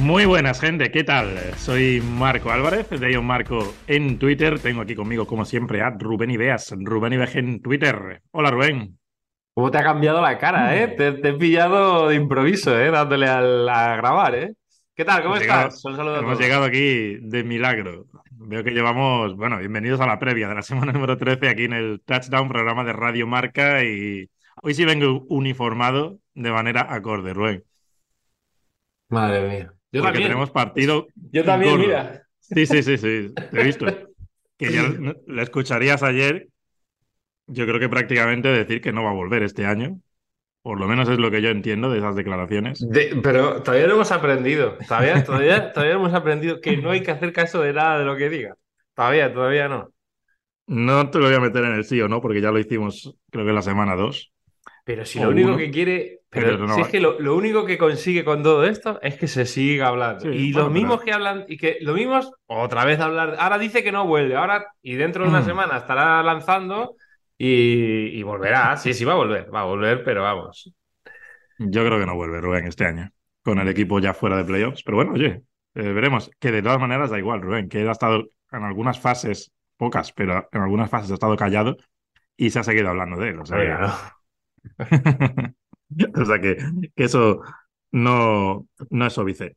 Muy 0.00 0.24
buenas, 0.24 0.58
gente. 0.60 0.90
¿Qué 0.90 1.04
tal? 1.04 1.36
Soy 1.58 2.00
Marco 2.00 2.50
Álvarez, 2.50 2.88
de 2.88 3.12
Ion 3.12 3.26
Marco 3.26 3.74
en 3.86 4.18
Twitter. 4.18 4.58
Tengo 4.58 4.80
aquí 4.80 4.94
conmigo, 4.94 5.26
como 5.26 5.44
siempre, 5.44 5.82
a 5.82 5.90
Rubén 5.90 6.30
Ibeas. 6.30 6.74
Rubén 6.78 7.12
Ibeas 7.12 7.36
en 7.36 7.60
Twitter. 7.60 8.22
Hola, 8.30 8.50
Rubén. 8.50 8.98
¿Cómo 9.52 9.70
te 9.70 9.76
ha 9.76 9.82
cambiado 9.82 10.22
la 10.22 10.38
cara, 10.38 10.74
eh? 10.74 10.88
Te, 10.88 11.08
he 11.08 11.32
pillado 11.34 12.08
de 12.08 12.14
improviso, 12.14 12.78
eh, 12.80 12.90
dándole 12.90 13.28
a 13.28 13.96
grabar, 13.96 14.34
eh. 14.36 14.54
¿Qué 14.94 15.04
tal? 15.04 15.22
¿Cómo 15.22 15.36
estás? 15.36 15.84
Un 15.84 15.96
saludo 15.96 16.18
hemos 16.18 16.38
llegado 16.38 16.64
aquí 16.64 17.16
de 17.20 17.44
milagro. 17.44 18.06
Veo 18.30 18.64
que 18.64 18.70
llevamos, 18.70 19.36
bueno, 19.36 19.58
bienvenidos 19.58 20.00
a 20.00 20.06
la 20.06 20.18
previa 20.18 20.48
de 20.48 20.54
la 20.54 20.62
semana 20.62 20.92
número 20.92 21.18
13 21.18 21.46
aquí 21.46 21.64
en 21.64 21.74
el 21.74 22.00
Touchdown, 22.06 22.48
programa 22.48 22.84
de 22.84 22.94
Radio 22.94 23.26
Marca. 23.26 23.84
Y 23.84 24.30
hoy 24.62 24.74
sí 24.74 24.86
vengo 24.86 25.26
uniformado 25.28 26.18
de 26.32 26.50
manera 26.50 26.86
acorde, 26.88 27.34
Rubén. 27.34 27.64
Madre 29.10 29.46
mía. 29.46 29.74
Yo 29.92 30.02
Porque 30.02 30.20
tenemos 30.20 30.50
partido. 30.50 31.08
Yo 31.32 31.44
también, 31.44 31.78
mira. 31.78 32.22
Sí, 32.38 32.66
sí, 32.66 32.82
sí, 32.82 32.96
sí. 32.96 33.32
Te 33.34 33.60
he 33.60 33.64
visto. 33.64 33.86
Que 34.56 34.72
ya 34.72 34.82
le 35.26 35.42
escucharías 35.42 36.02
ayer. 36.02 36.48
Yo 37.46 37.66
creo 37.66 37.80
que 37.80 37.88
prácticamente 37.88 38.48
decir 38.48 38.80
que 38.80 38.92
no 38.92 39.02
va 39.02 39.10
a 39.10 39.14
volver 39.14 39.42
este 39.42 39.66
año. 39.66 40.00
Por 40.62 40.78
lo 40.78 40.86
menos 40.86 41.08
es 41.08 41.18
lo 41.18 41.30
que 41.30 41.40
yo 41.40 41.48
entiendo 41.48 41.90
de 41.90 41.98
esas 41.98 42.14
declaraciones. 42.14 42.86
pero 43.22 43.62
todavía 43.62 43.86
no 43.86 43.94
hemos 43.94 44.12
aprendido. 44.12 44.76
Todavía, 44.86 45.24
todavía, 45.24 45.72
todavía 45.72 45.94
no 45.94 46.00
hemos 46.00 46.14
aprendido 46.14 46.60
que 46.60 46.76
no 46.76 46.90
hay 46.90 47.02
que 47.02 47.10
hacer 47.10 47.32
caso 47.32 47.62
de 47.62 47.72
nada 47.72 47.98
de 47.98 48.04
lo 48.04 48.16
que 48.16 48.28
diga. 48.28 48.54
Todavía, 48.94 49.32
todavía 49.32 49.68
no. 49.68 49.90
No 50.66 51.10
te 51.10 51.18
lo 51.18 51.26
voy 51.26 51.34
a 51.34 51.40
meter 51.40 51.64
en 51.64 51.72
el 51.72 51.84
sí 51.84 52.00
o 52.00 52.08
no, 52.08 52.20
porque 52.20 52.40
ya 52.40 52.52
lo 52.52 52.58
hicimos, 52.58 53.16
creo 53.30 53.46
que 53.46 53.52
la 53.52 53.62
semana 53.62 53.96
2. 53.96 54.32
Pero 54.84 55.04
si 55.04 55.18
lo 55.18 55.30
único 55.30 55.56
que 55.56 55.70
quiere. 55.70 56.19
Pero, 56.32 56.68
si 56.74 56.80
es 56.80 56.88
que 56.88 57.00
lo, 57.00 57.34
único 57.34 57.64
que 57.64 57.76
consigue 57.76 58.24
con 58.24 58.44
todo 58.44 58.64
esto 58.64 59.00
es 59.02 59.16
que 59.16 59.26
se 59.26 59.46
siga 59.46 59.88
hablando. 59.88 60.32
y 60.32 60.52
los 60.52 60.70
mismos 60.70 61.02
que 61.02 61.12
hablan, 61.12 61.44
y 61.48 61.56
que 61.56 61.78
los 61.80 61.96
mismos, 61.96 62.32
otra 62.46 62.84
vez 62.84 63.00
hablar. 63.00 63.34
Ahora 63.40 63.58
dice 63.58 63.82
que 63.82 63.90
no 63.90 64.06
vuelve, 64.06 64.36
ahora, 64.36 64.68
y 64.80 64.94
dentro 64.94 65.24
de 65.24 65.30
una 65.30 65.40
mm. 65.40 65.44
semana 65.44 65.76
estará 65.78 66.22
lanzando 66.22 66.94
y, 67.36 68.22
volverá. 68.22 68.76
Sí, 68.76 68.94
sí, 68.94 69.04
va 69.04 69.14
a 69.14 69.16
volver, 69.16 69.52
va 69.52 69.62
a 69.62 69.64
volver, 69.64 70.04
pero 70.04 70.22
vamos. 70.22 70.72
Yo 71.58 71.84
creo 71.84 71.98
que 71.98 72.06
no 72.06 72.14
vuelve 72.14 72.40
Rubén 72.40 72.66
este 72.66 72.86
año, 72.86 73.10
con 73.42 73.58
el 73.58 73.68
equipo 73.68 73.98
ya 73.98 74.14
fuera 74.14 74.36
de 74.36 74.44
playoffs. 74.44 74.84
Pero 74.84 74.98
bueno, 74.98 75.12
oye, 75.14 75.42
eh, 75.74 75.92
veremos. 75.92 76.30
Que 76.38 76.52
de 76.52 76.62
todas 76.62 76.78
maneras 76.78 77.10
da 77.10 77.18
igual, 77.18 77.42
Rubén, 77.42 77.68
que 77.68 77.80
él 77.80 77.88
ha 77.88 77.92
estado 77.92 78.30
en 78.52 78.62
algunas 78.62 79.00
fases, 79.00 79.52
pocas, 79.76 80.12
pero 80.12 80.48
en 80.52 80.62
algunas 80.62 80.90
fases 80.90 81.10
ha 81.10 81.14
estado 81.14 81.34
callado 81.36 81.76
y 82.36 82.50
se 82.50 82.60
ha 82.60 82.62
seguido 82.62 82.88
hablando 82.88 83.20
de 83.20 83.30
él. 83.30 83.40
O 83.40 83.44
sea, 83.44 84.14
o 86.14 86.24
sea 86.24 86.40
que, 86.40 86.56
eso 86.96 87.40
no, 87.92 88.66
no 88.90 89.06
es 89.06 89.18
óbice. 89.18 89.56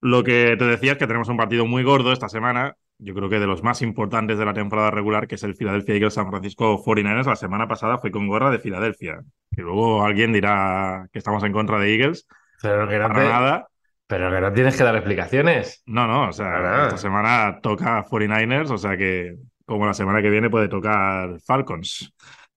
Lo 0.00 0.24
que 0.24 0.56
te 0.58 0.64
decía 0.64 0.92
es 0.92 0.98
que 0.98 1.06
tenemos 1.06 1.28
un 1.28 1.36
partido 1.36 1.66
muy 1.66 1.84
gordo 1.84 2.12
esta 2.12 2.28
semana, 2.28 2.76
yo 2.98 3.14
creo 3.14 3.28
que 3.28 3.40
de 3.40 3.46
los 3.46 3.64
más 3.64 3.82
importantes 3.82 4.38
de 4.38 4.44
la 4.44 4.54
temporada 4.54 4.92
regular, 4.92 5.26
que 5.26 5.34
es 5.34 5.42
el 5.42 5.56
Philadelphia 5.56 5.96
Eagles 5.96 6.14
San 6.14 6.30
Francisco 6.30 6.82
49ers. 6.84 7.26
La 7.26 7.36
semana 7.36 7.66
pasada 7.66 7.98
fue 7.98 8.12
con 8.12 8.28
gorra 8.28 8.50
de 8.50 8.60
Filadelfia. 8.60 9.20
Que 9.50 9.62
luego 9.62 10.04
alguien 10.04 10.32
dirá 10.32 11.08
que 11.12 11.18
estamos 11.18 11.42
en 11.42 11.52
contra 11.52 11.80
de 11.80 11.92
Eagles. 11.92 12.28
Pero 12.60 12.88
que 12.88 12.98
no 12.98 13.08
nada. 13.08 13.66
Pero 14.06 14.30
que 14.30 14.40
no 14.40 14.52
tienes 14.52 14.76
que 14.76 14.84
dar 14.84 14.94
explicaciones. 14.94 15.82
No, 15.86 16.06
no, 16.06 16.28
o 16.28 16.32
sea, 16.32 16.84
esta 16.84 16.98
semana 16.98 17.58
toca 17.60 18.04
49ers, 18.04 18.70
o 18.70 18.78
sea 18.78 18.96
que 18.96 19.36
como 19.64 19.86
la 19.86 19.94
semana 19.94 20.22
que 20.22 20.30
viene 20.30 20.50
puede 20.50 20.68
tocar 20.68 21.40
Falcons. 21.44 22.12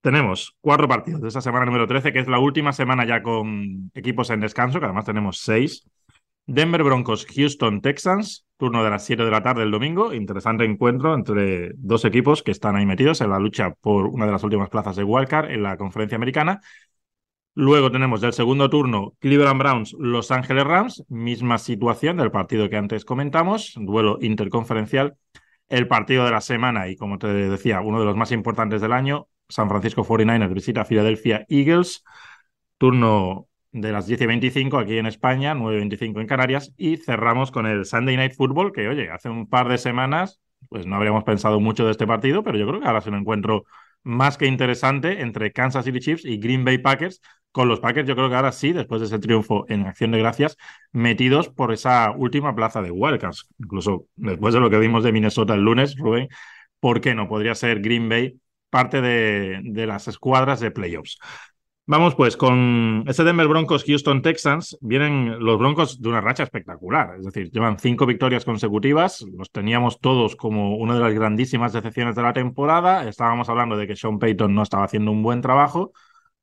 Tenemos 0.06 0.56
cuatro 0.62 0.88
partidos 0.88 1.20
de 1.20 1.30
esta 1.30 1.42
semana 1.42 1.66
número 1.66 1.88
13, 1.88 2.14
que 2.14 2.20
es 2.20 2.28
la 2.28 2.38
última 2.38 2.74
semana 2.74 3.08
ya 3.08 3.24
con 3.24 3.90
equipos 3.96 4.30
en 4.30 4.40
descanso, 4.40 4.78
que 4.78 4.86
además 4.86 5.06
tenemos 5.06 5.40
seis. 5.40 5.90
Denver 6.46 6.84
Broncos, 6.84 7.26
Houston 7.26 7.82
Texans, 7.82 8.46
turno 8.56 8.84
de 8.84 8.92
las 8.92 9.04
7 9.04 9.26
de 9.26 9.32
la 9.32 9.42
tarde 9.42 9.64
el 9.64 9.72
domingo. 9.72 10.14
Interesante 10.14 10.64
encuentro 10.64 11.16
entre 11.16 11.72
dos 11.78 12.06
equipos 12.06 12.44
que 12.44 12.52
están 12.52 12.76
ahí 12.76 12.86
metidos 12.86 13.20
en 13.22 13.32
la 13.32 13.40
lucha 13.40 13.74
por 13.82 14.06
una 14.06 14.28
de 14.28 14.32
las 14.34 14.44
últimas 14.44 14.70
plazas 14.70 14.96
de 14.96 15.04
Wildcard 15.04 15.50
en 15.50 15.64
la 15.64 15.76
conferencia 15.76 16.18
americana. 16.18 16.60
Luego 17.56 17.90
tenemos 17.90 18.22
del 18.22 18.34
segundo 18.34 18.70
turno 18.70 19.14
Cleveland 19.18 19.60
Browns, 19.60 19.96
Los 19.98 20.30
Ángeles 20.30 20.66
Rams, 20.66 21.04
misma 21.10 21.58
situación 21.58 22.18
del 22.18 22.30
partido 22.30 22.70
que 22.70 22.78
antes 22.78 23.06
comentamos, 23.06 23.74
duelo 23.76 24.20
interconferencial. 24.22 25.16
El 25.68 25.88
partido 25.88 26.26
de 26.26 26.32
la 26.32 26.42
semana 26.42 26.90
y 26.90 26.96
como 26.96 27.18
te 27.18 27.26
decía, 27.26 27.82
uno 27.82 28.00
de 28.00 28.06
los 28.06 28.16
más 28.16 28.32
importantes 28.32 28.82
del 28.82 28.94
año, 28.94 29.30
San 29.50 29.70
Francisco 29.70 30.04
49ers 30.04 30.54
visita 30.54 30.82
a 30.82 30.86
Philadelphia 30.86 31.46
Eagles, 31.50 32.04
turno 32.78 33.48
de 33.72 33.92
las 33.92 34.08
10 34.08 34.22
y 34.22 34.26
25 34.26 34.78
aquí 34.78 34.98
en 34.98 35.06
España, 35.06 35.54
9 35.54 35.76
y 35.76 35.80
25 35.80 36.22
en 36.22 36.28
Canarias, 36.28 36.74
y 36.78 36.98
cerramos 36.98 37.52
con 37.52 37.66
el 37.66 37.86
Sunday 37.86 38.16
Night 38.16 38.34
Football, 38.36 38.72
que 38.72 38.88
oye, 38.88 39.10
hace 39.10 39.30
un 39.30 39.48
par 39.48 39.68
de 39.68 39.78
semanas 39.78 40.40
pues 40.70 40.86
no 40.86 40.96
habríamos 40.96 41.24
pensado 41.24 41.60
mucho 41.60 41.86
de 41.86 41.92
este 41.92 42.08
partido, 42.08 42.44
pero 42.44 42.58
yo 42.58 42.68
creo 42.68 42.80
que 42.80 42.88
ahora 42.88 43.00
es 43.00 43.08
un 43.08 43.16
encuentro 43.16 43.66
más 44.04 44.38
que 44.38 44.46
interesante 44.46 45.22
entre 45.22 45.52
Kansas 45.52 45.86
City 45.86 46.00
Chiefs 46.00 46.26
y 46.26 46.38
Green 46.38 46.64
Bay 46.64 46.78
Packers. 46.78 47.22
Con 47.52 47.68
los 47.68 47.80
Packers 47.80 48.08
yo 48.08 48.16
creo 48.16 48.30
que 48.30 48.36
ahora 48.36 48.52
sí, 48.52 48.74
después 48.74 49.02
de 49.02 49.08
ese 49.08 49.20
triunfo 49.20 49.66
en 49.70 49.86
acción 49.86 50.12
de 50.12 50.20
gracias, 50.20 50.58
metidos 50.92 51.50
por 51.50 51.72
esa 51.72 52.12
última 52.12 52.54
plaza 52.56 52.82
de 52.82 52.92
Wildcats. 52.92 53.48
Incluso 53.58 54.08
después 54.16 54.54
de 54.54 54.60
lo 54.60 54.70
que 54.70 54.78
vimos 54.80 55.04
de 55.04 55.12
Minnesota 55.12 55.54
el 55.54 55.62
lunes, 55.62 55.96
Rubén, 55.98 56.28
¿por 56.80 57.02
qué 57.02 57.16
no? 57.16 57.28
Podría 57.28 57.56
ser 57.56 57.82
Green 57.82 58.10
Bay 58.10 58.40
parte 58.76 59.00
de, 59.00 59.88
las 59.88 60.10
escuadras 60.10 60.60
de 60.60 60.70
playoffs. 60.70 61.18
Vamos 61.86 62.14
pues 62.14 62.36
con 62.36 63.06
ese 63.08 63.24
Denver 63.24 63.48
Broncos 63.48 63.86
Houston 63.86 64.22
Texans. 64.22 64.78
Vienen 64.82 65.40
los 65.40 65.58
Broncos 65.58 66.02
de 66.02 66.10
una 66.10 66.20
racha 66.20 66.44
espectacular. 66.44 67.16
Es 67.18 67.24
decir, 67.24 67.50
llevan 67.52 67.80
cinco 67.80 68.06
victorias 68.06 68.44
consecutivas. 68.44 69.22
Los 69.38 69.50
teníamos 69.50 70.02
todos 70.02 70.36
como 70.36 70.76
una 70.76 70.96
de 70.96 71.00
las 71.00 71.14
grandísimas 71.14 71.72
decepciones 71.72 72.18
de 72.18 72.24
la 72.24 72.34
temporada. 72.34 73.08
Estábamos 73.08 73.48
hablando 73.48 73.78
de 73.78 73.88
que 73.88 73.96
Sean 73.96 74.20
Payton 74.20 74.54
no 74.54 74.64
estaba 74.64 74.84
haciendo 74.84 75.12
un 75.12 75.24
buen 75.24 75.40
trabajo. 75.40 75.94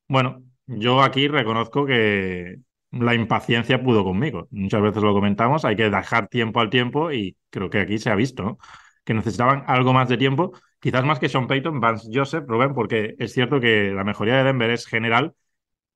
Bueno, 0.07 0.41
yo 0.65 1.03
aquí 1.03 1.27
reconozco 1.27 1.85
que 1.85 2.55
la 2.89 3.13
impaciencia 3.13 3.83
pudo 3.83 4.03
conmigo. 4.03 4.47
Muchas 4.49 4.81
veces 4.81 5.03
lo 5.03 5.13
comentamos. 5.13 5.65
Hay 5.65 5.75
que 5.75 5.87
dejar 5.87 6.29
tiempo 6.29 6.61
al 6.61 6.71
tiempo 6.71 7.11
y 7.11 7.37
creo 7.51 7.69
que 7.69 7.81
aquí 7.81 7.99
se 7.99 8.09
ha 8.09 8.15
visto 8.15 8.57
que 9.03 9.13
necesitaban 9.13 9.63
algo 9.67 9.93
más 9.93 10.09
de 10.09 10.17
tiempo 10.17 10.53
Quizás 10.83 11.05
más 11.05 11.17
que 11.17 11.29
Sean 11.29 11.47
Payton, 11.47 11.79
Vance 11.79 12.09
Joseph, 12.13 12.43
Rubén, 12.45 12.73
porque 12.73 13.15
es 13.17 13.31
cierto 13.31 13.61
que 13.61 13.93
la 13.93 14.03
mejoría 14.03 14.35
de 14.35 14.43
Denver 14.43 14.69
es 14.69 14.85
general, 14.85 15.33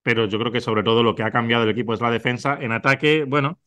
pero 0.02 0.28
yo 0.28 0.40
creo 0.40 0.50
que 0.50 0.62
sobre 0.62 0.82
todo 0.82 1.04
lo 1.04 1.14
que 1.14 1.24
ha 1.24 1.32
cambiado 1.32 1.66
el 1.66 1.70
equipo 1.72 1.94
es 1.94 2.00
la 2.00 2.10
defensa. 2.10 2.58
En 2.62 2.72
ataque, 2.72 3.26
bueno, 3.26 3.60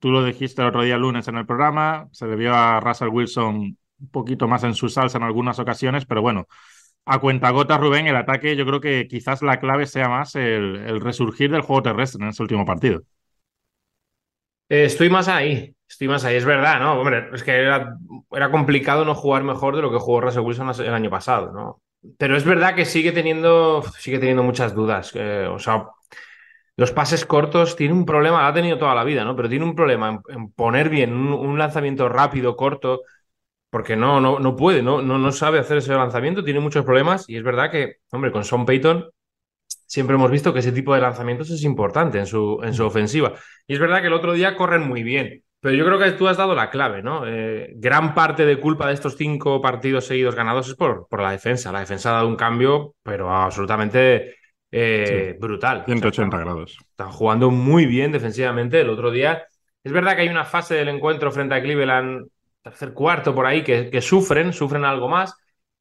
tú 0.00 0.10
lo 0.10 0.24
dijiste 0.24 0.62
el 0.62 0.68
otro 0.68 0.82
día 0.82 0.98
lunes 0.98 1.28
en 1.28 1.36
el 1.36 1.46
programa, 1.46 2.08
se 2.10 2.26
le 2.26 2.34
vio 2.34 2.52
a 2.56 2.80
Russell 2.80 3.10
Wilson 3.10 3.78
un 4.00 4.10
poquito 4.10 4.48
más 4.48 4.64
en 4.64 4.74
su 4.74 4.88
salsa 4.88 5.18
en 5.18 5.22
algunas 5.22 5.60
ocasiones, 5.60 6.06
pero 6.06 6.22
bueno, 6.22 6.48
a 7.04 7.20
cuentagotas, 7.20 7.78
Rubén, 7.78 8.08
el 8.08 8.16
ataque 8.16 8.56
yo 8.56 8.66
creo 8.66 8.80
que 8.80 9.06
quizás 9.06 9.42
la 9.42 9.60
clave 9.60 9.86
sea 9.86 10.08
más 10.08 10.34
el, 10.34 11.00
resurgir 11.00 11.52
del 11.52 11.60
juego 11.60 11.82
terrestre 11.82 12.24
en 12.24 12.30
ese 12.30 12.42
último 12.42 12.66
partido. 12.66 13.04
Eh, 14.68 14.86
estoy 14.86 15.08
más 15.08 15.28
ahí. 15.28 15.72
Estoy 15.94 16.08
más 16.08 16.24
ahí, 16.24 16.34
es 16.34 16.44
verdad, 16.44 16.80
¿no? 16.80 16.98
Hombre, 16.98 17.28
es 17.32 17.44
que 17.44 17.52
era, 17.52 17.96
era 18.32 18.50
complicado 18.50 19.04
no 19.04 19.14
jugar 19.14 19.44
mejor 19.44 19.76
de 19.76 19.82
lo 19.82 19.92
que 19.92 19.98
jugó 19.98 20.20
Russell 20.20 20.42
Wilson 20.42 20.72
el 20.80 20.92
año 20.92 21.08
pasado, 21.08 21.52
¿no? 21.52 21.80
Pero 22.18 22.36
es 22.36 22.44
verdad 22.44 22.74
que 22.74 22.84
sigue 22.84 23.12
teniendo, 23.12 23.80
sigue 23.96 24.18
teniendo 24.18 24.42
muchas 24.42 24.74
dudas. 24.74 25.12
Eh, 25.14 25.46
o 25.48 25.60
sea, 25.60 25.86
los 26.76 26.90
pases 26.90 27.24
cortos 27.24 27.76
tiene 27.76 27.94
un 27.94 28.04
problema, 28.04 28.40
lo 28.40 28.46
ha 28.48 28.52
tenido 28.52 28.76
toda 28.76 28.92
la 28.96 29.04
vida, 29.04 29.24
¿no? 29.24 29.36
Pero 29.36 29.48
tiene 29.48 29.64
un 29.64 29.76
problema 29.76 30.20
en, 30.26 30.50
poner 30.50 30.88
bien 30.88 31.14
un, 31.14 31.56
lanzamiento 31.56 32.08
rápido, 32.08 32.56
corto, 32.56 33.02
porque 33.70 33.94
no, 33.94 34.20
no, 34.20 34.40
no 34.40 34.56
puede, 34.56 34.82
¿no? 34.82 35.00
No, 35.00 35.16
no 35.16 35.30
sabe 35.30 35.60
hacer 35.60 35.76
ese 35.76 35.94
lanzamiento, 35.94 36.42
tiene 36.42 36.58
muchos 36.58 36.84
problemas 36.84 37.28
y 37.28 37.36
es 37.36 37.44
verdad 37.44 37.70
que, 37.70 37.98
hombre, 38.10 38.32
con 38.32 38.42
Sean 38.42 38.66
Payton 38.66 39.10
siempre 39.86 40.16
hemos 40.16 40.30
visto 40.30 40.52
que 40.52 40.58
ese 40.58 40.72
tipo 40.72 40.92
de 40.92 41.00
lanzamientos 41.00 41.50
es 41.50 41.62
importante 41.62 42.18
en 42.18 42.26
su, 42.26 42.60
en 42.64 42.74
su 42.74 42.84
ofensiva. 42.84 43.34
Y 43.68 43.74
es 43.74 43.78
verdad 43.80 44.00
que 44.00 44.08
el 44.08 44.12
otro 44.12 44.32
día 44.32 44.56
corren 44.56 44.88
muy 44.88 45.04
bien. 45.04 45.44
Pero 45.64 45.76
yo 45.76 45.86
creo 45.86 45.98
que 45.98 46.10
tú 46.10 46.28
has 46.28 46.36
dado 46.36 46.54
la 46.54 46.68
clave, 46.68 47.02
¿no? 47.02 47.26
Eh, 47.26 47.72
gran 47.76 48.12
parte 48.12 48.44
de 48.44 48.60
culpa 48.60 48.86
de 48.86 48.92
estos 48.92 49.16
cinco 49.16 49.62
partidos 49.62 50.04
seguidos 50.04 50.34
ganados 50.34 50.68
es 50.68 50.74
por, 50.74 51.08
por 51.08 51.22
la 51.22 51.30
defensa. 51.30 51.72
La 51.72 51.80
defensa 51.80 52.10
ha 52.10 52.16
dado 52.16 52.28
un 52.28 52.36
cambio, 52.36 52.96
pero 53.02 53.30
absolutamente 53.34 54.34
eh, 54.70 55.34
brutal. 55.40 55.84
180 55.86 56.36
grados. 56.36 56.76
Están 56.90 57.10
jugando 57.12 57.50
muy 57.50 57.86
bien 57.86 58.12
defensivamente. 58.12 58.82
El 58.82 58.90
otro 58.90 59.10
día, 59.10 59.46
es 59.82 59.90
verdad 59.90 60.16
que 60.16 60.20
hay 60.20 60.28
una 60.28 60.44
fase 60.44 60.74
del 60.74 60.88
encuentro 60.88 61.32
frente 61.32 61.54
a 61.54 61.62
Cleveland, 61.62 62.26
tercer 62.60 62.92
cuarto 62.92 63.34
por 63.34 63.46
ahí, 63.46 63.64
que, 63.64 63.88
que 63.88 64.02
sufren, 64.02 64.52
sufren 64.52 64.84
algo 64.84 65.08
más, 65.08 65.34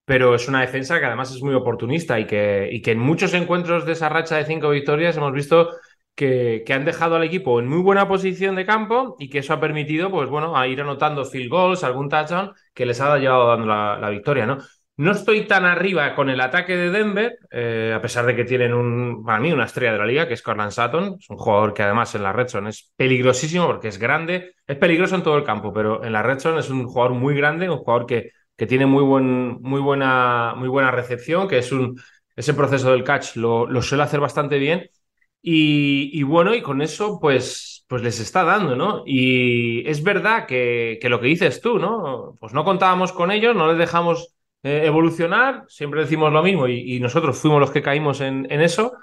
pero 0.06 0.34
es 0.34 0.48
una 0.48 0.62
defensa 0.62 0.98
que 1.02 1.08
además 1.08 1.36
es 1.36 1.44
muy 1.44 1.56
oportunista 1.56 2.18
y 2.22 2.26
que, 2.26 2.70
y 2.72 2.82
que 2.82 2.92
en 2.92 3.00
muchos 3.00 3.34
encuentros 3.34 3.86
de 3.86 3.92
esa 3.92 4.08
racha 4.08 4.38
de 4.38 4.46
cinco 4.46 4.70
victorias 4.70 5.18
hemos 5.18 5.34
visto 5.34 5.72
que, 6.16 6.64
han 6.74 6.86
dejado 6.86 7.16
al 7.16 7.24
equipo 7.24 7.60
en 7.60 7.68
muy 7.68 7.82
buena 7.82 8.08
posición 8.08 8.56
de 8.56 8.66
campo 8.66 9.16
y 9.20 9.30
que 9.30 9.40
eso 9.40 9.54
ha 9.54 9.60
permitido, 9.60 10.12
pues 10.12 10.30
bueno, 10.30 10.58
a 10.58 10.68
ir 10.68 10.82
anotando 10.82 11.26
field 11.26 11.50
goals, 11.50 11.84
algún 11.84 12.10
touchdown 12.10 12.54
que 12.74 12.86
les 12.86 13.02
ha 13.02 13.18
llevado 13.18 13.48
dando 13.48 13.66
la, 13.68 14.10
victoria, 14.10 14.46
¿no? 14.46 14.58
No 14.96 15.12
estoy 15.12 15.48
tan 15.48 15.66
arriba 15.66 16.14
con 16.14 16.30
el 16.30 16.40
ataque 16.40 16.78
de 16.78 16.92
Denver, 16.92 17.40
eh, 17.50 17.94
a 17.96 18.00
pesar 18.00 18.28
de 18.28 18.36
que 18.36 18.46
tienen 18.46 19.24
para 19.24 19.40
mí 19.40 19.52
una 19.52 19.66
estrella 19.66 19.94
de 19.94 19.98
la 19.98 20.06
liga, 20.06 20.28
que 20.28 20.36
es 20.36 20.44
Corland 20.44 20.72
Sutton. 20.72 21.16
Es 21.20 21.28
un 21.32 21.38
jugador 21.38 21.74
que 21.74 21.82
además 21.82 22.14
en 22.14 22.22
la 22.22 22.32
red 22.32 22.48
zone 22.48 22.70
es 22.70 22.94
peligrosísimo 22.96 23.66
porque 23.66 23.88
es 23.88 23.98
grande. 23.98 24.54
Es 24.68 24.78
peligroso 24.78 25.16
en 25.16 25.24
todo 25.24 25.36
el 25.36 25.44
campo, 25.44 25.74
pero 25.74 26.04
en 26.04 26.14
la 26.14 26.22
red 26.22 26.38
zone 26.38 26.60
es 26.60 26.70
un 26.70 26.86
jugador 26.86 27.14
muy 27.16 27.36
grande, 27.36 27.72
un 27.72 27.80
jugador 27.80 28.06
que, 28.06 28.30
que 28.56 28.68
tiene 28.68 28.86
muy, 28.86 29.04
buen, 29.04 29.60
muy, 29.64 29.82
buena, 29.82 30.54
muy 30.56 30.70
buena 30.70 30.92
recepción, 30.92 31.48
que 31.48 31.58
es 31.58 31.72
un, 31.72 32.00
ese 32.36 32.54
proceso 32.54 32.92
del 32.92 33.04
catch 33.04 33.36
lo 33.38 33.82
suele 33.82 34.04
hacer 34.04 34.20
bastante 34.20 34.60
bien. 34.60 34.92
Y, 35.46 36.10
y, 36.14 36.24
bueno, 36.24 36.56
y 36.56 36.62
con 36.62 36.82
eso, 36.82 37.20
pues, 37.20 37.84
pues 37.90 38.02
les 38.02 38.22
está 38.22 38.46
dando, 38.46 38.78
¿no? 38.78 39.04
Y 39.06 39.86
es 39.90 40.02
verdad 40.02 40.46
que, 40.48 40.98
que, 41.02 41.10
lo 41.10 41.20
que 41.20 41.28
dices 41.28 41.60
tú, 41.60 41.80
¿no? 41.80 42.38
Pues 42.40 42.54
no 42.54 42.64
contábamos 42.64 43.12
con 43.12 43.30
ellos, 43.30 43.54
no 43.54 43.68
les 43.68 43.78
dejamos 43.78 44.34
eh, 44.64 44.84
evolucionar, 44.86 45.66
siempre 45.68 46.00
decimos 46.00 46.32
lo 46.32 46.42
mismo 46.42 46.70
y, 46.70 46.96
y, 46.96 47.00
nosotros 47.02 47.38
fuimos 47.38 47.60
los 47.60 47.72
que 47.72 47.82
caímos 47.82 48.22
en, 48.22 48.48
en 48.50 48.62
eso. 48.62 48.94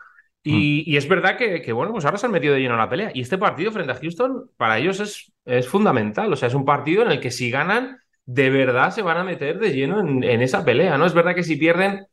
Y, 0.42 0.84
mm. 0.86 0.90
y, 0.92 0.96
es 0.96 1.06
verdad 1.06 1.36
que, 1.36 1.60
que, 1.60 1.74
bueno, 1.74 1.92
pues 1.92 2.06
ahora 2.06 2.16
se 2.16 2.24
han 2.24 2.32
metido 2.32 2.54
de 2.54 2.60
lleno 2.60 2.72
en 2.72 2.80
la 2.80 2.88
pelea. 2.88 3.10
Y 3.12 3.20
este 3.20 3.36
partido 3.36 3.70
frente 3.70 3.92
a 3.92 3.96
Houston, 3.96 4.50
para 4.56 4.78
ellos 4.78 4.98
es, 5.00 5.30
es 5.44 5.68
fundamental. 5.68 6.32
O 6.32 6.36
sea, 6.36 6.48
es 6.48 6.54
un 6.54 6.64
partido 6.64 7.02
en 7.02 7.10
el 7.10 7.20
que 7.20 7.30
si 7.30 7.50
ganan, 7.50 7.98
de 8.24 8.48
verdad 8.48 8.92
se 8.92 9.02
van 9.02 9.18
a 9.18 9.24
meter 9.24 9.58
de 9.58 9.74
lleno 9.74 10.00
en, 10.00 10.24
en 10.24 10.40
esa 10.40 10.64
pelea, 10.64 10.96
¿no? 10.96 11.04
Es 11.04 11.12
verdad 11.12 11.34
que 11.34 11.42
si 11.42 11.56
pierden, 11.56 12.06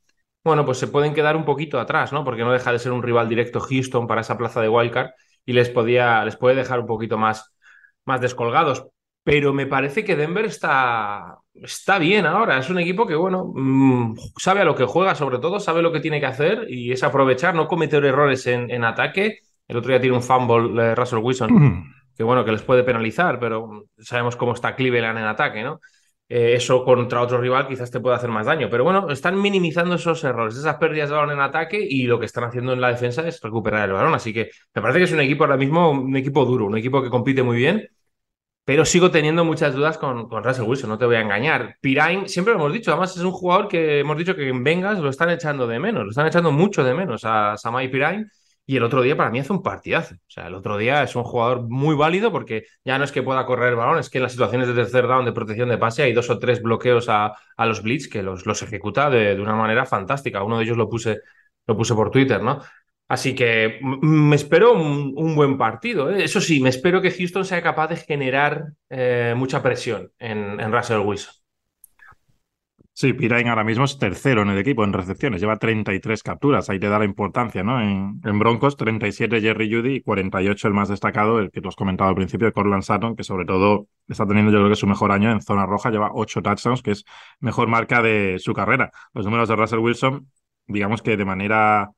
bueno, 0.47 0.65
pues 0.65 0.79
se 0.79 0.87
pueden 0.87 1.13
quedar 1.13 1.35
un 1.35 1.45
poquito 1.45 1.79
atrás, 1.79 2.11
¿no? 2.11 2.23
Porque 2.23 2.43
no 2.43 2.51
deja 2.51 2.71
de 2.71 2.79
ser 2.79 2.91
un 2.91 3.03
rival 3.03 3.29
directo 3.29 3.59
Houston 3.59 4.07
para 4.07 4.21
esa 4.21 4.37
plaza 4.37 4.61
de 4.61 4.69
wildcard 4.69 5.11
y 5.45 5.53
les, 5.53 5.69
podía, 5.69 6.25
les 6.25 6.35
puede 6.35 6.55
dejar 6.55 6.79
un 6.79 6.87
poquito 6.87 7.17
más, 7.17 7.53
más 8.05 8.19
descolgados. 8.19 8.87
Pero 9.23 9.53
me 9.53 9.67
parece 9.67 10.05
que 10.05 10.15
Denver 10.15 10.45
está, 10.45 11.37
está 11.53 11.99
bien 11.99 12.25
ahora. 12.25 12.57
Es 12.57 12.69
un 12.69 12.79
equipo 12.79 13.05
que, 13.05 13.15
bueno, 13.15 13.51
mmm, 13.53 14.15
sabe 14.37 14.61
a 14.61 14.63
lo 14.63 14.73
que 14.73 14.85
juega, 14.85 15.15
sobre 15.15 15.39
todo, 15.39 15.59
sabe 15.59 15.81
lo 15.81 15.91
que 15.91 15.99
tiene 15.99 16.21
que 16.21 16.27
hacer 16.27 16.65
y 16.69 16.93
es 16.93 17.03
aprovechar, 17.03 17.53
no 17.53 17.67
cometer 17.67 18.03
errores 18.05 18.47
en, 18.47 18.71
en 18.71 18.85
ataque. 18.85 19.39
El 19.67 19.75
otro 19.75 19.89
día 19.89 19.99
tiene 19.99 20.15
un 20.15 20.23
fumble 20.23 20.81
eh, 20.81 20.95
Russell 20.95 21.19
Wilson, 21.19 21.93
que 22.15 22.23
bueno, 22.23 22.45
que 22.45 22.53
les 22.53 22.61
puede 22.61 22.83
penalizar, 22.83 23.37
pero 23.37 23.85
sabemos 23.99 24.37
cómo 24.37 24.53
está 24.53 24.75
Cleveland 24.75 25.19
en 25.19 25.25
ataque, 25.25 25.61
¿no? 25.61 25.81
Eh, 26.29 26.53
eso 26.55 26.83
contra 26.83 27.21
otro 27.21 27.39
rival 27.39 27.67
quizás 27.67 27.89
te 27.91 27.99
pueda 27.99 28.17
hacer 28.17 28.29
más 28.29 28.45
daño. 28.45 28.69
Pero 28.69 28.83
bueno, 28.83 29.09
están 29.09 29.41
minimizando 29.41 29.95
esos 29.95 30.23
errores, 30.23 30.55
esas 30.57 30.75
pérdidas 30.75 31.09
de 31.09 31.15
balón 31.15 31.31
en 31.31 31.41
ataque 31.41 31.79
y 31.81 32.03
lo 32.03 32.19
que 32.19 32.25
están 32.25 32.43
haciendo 32.45 32.73
en 32.73 32.81
la 32.81 32.89
defensa 32.89 33.27
es 33.27 33.41
recuperar 33.41 33.87
el 33.87 33.93
balón. 33.93 34.13
Así 34.13 34.33
que 34.33 34.49
me 34.73 34.81
parece 34.81 34.99
que 34.99 35.05
es 35.05 35.11
un 35.13 35.21
equipo 35.21 35.43
ahora 35.43 35.57
mismo, 35.57 35.91
un 35.91 36.15
equipo 36.15 36.45
duro, 36.45 36.65
un 36.65 36.77
equipo 36.77 37.01
que 37.01 37.09
compite 37.09 37.43
muy 37.43 37.57
bien. 37.57 37.87
Pero 38.65 38.83
sigo 38.85 39.11
teniendo 39.11 39.45
muchas 39.45 39.73
dudas 39.73 39.97
con, 39.97 40.27
con 40.27 40.43
Russell 40.43 40.65
Wilson, 40.65 40.89
no 40.89 40.97
te 40.97 41.05
voy 41.05 41.15
a 41.15 41.21
engañar. 41.21 41.77
Pirine, 41.79 42.27
siempre 42.27 42.53
lo 42.53 42.59
hemos 42.59 42.73
dicho, 42.73 42.91
además 42.91 43.15
es 43.15 43.23
un 43.23 43.31
jugador 43.31 43.69
que 43.69 43.99
hemos 44.01 44.17
dicho 44.17 44.35
que 44.35 44.49
en 44.49 44.61
Vengas 44.63 44.99
lo 44.99 45.09
están 45.09 45.29
echando 45.29 45.67
de 45.67 45.79
menos, 45.79 46.03
lo 46.03 46.09
están 46.09 46.27
echando 46.27 46.51
mucho 46.51 46.83
de 46.83 46.93
menos 46.93 47.23
a 47.23 47.55
Samai 47.57 47.89
Pirine. 47.89 48.25
Y 48.69 48.75
el 48.75 48.83
otro 48.83 49.01
día 49.01 49.15
para 49.15 49.31
mí 49.31 49.39
hace 49.39 49.53
un 49.53 49.63
partidazo. 49.63 50.15
O 50.15 50.19
sea, 50.29 50.47
el 50.47 50.53
otro 50.53 50.77
día 50.77 51.01
es 51.01 51.15
un 51.15 51.23
jugador 51.23 51.69
muy 51.69 51.95
válido 51.95 52.31
porque 52.33 52.65
ya 52.83 52.97
no 52.97 53.05
es 53.05 53.13
que 53.13 53.23
pueda 53.23 53.45
correr 53.45 53.69
el 53.69 53.75
balón, 53.77 53.97
es 53.97 54.09
que 54.09 54.17
en 54.17 54.23
las 54.23 54.33
situaciones 54.33 54.67
de 54.67 54.73
tercer 54.73 55.07
down 55.07 55.23
de 55.25 55.31
protección 55.31 55.69
de 55.69 55.77
pase 55.77 56.03
hay 56.03 56.11
dos 56.13 56.29
o 56.29 56.37
tres 56.37 56.61
bloqueos 56.61 57.07
a, 57.07 57.33
a 57.55 57.65
los 57.65 57.81
blitz 57.81 58.09
que 58.09 58.21
los, 58.21 58.45
los 58.45 58.61
ejecuta 58.61 59.09
de, 59.09 59.35
de, 59.35 59.41
una 59.41 59.55
manera 59.55 59.85
fantástica. 59.85 60.43
Uno 60.43 60.57
de 60.57 60.65
ellos 60.65 60.77
lo 60.77 60.89
puse, 60.89 61.21
lo 61.65 61.77
puse 61.77 61.95
por 61.95 62.11
Twitter, 62.11 62.43
¿no? 62.43 62.61
Así 63.07 63.33
que 63.35 63.79
me 63.81 64.35
espero 64.35 64.73
un, 64.73 65.13
un 65.15 65.35
buen 65.35 65.57
partido. 65.57 66.11
¿eh? 66.11 66.25
Eso 66.25 66.41
sí, 66.41 66.59
me 66.59 66.69
espero 66.69 67.01
que 67.01 67.11
Houston 67.11 67.45
sea 67.45 67.61
capaz 67.61 67.87
de 67.87 67.95
generar 67.95 68.65
eh, 68.89 69.33
mucha 69.37 69.63
presión 69.63 70.11
en, 70.19 70.59
en 70.59 70.73
Russell 70.73 70.99
Wilson. 70.99 71.36
Sí, 72.99 73.13
Pirine 73.13 73.47
ahora 73.51 73.63
mismo 73.63 73.85
es 73.85 73.99
tercero 73.99 74.41
en 74.41 74.49
el 74.49 74.57
equipo 74.57 74.83
en 74.83 74.91
recepciones, 74.91 75.39
lleva 75.39 75.57
33 75.57 76.23
capturas, 76.23 76.67
ahí 76.67 76.79
te 76.79 76.89
da 76.89 76.97
la 76.97 77.05
importancia, 77.05 77.61
¿no? 77.61 77.79
En, 77.79 78.39
Broncos, 78.39 78.75
37 78.75 79.39
Jerry 79.39 79.71
Judy 79.71 79.97
y 79.97 80.01
48 80.01 80.67
el 80.67 80.73
más 80.73 80.89
destacado, 80.89 81.37
el 81.37 81.51
que 81.51 81.61
tú 81.61 81.69
has 81.69 81.75
comentado 81.75 82.09
al 82.09 82.15
principio, 82.15 82.51
Corland 82.51 82.81
Sutton, 82.81 83.15
que 83.15 83.23
sobre 83.23 83.45
todo 83.45 83.87
está 84.07 84.25
teniendo 84.25 84.51
yo 84.51 84.57
creo 84.57 84.69
que 84.69 84.75
su 84.75 84.87
mejor 84.87 85.11
año 85.11 85.31
en 85.31 85.43
zona 85.43 85.67
roja, 85.67 85.91
lleva 85.91 86.09
8 86.11 86.41
touchdowns, 86.41 86.81
que 86.81 86.89
es 86.89 87.05
mejor 87.39 87.67
marca 87.67 88.01
de 88.01 88.37
su 88.39 88.53
carrera. 88.55 88.89
Los 89.13 89.25
números 89.25 89.47
de 89.47 89.55
Russell 89.57 89.77
Wilson, 89.77 90.31
digamos 90.65 91.03
que 91.03 91.17
de 91.17 91.25
manera 91.25 91.91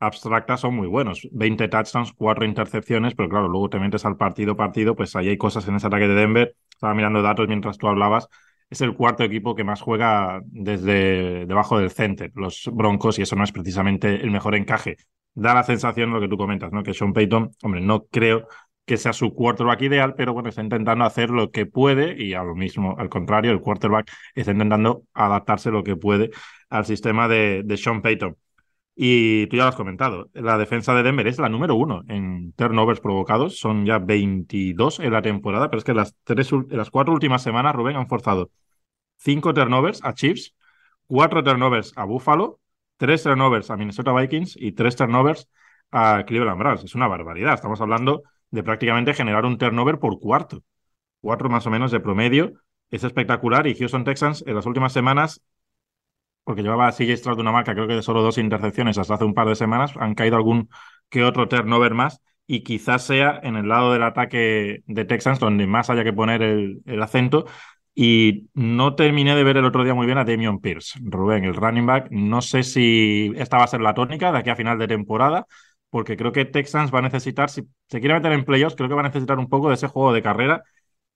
abstracta 0.00 0.56
son 0.56 0.74
muy 0.74 0.86
buenos. 0.86 1.28
20 1.30 1.68
touchdowns, 1.68 2.14
4 2.14 2.46
intercepciones, 2.46 3.14
pero 3.14 3.28
claro, 3.28 3.48
luego 3.48 3.68
te 3.68 3.78
metes 3.78 4.06
al 4.06 4.16
partido 4.16 4.56
partido, 4.56 4.96
pues 4.96 5.14
ahí 5.14 5.28
hay 5.28 5.36
cosas 5.36 5.68
en 5.68 5.76
ese 5.76 5.88
ataque 5.88 6.08
de 6.08 6.14
Denver. 6.14 6.56
Estaba 6.70 6.94
mirando 6.94 7.20
datos 7.20 7.48
mientras 7.48 7.76
tú 7.76 7.86
hablabas 7.86 8.28
es 8.70 8.80
el 8.80 8.94
cuarto 8.94 9.24
equipo 9.24 9.54
que 9.54 9.64
más 9.64 9.80
juega 9.80 10.40
desde 10.46 11.46
debajo 11.46 11.78
del 11.78 11.90
center, 11.90 12.30
los 12.34 12.68
Broncos, 12.72 13.18
y 13.18 13.22
eso 13.22 13.36
no 13.36 13.44
es 13.44 13.52
precisamente 13.52 14.16
el 14.16 14.30
mejor 14.30 14.54
encaje. 14.54 14.96
Da 15.34 15.54
la 15.54 15.62
sensación 15.62 16.12
lo 16.12 16.20
que 16.20 16.28
tú 16.28 16.36
comentas, 16.36 16.72
¿no? 16.72 16.82
Que 16.82 16.94
Sean 16.94 17.12
Payton, 17.12 17.50
hombre, 17.62 17.80
no 17.80 18.06
creo 18.06 18.46
que 18.84 18.96
sea 18.96 19.12
su 19.12 19.34
quarterback 19.34 19.82
ideal, 19.82 20.14
pero 20.16 20.32
bueno, 20.32 20.48
está 20.48 20.62
intentando 20.62 21.04
hacer 21.04 21.30
lo 21.30 21.50
que 21.50 21.66
puede 21.66 22.22
y 22.22 22.34
a 22.34 22.42
lo 22.42 22.54
mismo, 22.54 22.96
al 22.98 23.08
contrario, 23.08 23.52
el 23.52 23.60
quarterback 23.60 24.10
está 24.34 24.52
intentando 24.52 25.04
adaptarse 25.14 25.70
lo 25.70 25.84
que 25.84 25.96
puede 25.96 26.30
al 26.70 26.86
sistema 26.86 27.28
de, 27.28 27.62
de 27.64 27.76
Sean 27.76 28.02
Payton. 28.02 28.36
Y 29.00 29.46
tú 29.46 29.56
ya 29.56 29.62
lo 29.62 29.68
has 29.68 29.76
comentado, 29.76 30.28
la 30.34 30.58
defensa 30.58 30.92
de 30.92 31.04
Denver 31.04 31.28
es 31.28 31.38
la 31.38 31.48
número 31.48 31.76
uno 31.76 32.02
en 32.08 32.52
turnovers 32.54 32.98
provocados, 32.98 33.56
son 33.56 33.86
ya 33.86 34.00
22 34.00 34.98
en 34.98 35.12
la 35.12 35.22
temporada, 35.22 35.70
pero 35.70 35.78
es 35.78 35.84
que 35.84 35.94
las, 35.94 36.16
tres, 36.24 36.50
las 36.68 36.90
cuatro 36.90 37.14
últimas 37.14 37.40
semanas, 37.40 37.76
Rubén, 37.76 37.94
han 37.94 38.08
forzado 38.08 38.50
cinco 39.16 39.54
turnovers 39.54 40.00
a 40.02 40.14
Chiefs, 40.14 40.56
cuatro 41.06 41.44
turnovers 41.44 41.92
a 41.94 42.06
Buffalo, 42.06 42.58
tres 42.96 43.22
turnovers 43.22 43.70
a 43.70 43.76
Minnesota 43.76 44.12
Vikings 44.12 44.56
y 44.60 44.72
tres 44.72 44.96
turnovers 44.96 45.48
a 45.92 46.24
Cleveland 46.26 46.58
Browns. 46.58 46.82
Es 46.82 46.96
una 46.96 47.06
barbaridad, 47.06 47.54
estamos 47.54 47.80
hablando 47.80 48.24
de 48.50 48.64
prácticamente 48.64 49.14
generar 49.14 49.44
un 49.44 49.58
turnover 49.58 50.00
por 50.00 50.18
cuarto, 50.18 50.64
cuatro 51.20 51.48
más 51.48 51.64
o 51.68 51.70
menos 51.70 51.92
de 51.92 52.00
promedio. 52.00 52.54
Es 52.90 53.04
espectacular 53.04 53.68
y 53.68 53.76
Houston 53.76 54.02
Texans 54.02 54.42
en 54.44 54.56
las 54.56 54.66
últimas 54.66 54.92
semanas 54.92 55.40
porque 56.48 56.62
llevaba 56.62 56.90
CJ 56.92 57.18
Stroud 57.18 57.36
de 57.36 57.42
una 57.42 57.52
marca, 57.52 57.74
creo 57.74 57.86
que 57.86 57.92
de 57.94 58.02
solo 58.02 58.22
dos 58.22 58.38
intercepciones 58.38 58.96
hasta 58.96 59.12
hace 59.16 59.24
un 59.24 59.34
par 59.34 59.46
de 59.48 59.54
semanas, 59.54 59.92
han 59.98 60.14
caído 60.14 60.36
algún 60.36 60.70
que 61.10 61.22
otro 61.22 61.46
turnover 61.46 61.92
más 61.92 62.22
y 62.46 62.62
quizás 62.62 63.04
sea 63.04 63.38
en 63.42 63.56
el 63.56 63.68
lado 63.68 63.92
del 63.92 64.02
ataque 64.02 64.80
de 64.86 65.04
Texans 65.04 65.40
donde 65.40 65.66
más 65.66 65.90
haya 65.90 66.04
que 66.04 66.14
poner 66.14 66.40
el, 66.40 66.80
el 66.86 67.02
acento. 67.02 67.44
Y 67.94 68.48
no 68.54 68.94
terminé 68.94 69.36
de 69.36 69.44
ver 69.44 69.58
el 69.58 69.66
otro 69.66 69.84
día 69.84 69.92
muy 69.92 70.06
bien 70.06 70.16
a 70.16 70.24
Damian 70.24 70.58
Pierce, 70.60 70.98
Rubén, 71.02 71.44
el 71.44 71.54
running 71.54 71.84
back. 71.84 72.08
No 72.10 72.40
sé 72.40 72.62
si 72.62 73.30
esta 73.36 73.58
va 73.58 73.64
a 73.64 73.66
ser 73.66 73.82
la 73.82 73.92
tónica 73.92 74.32
de 74.32 74.38
aquí 74.38 74.48
a 74.48 74.56
final 74.56 74.78
de 74.78 74.88
temporada, 74.88 75.46
porque 75.90 76.16
creo 76.16 76.32
que 76.32 76.46
Texans 76.46 76.94
va 76.94 77.00
a 77.00 77.02
necesitar, 77.02 77.50
si 77.50 77.68
se 77.90 78.00
quiere 78.00 78.14
meter 78.14 78.32
en 78.32 78.46
playoffs, 78.46 78.74
creo 78.74 78.88
que 78.88 78.94
va 78.94 79.02
a 79.02 79.04
necesitar 79.04 79.38
un 79.38 79.50
poco 79.50 79.68
de 79.68 79.74
ese 79.74 79.88
juego 79.88 80.14
de 80.14 80.22
carrera 80.22 80.62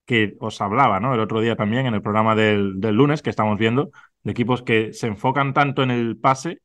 que 0.07 0.35
os 0.41 0.61
hablaba, 0.61 1.01
¿no? 1.01 1.15
El 1.15 1.21
otro 1.21 1.41
día 1.41 1.57
también 1.57 1.87
en 1.87 1.95
el 1.95 2.03
programa 2.03 2.35
del, 2.35 2.81
del 2.81 2.95
lunes 2.97 3.23
que 3.23 3.31
estamos 3.31 3.59
viendo, 3.59 3.91
de 4.23 4.33
equipos 4.33 4.63
que 4.63 4.93
se 4.93 5.07
enfocan 5.07 5.55
tanto 5.55 5.83
en 5.83 5.91
el 5.91 6.17
pase, 6.19 6.61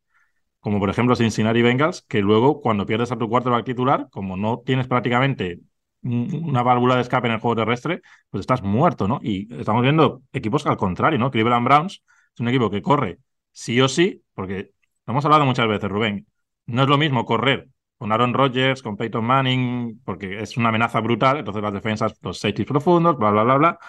como 0.59 0.79
por 0.79 0.89
ejemplo 0.89 1.15
Cincinnati 1.15 1.61
Bengals, 1.61 2.03
que 2.07 2.21
luego 2.21 2.61
cuando 2.61 2.85
pierdes 2.85 3.11
a 3.11 3.17
tu 3.17 3.29
quarterback 3.29 3.65
titular, 3.65 4.07
como 4.11 4.37
no 4.37 4.61
tienes 4.65 4.87
prácticamente 4.87 5.59
una 6.01 6.63
válvula 6.63 6.95
de 6.95 7.01
escape 7.01 7.27
en 7.27 7.33
el 7.33 7.39
juego 7.39 7.55
terrestre, 7.55 8.01
pues 8.29 8.41
estás 8.41 8.61
muerto, 8.61 9.07
¿no? 9.07 9.19
Y 9.21 9.53
estamos 9.59 9.81
viendo 9.81 10.21
equipos 10.31 10.65
al 10.65 10.77
contrario, 10.77 11.19
¿no? 11.19 11.31
Cleveland 11.31 11.65
Browns 11.65 12.03
es 12.33 12.39
un 12.39 12.47
equipo 12.47 12.69
que 12.69 12.81
corre 12.81 13.19
sí 13.51 13.81
o 13.81 13.87
sí, 13.87 14.23
porque 14.33 14.71
lo 15.05 15.11
hemos 15.11 15.25
hablado 15.25 15.45
muchas 15.45 15.67
veces, 15.67 15.89
Rubén, 15.89 16.27
no 16.67 16.83
es 16.83 16.89
lo 16.89 16.97
mismo 16.97 17.25
correr 17.25 17.69
con 17.97 18.11
Aaron 18.11 18.33
Rodgers, 18.33 18.83
con 18.83 18.95
Peyton 18.95 19.25
Manning, 19.25 20.01
porque 20.05 20.39
es 20.39 20.55
una 20.57 20.69
amenaza 20.69 20.99
brutal, 20.99 21.37
entonces 21.37 21.63
las 21.63 21.73
defensas, 21.73 22.13
los 22.21 22.39
safeties 22.39 22.67
profundos, 22.67 23.17
bla, 23.17 23.31
bla, 23.31 23.43
bla, 23.43 23.55
bla, 23.57 23.79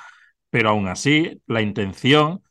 pero 0.49 0.71
aún 0.71 0.89
así 0.89 1.43
la 1.47 1.61
intención 1.61 2.43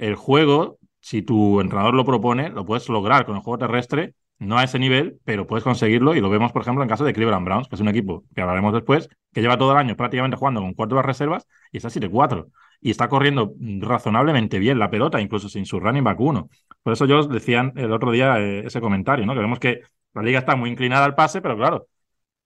el 0.00 0.16
juego, 0.16 0.78
si 1.00 1.22
tu 1.22 1.60
entrenador 1.60 1.94
lo 1.94 2.04
propone, 2.04 2.50
lo 2.50 2.64
puedes 2.64 2.88
lograr 2.88 3.26
con 3.26 3.36
el 3.36 3.42
juego 3.42 3.58
terrestre, 3.58 4.14
no 4.38 4.58
a 4.58 4.64
ese 4.64 4.78
nivel, 4.78 5.18
pero 5.24 5.46
puedes 5.46 5.62
conseguirlo 5.64 6.14
y 6.14 6.20
lo 6.20 6.30
vemos, 6.30 6.52
por 6.52 6.62
ejemplo, 6.62 6.82
en 6.82 6.88
caso 6.88 7.04
de 7.04 7.12
Cleveland 7.12 7.44
Browns, 7.44 7.68
que 7.68 7.74
es 7.74 7.80
un 7.80 7.88
equipo 7.88 8.24
que 8.34 8.40
hablaremos 8.40 8.72
después, 8.72 9.08
que 9.32 9.42
lleva 9.42 9.58
todo 9.58 9.72
el 9.72 9.78
año 9.78 9.96
prácticamente 9.96 10.36
jugando 10.36 10.60
con 10.62 10.72
cuatro 10.74 11.02
reservas 11.02 11.46
y 11.70 11.76
está 11.76 11.90
7-4 11.90 12.48
y 12.80 12.90
está 12.90 13.08
corriendo 13.08 13.52
razonablemente 13.80 14.58
bien 14.58 14.78
la 14.78 14.90
pelota, 14.90 15.20
incluso 15.20 15.48
sin 15.50 15.66
su 15.66 15.78
running 15.78 16.04
back 16.04 16.18
uno. 16.20 16.48
Por 16.82 16.94
eso 16.94 17.04
yo 17.04 17.18
os 17.18 17.28
decía 17.28 17.70
el 17.76 17.92
otro 17.92 18.10
día 18.10 18.38
eh, 18.40 18.66
ese 18.66 18.80
comentario, 18.80 19.26
¿no? 19.26 19.34
Que 19.34 19.40
vemos 19.40 19.58
que 19.58 19.82
la 20.14 20.22
liga 20.22 20.38
está 20.38 20.56
muy 20.56 20.70
inclinada 20.70 21.04
al 21.04 21.14
pase, 21.14 21.42
pero 21.42 21.56
claro, 21.56 21.86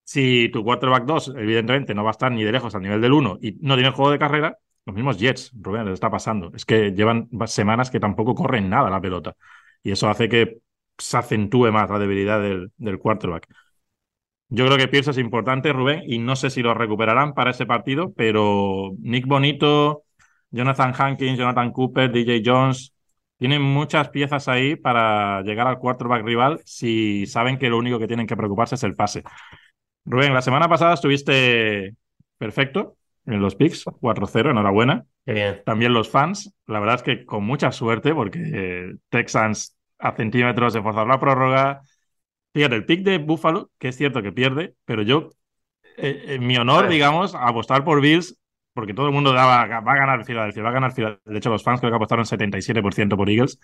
si 0.05 0.49
tu 0.51 0.65
quarterback 0.65 1.05
2, 1.05 1.35
evidentemente, 1.37 1.95
no 1.95 2.05
va 2.05 2.11
a 2.11 2.13
estar 2.13 2.33
ni 2.33 2.45
de 2.45 2.53
lejos 2.53 2.75
al 2.75 2.83
nivel 2.83 3.01
del 3.01 3.13
1 3.13 3.39
y 3.41 3.57
no 3.61 3.75
tiene 3.75 3.91
juego 3.91 4.11
de 4.11 4.19
carrera, 4.19 4.59
los 4.87 4.95
mismos 4.95 5.19
Jets, 5.19 5.53
Rubén, 5.55 5.85
les 5.87 5.95
está 5.95 6.11
pasando. 6.11 6.51
Es 6.55 6.65
que 6.65 6.93
llevan 6.93 7.29
semanas 7.47 7.91
que 7.91 8.01
tampoco 8.01 8.35
corren 8.35 8.69
nada 8.69 8.91
la 8.91 9.01
pelota. 9.01 9.37
Y 9.83 9.93
eso 9.93 10.09
hace 10.09 10.29
que 10.29 10.59
se 10.99 11.17
acentúe 11.17 11.73
más 11.73 11.91
la 11.91 11.99
debilidad 11.99 12.41
del, 12.41 12.73
del 12.77 12.99
quarterback. 12.99 13.47
Yo 14.49 14.67
creo 14.67 14.79
que 14.79 14.89
Pierce 14.89 15.11
es 15.11 15.19
importante, 15.19 15.73
Rubén, 15.73 16.03
y 16.07 16.19
no 16.19 16.37
sé 16.37 16.51
si 16.51 16.63
lo 16.63 16.75
recuperarán 16.75 17.35
para 17.35 17.51
ese 17.51 17.67
partido, 17.67 18.13
pero 18.15 18.93
Nick 19.01 19.27
Bonito, 19.27 20.05
Jonathan 20.51 20.95
Hankins, 20.97 21.39
Jonathan 21.39 21.73
Cooper, 21.73 22.13
DJ 22.13 22.43
Jones, 22.45 22.95
tienen 23.39 23.63
muchas 23.63 24.11
piezas 24.11 24.47
ahí 24.49 24.77
para 24.77 25.43
llegar 25.43 25.67
al 25.67 25.79
quarterback 25.79 26.25
rival 26.25 26.61
si 26.65 27.27
saben 27.27 27.59
que 27.59 27.69
lo 27.69 27.79
único 27.79 27.99
que 27.99 28.07
tienen 28.07 28.27
que 28.27 28.37
preocuparse 28.37 28.77
es 28.77 28.85
el 28.85 28.95
pase. 28.95 29.25
Rubén, 30.05 30.35
la 30.35 30.43
semana 30.43 30.69
pasada 30.69 30.95
estuviste 30.95 31.95
perfecto 32.39 32.97
en 33.27 33.41
los 33.41 33.55
picks, 33.55 33.85
4-0, 33.85 34.51
enhorabuena. 34.51 35.05
Qué 35.25 35.33
bien. 35.33 35.63
También 35.65 35.93
los 35.93 36.11
fans, 36.11 36.55
la 36.67 36.81
verdad 36.81 36.97
es 36.97 37.03
que 37.03 37.25
con 37.25 37.45
mucha 37.45 37.73
suerte, 37.73 38.15
porque 38.15 38.97
Texans 39.09 39.77
a 39.99 40.15
centímetros 40.15 40.75
de 40.75 40.83
forzar 40.83 41.07
la 41.07 41.19
prórroga. 41.19 41.83
Fíjate, 42.53 42.77
el 42.77 42.87
pick 42.87 43.03
de 43.03 43.19
Buffalo, 43.19 43.71
que 43.79 43.89
es 43.89 43.97
cierto 43.97 44.23
que 44.23 44.33
pierde, 44.33 44.75
pero 44.85 45.03
yo, 45.03 45.31
eh, 45.97 46.25
en 46.29 46.47
mi 46.47 46.57
honor, 46.57 46.89
digamos, 46.89 47.35
apostar 47.35 47.85
por 47.85 48.01
Bills, 48.01 48.39
porque 48.75 48.95
todo 48.95 49.07
el 49.07 49.13
mundo 49.13 49.33
daba, 49.33 49.81
va 49.81 49.93
a 49.93 49.97
ganar 49.97 50.25
Filadelfia, 50.25 50.63
va 50.63 50.69
a 50.71 50.73
ganar 50.73 50.93
Filadelfia. 50.93 51.33
De 51.33 51.39
hecho, 51.39 51.51
los 51.51 51.63
fans 51.63 51.81
creo 51.81 51.91
que 51.91 51.97
apostaron 51.97 52.27
77% 52.27 53.17
por 53.17 53.29
Eagles, 53.31 53.59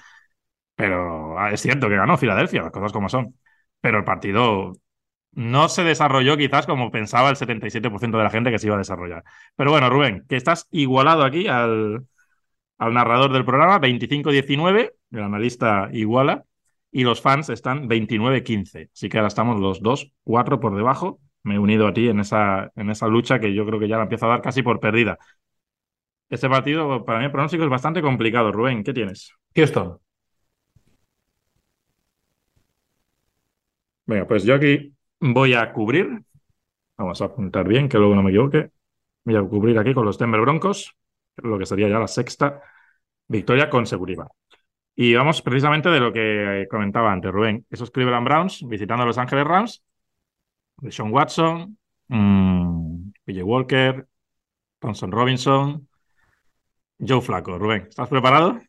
pero 0.74 1.38
ah, 1.38 1.50
es 1.52 1.60
cierto 1.60 1.88
que 1.88 1.96
ganó 1.96 2.16
Filadelfia, 2.16 2.62
las 2.62 2.72
cosas 2.72 2.92
como 2.92 3.08
son. 3.08 3.34
Pero 3.80 3.98
el 3.98 4.04
partido 4.04 4.72
no 5.32 5.68
se 5.68 5.84
desarrolló 5.84 6.36
quizás 6.36 6.66
como 6.66 6.90
pensaba 6.90 7.30
el 7.30 7.36
77% 7.36 8.18
de 8.18 8.24
la 8.24 8.30
gente 8.30 8.50
que 8.50 8.58
se 8.58 8.66
iba 8.66 8.76
a 8.76 8.78
desarrollar. 8.78 9.24
Pero 9.56 9.70
bueno, 9.70 9.90
Rubén, 9.90 10.24
que 10.28 10.36
estás 10.36 10.66
igualado 10.70 11.24
aquí 11.24 11.46
al, 11.46 12.06
al 12.78 12.94
narrador 12.94 13.32
del 13.32 13.44
programa, 13.44 13.80
25-19, 13.80 14.92
el 15.12 15.22
analista 15.22 15.88
iguala, 15.92 16.44
y 16.92 17.04
los 17.04 17.20
fans 17.20 17.48
están 17.50 17.88
29-15. 17.88 18.90
Así 18.92 19.08
que 19.08 19.18
ahora 19.18 19.28
estamos 19.28 19.60
los 19.60 19.80
dos, 19.82 20.12
cuatro 20.24 20.60
por 20.60 20.74
debajo. 20.76 21.20
Me 21.42 21.54
he 21.54 21.58
unido 21.58 21.86
a 21.86 21.92
ti 21.94 22.08
en 22.08 22.20
esa, 22.20 22.70
en 22.76 22.90
esa 22.90 23.06
lucha 23.06 23.38
que 23.40 23.54
yo 23.54 23.64
creo 23.66 23.78
que 23.80 23.88
ya 23.88 23.96
la 23.96 24.04
empiezo 24.04 24.26
a 24.26 24.30
dar 24.30 24.42
casi 24.42 24.62
por 24.62 24.80
perdida. 24.80 25.18
Este 26.30 26.48
partido, 26.48 27.04
para 27.04 27.18
mí, 27.18 27.26
el 27.26 27.30
pronóstico 27.32 27.64
es 27.64 27.70
bastante 27.70 28.02
complicado. 28.02 28.52
Rubén, 28.52 28.82
¿qué 28.84 28.92
tienes? 28.92 29.32
Houston. 29.54 29.98
Venga, 34.06 34.26
pues 34.26 34.44
yo 34.44 34.54
aquí 34.54 34.92
voy 35.20 35.54
a 35.54 35.72
cubrir. 35.72 36.22
Vamos 36.96 37.20
a 37.22 37.26
apuntar 37.26 37.68
bien, 37.68 37.88
que 37.88 37.98
luego 37.98 38.14
no 38.14 38.22
me 38.22 38.30
equivoque. 38.30 38.70
Voy 39.24 39.36
a 39.36 39.42
cubrir 39.42 39.78
aquí 39.78 39.94
con 39.94 40.04
los 40.04 40.18
Denver 40.18 40.40
Broncos, 40.40 40.96
lo 41.36 41.58
que 41.58 41.66
sería 41.66 41.88
ya 41.88 41.98
la 41.98 42.08
sexta 42.08 42.62
victoria 43.28 43.70
consecutiva. 43.70 44.28
Y 44.94 45.14
vamos 45.14 45.40
precisamente 45.40 45.88
de 45.88 46.00
lo 46.00 46.12
que 46.12 46.66
comentaba 46.70 47.12
antes, 47.12 47.30
Rubén. 47.30 47.64
Esos 47.70 47.90
Cleveland 47.90 48.26
Browns 48.26 48.66
visitando 48.66 49.04
a 49.04 49.06
Los 49.06 49.18
Ángeles 49.18 49.46
Rams. 49.46 49.82
De 50.78 50.90
Sean 50.90 51.12
Watson, 51.12 51.78
mmm, 52.08 53.10
PJ 53.24 53.42
Walker, 53.42 54.06
Thompson 54.78 55.12
Robinson, 55.12 55.88
Joe 56.98 57.20
Flaco. 57.20 57.58
Rubén, 57.58 57.86
¿estás 57.88 58.08
preparado? 58.08 58.60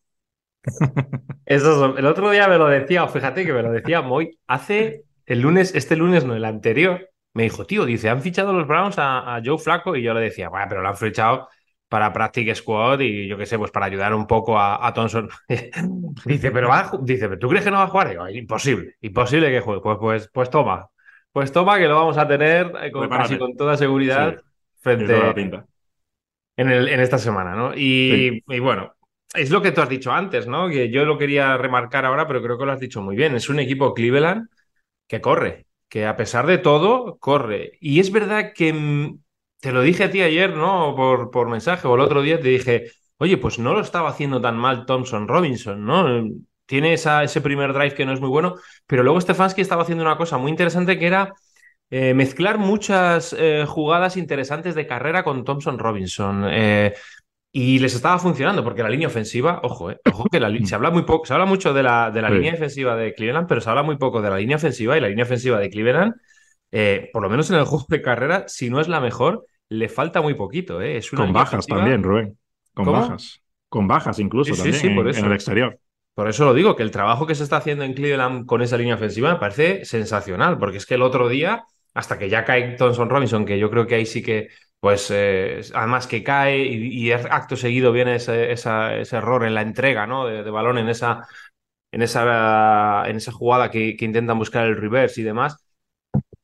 Eso, 1.46 1.98
el 1.98 2.06
otro 2.06 2.30
día 2.32 2.48
me 2.48 2.58
lo 2.58 2.68
decía, 2.68 3.08
fíjate 3.08 3.46
que 3.46 3.54
me 3.54 3.64
lo 3.64 3.72
decía 3.72 4.02
muy 4.02 4.38
hace 4.48 5.06
el 5.32 5.40
lunes, 5.40 5.74
este 5.76 5.96
lunes 5.96 6.26
no, 6.26 6.36
el 6.36 6.44
anterior, 6.44 7.10
me 7.34 7.44
dijo, 7.44 7.66
tío, 7.66 7.86
dice, 7.86 8.10
han 8.10 8.22
fichado 8.22 8.52
los 8.52 8.68
Browns 8.68 8.96
a, 8.98 9.42
Joe 9.44 9.58
Flaco 9.58 9.96
y 9.96 10.04
yo 10.04 10.14
le 10.14 10.20
decía, 10.20 10.50
bueno, 10.50 10.66
pero 10.68 10.82
lo 10.82 10.90
han 10.90 10.98
fichado 10.98 11.48
para 11.88 12.12
Practice 12.12 12.56
Squad 12.56 13.00
y 13.00 13.28
yo 13.30 13.38
qué 13.38 13.46
sé, 13.46 13.58
pues 13.58 13.72
para 13.72 13.86
ayudar 13.86 14.14
un 14.14 14.28
poco 14.28 14.60
a, 14.60 14.92
Thompson. 14.94 15.30
dice, 16.26 16.52
pero 16.52 16.68
va, 16.68 16.92
dice, 17.02 17.30
¿tú 17.38 17.48
crees 17.48 17.64
que 17.64 17.72
no 17.72 17.78
va 17.78 17.84
a 17.84 17.88
jugar? 17.88 18.10
Digo, 18.10 18.28
imposible, 18.28 18.96
imposible 19.00 19.50
que 19.50 19.62
juegue. 19.62 19.82
Pues, 19.82 19.98
pues, 20.00 20.30
pues 20.34 20.50
toma, 20.50 20.90
pues 21.32 21.50
toma 21.54 21.78
que 21.78 21.88
lo 21.88 21.96
vamos 21.96 22.18
a 22.18 22.28
tener 22.28 22.70
eh, 22.82 22.92
con, 22.92 23.08
casi 23.08 23.38
con 23.38 23.56
toda 23.56 23.78
seguridad 23.78 24.42
frente 24.82 25.16
en, 26.58 26.70
el, 26.70 26.90
en, 26.90 27.00
esta 27.00 27.18
semana, 27.18 27.56
¿no? 27.56 27.74
Y, 27.74 28.44
y 28.46 28.60
bueno, 28.60 28.96
es 29.34 29.50
lo 29.50 29.62
que 29.62 29.72
tú 29.72 29.80
has 29.80 29.88
dicho 29.88 30.12
antes, 30.12 30.46
¿no? 30.46 30.68
Que 30.68 30.90
yo 30.90 31.06
lo 31.06 31.18
quería 31.18 31.56
remarcar 31.56 32.06
ahora, 32.06 32.28
pero 32.28 32.42
creo 32.42 32.58
que 32.58 32.66
lo 32.66 32.74
has 32.74 32.82
dicho 32.82 33.02
muy 33.02 33.16
bien. 33.16 33.34
Es 33.34 33.48
un 33.48 33.60
equipo 33.60 33.94
Cleveland 33.94 34.50
que 35.12 35.20
corre, 35.22 35.66
que 35.90 36.06
a 36.08 36.16
pesar 36.16 36.48
de 36.48 36.58
todo, 36.58 37.18
corre. 37.20 37.74
Y 37.82 38.00
es 38.00 38.12
verdad 38.14 38.54
que 38.56 38.72
mm, 38.72 39.20
te 39.60 39.74
lo 39.74 39.82
dije 39.82 40.06
a 40.06 40.12
ti 40.12 40.22
ayer, 40.22 40.56
¿no? 40.56 40.96
Por, 40.96 41.32
por 41.32 41.50
mensaje 41.50 41.86
o 41.88 41.96
el 41.96 42.02
otro 42.02 42.22
día 42.22 42.40
te 42.40 42.48
dije, 42.48 42.92
oye, 43.18 43.38
pues 43.38 43.60
no 43.60 43.74
lo 43.74 43.82
estaba 43.82 44.10
haciendo 44.10 44.40
tan 44.40 44.58
mal 44.58 44.86
Thompson 44.86 45.28
Robinson, 45.28 45.84
¿no? 45.86 46.24
Tiene 46.66 46.94
esa, 46.94 47.24
ese 47.24 47.42
primer 47.42 47.74
drive 47.74 47.94
que 47.94 48.06
no 48.06 48.14
es 48.14 48.22
muy 48.22 48.30
bueno, 48.30 48.56
pero 48.88 49.04
luego 49.04 49.20
Stefanski 49.20 49.60
estaba 49.60 49.84
haciendo 49.84 50.06
una 50.06 50.16
cosa 50.18 50.38
muy 50.38 50.50
interesante 50.50 50.98
que 50.98 51.08
era 51.08 51.34
eh, 51.90 52.14
mezclar 52.14 52.58
muchas 52.58 53.36
eh, 53.38 53.66
jugadas 53.68 54.16
interesantes 54.16 54.76
de 54.76 54.88
carrera 54.88 55.26
con 55.26 55.44
Thompson 55.44 55.78
Robinson. 55.78 56.46
Eh, 56.50 56.94
y 57.54 57.80
les 57.80 57.94
estaba 57.94 58.18
funcionando, 58.18 58.64
porque 58.64 58.82
la 58.82 58.90
línea 58.90 59.08
ofensiva, 59.08 59.60
ojo, 59.64 59.92
eh, 59.92 60.00
ojo 60.06 60.26
que 60.32 60.40
la, 60.40 60.50
se 60.66 60.76
habla 60.76 60.90
muy 60.90 61.04
poco, 61.04 61.26
se 61.26 61.34
habla 61.34 61.46
mucho 61.46 61.74
de 61.74 61.84
la, 61.84 62.10
de 62.10 62.22
la 62.22 62.30
línea 62.30 62.54
defensiva 62.54 62.96
de 62.96 63.14
Cleveland, 63.14 63.48
pero 63.48 63.60
se 63.60 63.70
habla 63.70 63.84
muy 63.84 63.98
poco 63.98 64.22
de 64.22 64.30
la 64.30 64.38
línea 64.38 64.56
ofensiva, 64.56 64.98
y 64.98 65.02
la 65.02 65.10
línea 65.10 65.26
ofensiva 65.26 65.60
de 65.60 65.70
Cleveland, 65.70 66.14
eh, 66.72 67.10
por 67.12 67.22
lo 67.22 67.30
menos 67.30 67.50
en 67.50 67.58
el 67.58 67.66
juego 67.66 67.86
de 67.90 68.02
carrera, 68.02 68.46
si 68.48 68.70
no 68.70 68.80
es 68.80 68.88
la 68.88 69.02
mejor, 69.02 69.46
le 69.68 69.90
falta 69.90 70.22
muy 70.22 70.34
poquito. 70.36 70.82
Eh. 70.82 70.98
Es 70.98 71.10
Con 71.10 71.34
bajas 71.34 71.66
también, 71.68 72.04
Rubén. 72.04 72.38
Con 72.74 72.86
bajas. 72.86 73.42
Con 73.68 73.88
bajas 73.88 74.20
incluso 74.20 74.54
también 74.54 74.96
por 74.96 75.08
en, 75.10 75.26
el 75.26 75.34
exterior. 75.34 75.80
Por 76.14 76.28
eso 76.28 76.44
lo 76.46 76.54
digo, 76.54 76.76
que 76.76 76.84
el 76.84 76.92
trabajo 76.92 77.26
que 77.26 77.36
se 77.36 77.44
está 77.44 77.58
haciendo 77.58 77.86
en 77.86 77.94
Cleveland 77.94 78.46
con 78.46 78.62
esa 78.62 78.78
línea 78.78 78.96
ofensiva 78.96 79.32
me 79.32 79.40
parece 79.40 79.86
sensacional, 79.86 80.58
porque 80.58 80.78
es 80.78 80.86
que 80.86 80.96
el 80.96 81.02
otro 81.02 81.30
día, 81.30 81.64
hasta 81.94 82.20
que 82.20 82.30
ya 82.30 82.44
cae 82.44 82.76
Thompson 82.76 83.10
Robinson, 83.10 83.46
que 83.46 83.58
yo 83.60 83.70
creo 83.70 83.88
que 83.88 83.96
ahí 83.96 84.06
sí 84.06 84.22
que 84.22 84.50
pues 84.82 85.10
eh, 85.12 85.62
además 85.76 86.08
que 86.08 86.24
cae 86.24 86.66
y, 86.66 87.12
acto 87.12 87.56
seguido 87.56 87.92
viene 87.92 88.16
ese, 88.16 88.52
error 89.16 89.46
en 89.46 89.54
la 89.54 89.62
entrega 89.62 90.08
¿no? 90.08 90.26
de, 90.26 90.50
balón 90.50 90.80
en 90.80 90.90
esa, 90.90 91.28
en 91.92 92.02
esa, 92.02 93.04
en 93.08 93.18
esa 93.18 93.32
jugada 93.32 93.70
que, 93.70 93.96
intentan 94.00 94.40
buscar 94.40 94.66
el 94.68 94.78
reverse 94.78 95.22
y 95.22 95.24
demás. 95.24 95.64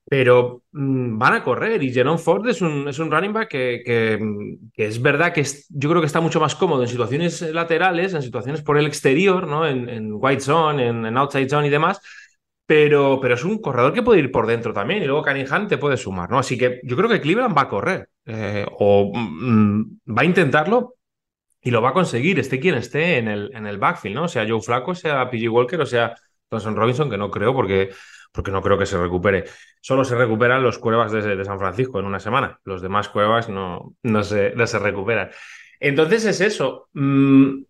Pero 0.10 0.63
mm, 0.72 1.17
van 1.17 1.34
a 1.34 1.44
correr 1.44 1.82
y 1.84 1.91
Jerome 1.91 2.20
Ford 2.20 2.48
es 2.48 2.62
un, 2.62 2.88
es 2.88 3.00
un 3.00 3.12
running 3.12 3.34
back 3.34 3.50
que, 3.50 3.82
que, 4.74 4.86
es 4.86 5.01
verdad 5.01 5.34
que 5.34 5.44
yo 5.70 5.89
creo 5.89 6.01
que 6.01 6.08
está 6.08 6.22
mucho 6.22 6.39
más 6.39 6.56
cómodo 6.56 6.84
en 6.84 6.89
situaciones 6.89 7.41
laterales, 7.41 8.13
en 8.13 8.22
situaciones 8.22 8.62
por 8.62 8.77
el 8.77 8.86
exterior, 8.86 9.48
¿no? 9.48 9.67
en, 9.67 9.89
en 9.89 10.12
white 10.13 10.41
zone, 10.41 10.88
en, 10.88 11.06
en 11.08 11.17
outside 11.17 11.50
zone 11.50 11.67
y 11.67 11.72
demás 11.72 12.01
pero, 12.67 13.19
pero 13.21 13.36
es 13.36 13.45
un 13.45 13.59
corredor 13.59 13.93
que 13.93 14.03
puede 14.03 14.19
ir 14.19 14.31
por 14.31 14.45
dentro 14.45 14.74
también 14.74 15.01
y 15.01 15.05
luego 15.05 15.24
Cunningham 15.24 15.67
te 15.67 15.77
puede 15.77 15.95
sumar, 15.97 16.29
¿no? 16.29 16.38
Así 16.38 16.57
que 16.57 16.81
yo 16.83 16.97
creo 16.97 17.09
que 17.09 17.21
Cleveland 17.21 17.57
va 17.57 17.62
a 17.63 17.69
correr 17.69 18.09
eh, 18.25 18.65
o 18.77 19.12
mm, 19.15 20.00
va 20.15 20.21
a 20.21 20.25
intentarlo 20.25 20.95
y 21.62 21.71
lo 21.71 21.81
va 21.81 21.89
a 21.89 21.93
conseguir, 21.93 22.39
esté 22.39 22.59
quien 22.59 22.75
esté 22.75 23.17
en 23.17 23.29
el, 23.29 23.51
en 23.55 23.65
el 23.67 23.77
backfield, 23.77 24.15
¿no? 24.15 24.27
Sea 24.27 24.45
Joe 24.47 24.62
Flaco, 24.62 24.93
sea 24.93 25.29
PG 25.31 25.50
Walker 25.50 25.79
o 25.79 25.86
sea 25.86 26.13
Thompson 26.50 26.75
Robinson, 26.75 27.09
que 27.09 27.17
no 27.17 27.31
creo 27.31 27.53
porque, 27.53 27.89
porque 28.33 28.51
no 28.51 28.62
creo 28.62 28.77
que 28.77 28.86
se 28.86 28.97
recupere. 28.97 29.45
Solo 29.81 30.03
se 30.03 30.15
recuperan 30.15 30.62
los 30.62 30.77
cuevas 30.77 31.12
de, 31.12 31.45
San 31.45 31.59
Francisco 31.59 32.00
en 32.00 32.05
una 32.05 32.19
semana. 32.19 32.59
Los 32.65 32.81
demás 32.81 33.09
cuevas 33.09 33.50
no, 33.50 33.95
no, 34.03 34.24
se, 34.24 34.53
no 34.55 34.67
se 34.67 34.79
recuperan. 34.79 35.29
Entonces 35.79 36.25
es 36.25 36.41
eso. 36.41 36.89
Mm, 36.93 37.63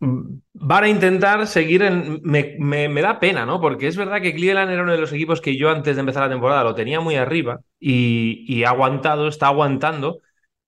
van 0.00 0.84
a 0.84 0.88
intentar 0.88 1.46
seguir 1.46 1.82
en... 1.82 2.20
Me, 2.22 3.02
da 3.02 3.20
pena, 3.20 3.46
¿no? 3.46 3.60
Porque 3.60 3.86
es 3.86 3.96
verdad 3.96 4.20
que 4.20 4.34
Cleveland 4.34 4.70
era 4.70 4.82
uno 4.82 4.92
de 4.92 4.98
los 4.98 5.12
equipos 5.12 5.40
que 5.40 5.56
yo 5.56 5.70
antes 5.70 5.96
de 5.96 6.00
empezar 6.00 6.22
la 6.22 6.30
temporada 6.30 6.64
lo 6.64 6.74
tenía 6.74 7.00
muy 7.00 7.16
arriba 7.16 7.60
y, 7.78 8.62
ha 8.64 8.70
aguantado, 8.70 9.28
está 9.28 9.48
aguantando, 9.48 10.20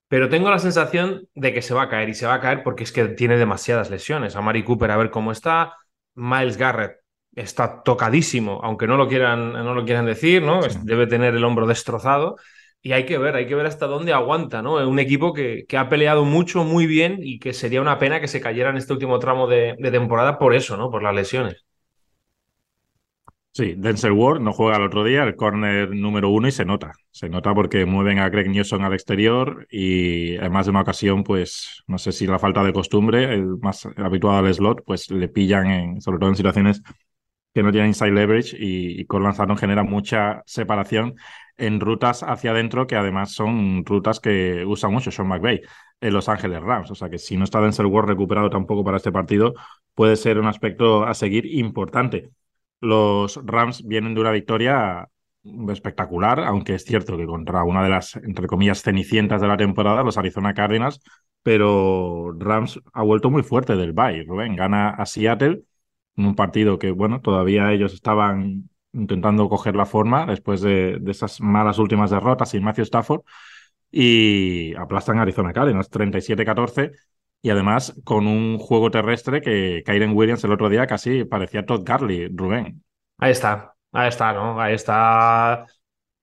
pero 0.07 0.29
tengo 0.29 0.49
la 0.49 0.59
sensación 0.59 1.27
de 1.35 1.53
que 1.53 1.61
se 1.61 1.73
va 1.73 1.83
a 1.83 1.89
caer 1.89 2.09
y 2.09 2.13
se 2.13 2.25
va 2.25 2.35
a 2.35 2.41
caer 2.41 2.63
porque 2.63 2.83
es 2.83 2.91
que 2.91 3.05
tiene 3.09 3.37
demasiadas 3.37 3.89
lesiones. 3.89 4.35
A 4.35 4.41
Mari 4.41 4.63
Cooper 4.63 4.91
a 4.91 4.97
ver 4.97 5.11
cómo 5.11 5.31
está, 5.31 5.77
Miles 6.15 6.57
Garrett 6.57 6.97
está 7.35 7.81
tocadísimo, 7.83 8.59
aunque 8.63 8.87
no 8.87 8.97
lo 8.97 9.07
quieran, 9.07 9.53
no 9.53 9.73
lo 9.73 9.85
quieran 9.85 10.05
decir, 10.05 10.41
¿no? 10.43 10.61
Debe 10.83 11.07
tener 11.07 11.35
el 11.35 11.43
hombro 11.43 11.65
destrozado. 11.65 12.37
Y 12.83 12.93
hay 12.93 13.05
que 13.05 13.17
ver, 13.19 13.35
hay 13.35 13.45
que 13.45 13.53
ver 13.53 13.67
hasta 13.67 13.85
dónde 13.85 14.11
aguanta, 14.11 14.63
¿no? 14.63 14.87
Un 14.87 14.99
equipo 14.99 15.33
que, 15.33 15.65
que, 15.67 15.77
ha 15.77 15.87
peleado 15.87 16.25
mucho, 16.25 16.63
muy 16.63 16.87
bien 16.87 17.19
y 17.21 17.37
que 17.37 17.53
sería 17.53 17.79
una 17.79 17.99
pena 17.99 18.19
que 18.19 18.27
se 18.27 18.41
cayera 18.41 18.71
en 18.71 18.77
este 18.77 18.93
último 18.93 19.19
tramo 19.19 19.47
de, 19.47 19.75
temporada 19.91 20.39
por 20.39 20.55
eso, 20.55 20.77
¿no? 20.77 20.89
Por 20.89 21.03
las 21.03 21.13
lesiones. 21.13 21.63
Sí, 23.53 23.75
Denzel 23.77 24.13
Ward 24.13 24.39
no 24.39 24.53
juega 24.53 24.77
el 24.77 24.83
otro 24.83 25.03
día, 25.03 25.23
el 25.23 25.35
corner 25.35 25.91
número 25.91 26.29
uno, 26.29 26.47
y 26.47 26.51
se 26.51 26.65
nota. 26.65 26.93
Se 27.11 27.29
nota 27.29 27.53
porque 27.53 27.85
mueven 27.85 28.17
a 28.17 28.29
Greg 28.29 28.49
Newsom 28.49 28.81
al 28.83 28.93
exterior 28.93 29.67
y 29.69 30.37
además 30.37 30.65
de 30.65 30.71
una 30.71 30.81
ocasión, 30.81 31.23
pues 31.23 31.83
no 31.85 31.97
sé 31.97 32.13
si 32.13 32.25
la 32.25 32.39
falta 32.39 32.63
de 32.63 32.73
costumbre, 32.73 33.33
el 33.33 33.57
más 33.59 33.85
habituado 33.97 34.39
al 34.39 34.53
slot, 34.53 34.83
pues 34.85 35.11
le 35.11 35.27
pillan, 35.27 35.67
en, 35.67 36.01
sobre 36.01 36.19
todo 36.19 36.29
en 36.29 36.35
situaciones 36.37 36.81
que 37.53 37.63
no 37.63 37.71
tienen 37.71 37.89
inside 37.89 38.11
leverage 38.11 38.55
y, 38.57 38.99
y 38.99 39.05
Corland 39.05 39.57
genera 39.57 39.83
mucha 39.83 40.41
separación 40.45 41.15
en 41.57 41.79
rutas 41.79 42.23
hacia 42.23 42.51
adentro, 42.51 42.87
que 42.87 42.95
además 42.95 43.33
son 43.33 43.85
rutas 43.85 44.19
que 44.19 44.65
usa 44.65 44.89
mucho 44.89 45.11
Sean 45.11 45.27
McVay 45.27 45.61
en 45.99 46.13
Los 46.13 46.27
Ángeles 46.29 46.61
Rams. 46.61 46.89
O 46.91 46.95
sea 46.95 47.09
que 47.09 47.19
si 47.19 47.37
no 47.37 47.43
está 47.43 47.61
Denzel 47.61 47.85
Ward 47.85 48.07
recuperado 48.07 48.49
tampoco 48.49 48.83
para 48.83 48.97
este 48.97 49.11
partido, 49.11 49.53
puede 49.93 50.15
ser 50.15 50.39
un 50.39 50.47
aspecto 50.47 51.05
a 51.05 51.13
seguir 51.13 51.45
importante. 51.45 52.31
Los 52.79 53.39
Rams 53.45 53.85
vienen 53.85 54.15
de 54.15 54.21
una 54.21 54.31
victoria 54.31 55.07
espectacular, 55.69 56.39
aunque 56.39 56.75
es 56.75 56.83
cierto 56.83 57.17
que 57.17 57.25
contra 57.25 57.63
una 57.63 57.83
de 57.83 57.89
las, 57.89 58.15
entre 58.15 58.47
comillas, 58.47 58.81
cenicientas 58.81 59.41
de 59.41 59.47
la 59.47 59.57
temporada, 59.57 60.03
los 60.03 60.17
Arizona 60.17 60.53
Cardinals, 60.53 60.99
pero 61.43 62.33
Rams 62.37 62.79
ha 62.93 63.03
vuelto 63.03 63.29
muy 63.29 63.43
fuerte 63.43 63.75
del 63.75 63.93
bye. 63.93 64.23
Rubén 64.23 64.55
gana 64.55 64.89
a 64.89 65.05
Seattle 65.05 65.61
en 66.21 66.27
un 66.27 66.35
partido 66.35 66.79
que, 66.79 66.91
bueno, 66.91 67.19
todavía 67.21 67.71
ellos 67.71 67.93
estaban 67.93 68.69
intentando 68.93 69.49
coger 69.49 69.75
la 69.75 69.85
forma 69.85 70.25
después 70.25 70.61
de, 70.61 71.01
esas 71.07 71.41
malas 71.41 71.79
últimas 71.79 72.11
derrotas 72.11 72.49
sin 72.49 72.63
Matthew 72.63 72.83
Stafford 72.83 73.21
y 73.91 74.73
aplastan 74.75 75.19
a 75.19 75.23
Arizona 75.23 75.53
Cardinals 75.53 75.89
37-14 75.89 76.91
y 77.41 77.49
además 77.49 77.95
con 78.03 78.27
un 78.27 78.57
juego 78.57 78.91
terrestre 78.91 79.41
que 79.41 79.83
Kyren 79.85 80.15
Williams 80.15 80.43
el 80.43 80.53
otro 80.53 80.69
día 80.69 80.87
casi 80.87 81.25
parecía 81.25 81.65
Todd 81.65 81.83
Garley, 81.83 82.27
Rubén. 82.27 82.83
Ahí 83.17 83.31
está, 83.31 83.73
ahí 83.91 84.09
está, 84.09 84.33
¿no? 84.33 84.61
Ahí 84.61 84.75
está 84.75 85.65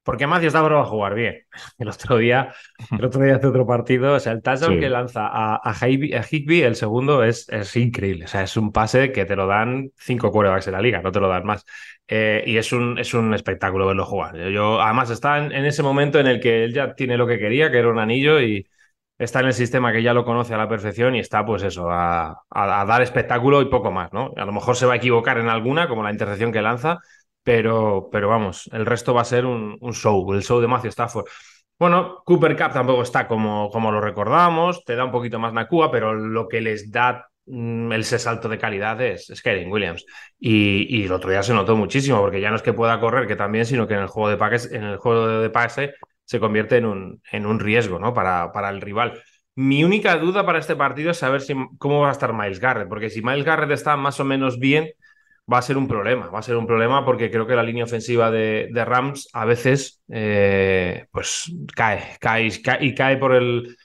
porque 0.08 0.26
Matthew 0.26 0.48
Stafford 0.48 0.74
va 0.74 0.80
a 0.80 0.84
jugar 0.86 1.14
bien. 1.14 1.36
El 1.78 1.88
otro 1.88 2.16
día, 2.16 2.54
el 2.98 3.04
otro 3.04 3.22
día 3.22 3.36
hace 3.36 3.46
otro 3.46 3.66
partido, 3.66 4.14
o 4.14 4.20
sea, 4.20 4.32
el 4.32 4.42
touchdown 4.42 4.74
Sí. 4.74 4.80
que 4.80 4.88
lanza 4.88 5.26
a, 5.26 5.56
a, 5.56 5.74
Higby- 5.74 6.14
a 6.14 6.24
Higby, 6.28 6.62
el 6.62 6.76
segundo, 6.76 7.22
es, 7.24 7.48
es 7.50 7.76
increíble. 7.76 8.24
O 8.24 8.28
sea, 8.28 8.42
es 8.42 8.56
un 8.56 8.72
pase 8.72 9.12
que 9.12 9.24
te 9.26 9.36
lo 9.36 9.46
dan 9.46 9.90
cinco 9.96 10.30
quarterbacks 10.30 10.66
en 10.68 10.72
la 10.74 10.80
liga, 10.80 11.02
no 11.02 11.12
te 11.12 11.20
lo 11.20 11.28
dan 11.28 11.44
más. 11.44 11.64
Eh, 12.06 12.42
y 12.46 12.56
es 12.56 12.72
un, 12.72 12.98
es 12.98 13.12
un 13.14 13.34
espectáculo 13.34 13.86
verlo 13.86 14.04
jugar. 14.06 14.36
Yo, 14.50 14.80
además, 14.80 15.10
está 15.10 15.38
en, 15.38 15.52
en 15.52 15.64
ese 15.66 15.82
momento 15.82 16.18
en 16.20 16.26
el 16.26 16.40
que 16.40 16.64
él 16.64 16.72
ya 16.74 16.94
tiene 16.94 17.16
lo 17.18 17.26
que 17.26 17.38
quería, 17.38 17.70
que 17.70 17.78
era 17.78 17.88
un 17.90 17.98
anillo, 17.98 18.40
y 18.40 18.66
está 19.18 19.40
en 19.40 19.46
el 19.46 19.52
sistema 19.54 19.92
que 19.92 20.02
ya 20.02 20.14
lo 20.14 20.24
conoce 20.24 20.54
a 20.54 20.58
la 20.58 20.68
perfección 20.68 21.14
y 21.16 21.20
está, 21.20 21.44
pues 21.44 21.62
eso, 21.62 21.90
a, 21.90 22.30
a- 22.50 22.80
a 22.80 22.84
dar 22.86 23.02
espectáculo 23.02 23.60
y 23.62 23.66
poco 23.66 23.90
más, 23.90 24.12
¿no? 24.12 24.32
A 24.36 24.44
lo 24.44 24.52
mejor 24.52 24.76
se 24.76 24.86
va 24.86 24.94
a 24.94 24.96
equivocar 24.96 25.38
en 25.38 25.48
alguna, 25.48 25.88
como 25.88 26.02
la 26.02 26.12
intercepción 26.12 26.52
que 26.52 26.62
lanza, 26.62 26.98
pero, 27.42 28.08
pero 28.10 28.28
vamos, 28.28 28.68
el 28.72 28.86
resto 28.86 29.14
va 29.14 29.22
a 29.22 29.24
ser 29.24 29.46
un, 29.46 29.78
show, 29.92 30.32
el 30.32 30.42
show 30.42 30.60
de 30.60 30.68
Matthew 30.68 30.90
Stafford. 30.90 31.26
Bueno, 31.78 32.22
Cooper 32.24 32.56
Cup 32.56 32.72
tampoco 32.72 33.02
está 33.02 33.28
como, 33.28 33.70
como 33.70 33.92
lo 33.92 34.00
recordábamos, 34.00 34.84
te 34.84 34.96
da 34.96 35.04
un 35.04 35.12
poquito 35.12 35.38
más 35.38 35.52
Nakua, 35.52 35.90
pero 35.90 36.12
lo 36.14 36.48
que 36.48 36.60
les 36.60 36.90
da 36.90 37.28
mm, 37.46 37.92
ese 37.92 38.18
salto 38.18 38.48
de 38.48 38.58
calidad 38.58 39.00
es, 39.00 39.30
es 39.30 39.42
Karen 39.42 39.70
Williams. 39.70 40.04
Y, 40.38 40.86
y 40.98 41.04
el 41.04 41.12
otro 41.12 41.30
día 41.30 41.42
se 41.42 41.54
notó 41.54 41.76
muchísimo, 41.76 42.20
porque 42.20 42.40
ya 42.40 42.50
no 42.50 42.56
es 42.56 42.62
que 42.62 42.72
pueda 42.72 42.98
correr, 43.00 43.28
que 43.28 43.36
también, 43.36 43.64
sino 43.64 43.86
que 43.86 43.94
en 43.94 44.00
el 44.00 44.08
juego 44.08 44.28
de 44.28 44.36
pase, 44.36 44.76
en 44.76 44.84
el 44.84 44.96
juego 44.96 45.28
de 45.40 45.50
pase 45.50 45.94
se 46.24 46.40
convierte 46.40 46.76
en 46.76 46.84
un, 46.84 47.22
en 47.32 47.46
un 47.46 47.58
riesgo 47.58 47.98
¿no? 47.98 48.12
para, 48.12 48.52
para 48.52 48.68
el 48.70 48.82
rival. 48.82 49.22
Mi 49.54 49.82
única 49.82 50.16
duda 50.18 50.44
para 50.44 50.58
este 50.58 50.76
partido 50.76 51.10
es 51.10 51.16
saber 51.16 51.42
cómo 51.78 52.00
va 52.00 52.10
a 52.10 52.12
estar 52.12 52.32
Miles 52.32 52.60
Garrett, 52.60 52.88
porque 52.88 53.10
si 53.10 53.22
Miles 53.22 53.44
Garrett 53.44 53.70
está 53.70 53.96
más 53.96 54.20
o 54.20 54.24
menos 54.24 54.58
bien, 54.58 54.90
va 55.52 55.58
a 55.58 55.62
ser 55.62 55.76
un 55.76 55.88
problema. 55.88 56.28
Va 56.28 56.40
a 56.40 56.42
ser 56.42 56.56
un 56.56 56.66
problema 56.66 57.04
porque 57.04 57.30
creo 57.30 57.46
que 57.46 57.56
la 57.56 57.62
línea 57.62 57.84
ofensiva 57.84 58.30
de, 58.30 58.68
de 58.70 58.84
Rams 58.84 59.28
a 59.32 59.44
veces 59.44 60.02
eh, 60.08 61.06
pues 61.10 61.52
cae, 61.74 62.16
cae, 62.20 62.50
cae, 62.62 62.84
y 62.84 62.94
cae 62.94 63.16
por 63.16 63.34
el, 63.34 63.76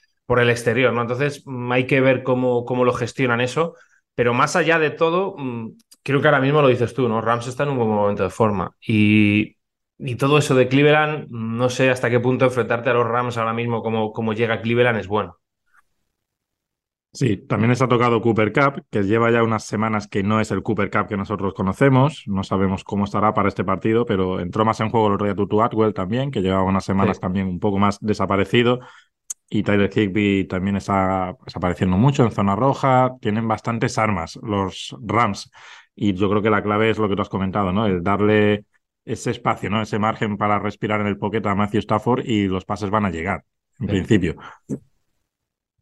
exterior. 0.50 0.92
¿no? 0.92 1.02
Entonces 1.02 1.42
mm, 1.46 1.72
hay 1.72 1.86
que 1.86 2.00
ver 2.00 2.22
cómo, 2.22 2.64
cómo 2.64 2.84
lo 2.84 2.92
gestionan 2.92 3.40
eso. 3.40 3.74
Pero 4.14 4.34
más 4.34 4.56
allá 4.56 4.78
de 4.78 4.90
todo, 4.90 5.34
mm, 5.38 5.76
creo 6.02 6.20
que 6.20 6.28
ahora 6.28 6.40
mismo 6.40 6.62
lo 6.62 6.68
dices 6.68 6.94
tú, 6.94 7.08
¿no? 7.08 7.20
Rams 7.20 7.46
está 7.48 7.64
en 7.64 7.70
un 7.70 7.78
buen 7.78 7.88
momento 7.88 8.22
de 8.22 8.30
forma. 8.30 8.76
Y, 8.86 9.56
y 9.98 10.16
todo 10.16 10.38
eso 10.38 10.54
de 10.54 10.68
Cleveland, 10.68 11.28
no 11.30 11.68
sé 11.70 11.90
hasta 11.90 12.10
qué 12.10 12.20
punto 12.20 12.44
enfrentarte 12.44 12.90
a 12.90 12.94
los 12.94 13.06
Rams 13.06 13.36
ahora 13.38 13.52
mismo 13.54 13.82
como, 13.82 14.12
como 14.12 14.32
llega 14.34 14.60
Cleveland 14.60 14.98
es 14.98 15.08
bueno. 15.08 15.38
Sí, 17.14 17.36
también 17.36 17.70
les 17.70 17.80
ha 17.80 17.86
tocado 17.86 18.20
Cooper 18.20 18.52
Cup, 18.52 18.82
que 18.90 19.04
lleva 19.04 19.30
ya 19.30 19.44
unas 19.44 19.64
semanas 19.64 20.08
que 20.08 20.24
no 20.24 20.40
es 20.40 20.50
el 20.50 20.64
Cooper 20.64 20.90
Cup 20.90 21.06
que 21.06 21.16
nosotros 21.16 21.54
conocemos. 21.54 22.24
No 22.26 22.42
sabemos 22.42 22.82
cómo 22.82 23.04
estará 23.04 23.32
para 23.32 23.48
este 23.48 23.62
partido, 23.62 24.04
pero 24.04 24.40
entró 24.40 24.64
más 24.64 24.80
en 24.80 24.90
juego 24.90 25.06
el 25.06 25.12
otro 25.14 25.26
día 25.26 25.36
Tutu 25.36 25.62
Atwell 25.62 25.94
también, 25.94 26.32
que 26.32 26.42
llevaba 26.42 26.64
unas 26.64 26.84
semanas 26.84 27.16
Sí. 27.18 27.20
también 27.20 27.46
un 27.46 27.60
poco 27.60 27.78
más 27.78 28.00
desaparecido. 28.00 28.80
Y 29.48 29.62
Tyler 29.62 29.90
Higby 29.94 30.46
también 30.48 30.74
está 30.76 31.36
desapareciendo 31.44 31.96
mucho 31.96 32.24
en 32.24 32.32
zona 32.32 32.56
roja. 32.56 33.12
Tienen 33.20 33.46
bastantes 33.46 33.96
armas 33.96 34.36
los 34.42 34.96
Rams. 35.00 35.52
Y 35.94 36.14
yo 36.14 36.28
creo 36.28 36.42
que 36.42 36.50
la 36.50 36.62
clave 36.64 36.90
es 36.90 36.98
lo 36.98 37.08
que 37.08 37.14
tú 37.14 37.22
has 37.22 37.28
comentado, 37.28 37.72
¿no? 37.72 37.86
El 37.86 38.02
darle 38.02 38.64
ese 39.04 39.30
espacio, 39.30 39.70
¿no? 39.70 39.80
Ese 39.80 40.00
margen 40.00 40.36
para 40.36 40.58
respirar 40.58 41.00
en 41.00 41.06
el 41.06 41.16
pocket 41.18 41.46
a 41.46 41.54
Matthew 41.54 41.78
Stafford 41.80 42.24
y 42.26 42.48
los 42.48 42.64
pases 42.64 42.90
van 42.90 43.04
a 43.04 43.10
llegar, 43.10 43.44
en 43.78 43.86
Sí. 43.86 43.92
principio. 43.94 44.34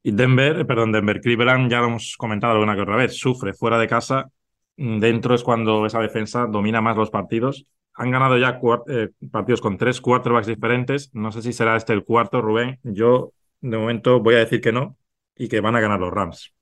Y 0.03 0.12
Denver, 0.12 0.67
perdón, 0.67 0.93
Denver, 0.93 1.21
Cleveland, 1.21 1.71
ya 1.71 1.81
lo 1.81 1.87
hemos 1.87 2.17
comentado 2.17 2.55
alguna 2.55 2.75
que 2.75 2.83
otra 2.83 2.97
vez, 2.97 3.17
sufre 3.19 3.55
fuera 3.55 3.79
de 3.79 3.87
casa. 3.88 4.31
Mm, 4.77 4.99
Dentro 5.01 5.35
es 5.35 5.43
cuando 5.45 5.87
esa 5.87 6.01
defensa 6.01 6.47
domina 6.47 6.81
más 6.81 6.97
los 6.97 7.11
partidos. 7.11 7.67
Han 7.95 8.11
ganado 8.11 8.37
ya 8.38 8.59
eh, 8.88 9.11
partidos 9.31 9.61
con 9.61 9.77
tres 9.79 10.01
quarterbacks 10.01 10.47
diferentes. 10.49 11.11
No 11.15 11.31
sé 11.31 11.43
si 11.43 11.53
será 11.53 11.77
este 11.77 11.93
el 11.93 12.05
cuarto, 12.05 12.41
Rubén. 12.41 12.81
Yo, 12.83 13.33
de 13.61 13.77
momento, 13.79 14.21
voy 14.21 14.35
a 14.35 14.38
decir 14.38 14.61
que 14.61 14.73
no 14.73 14.97
y 15.37 15.49
que 15.49 15.61
van 15.61 15.77
a 15.77 15.81
ganar 15.81 16.01
los 16.01 16.12
Rams. 16.12 16.53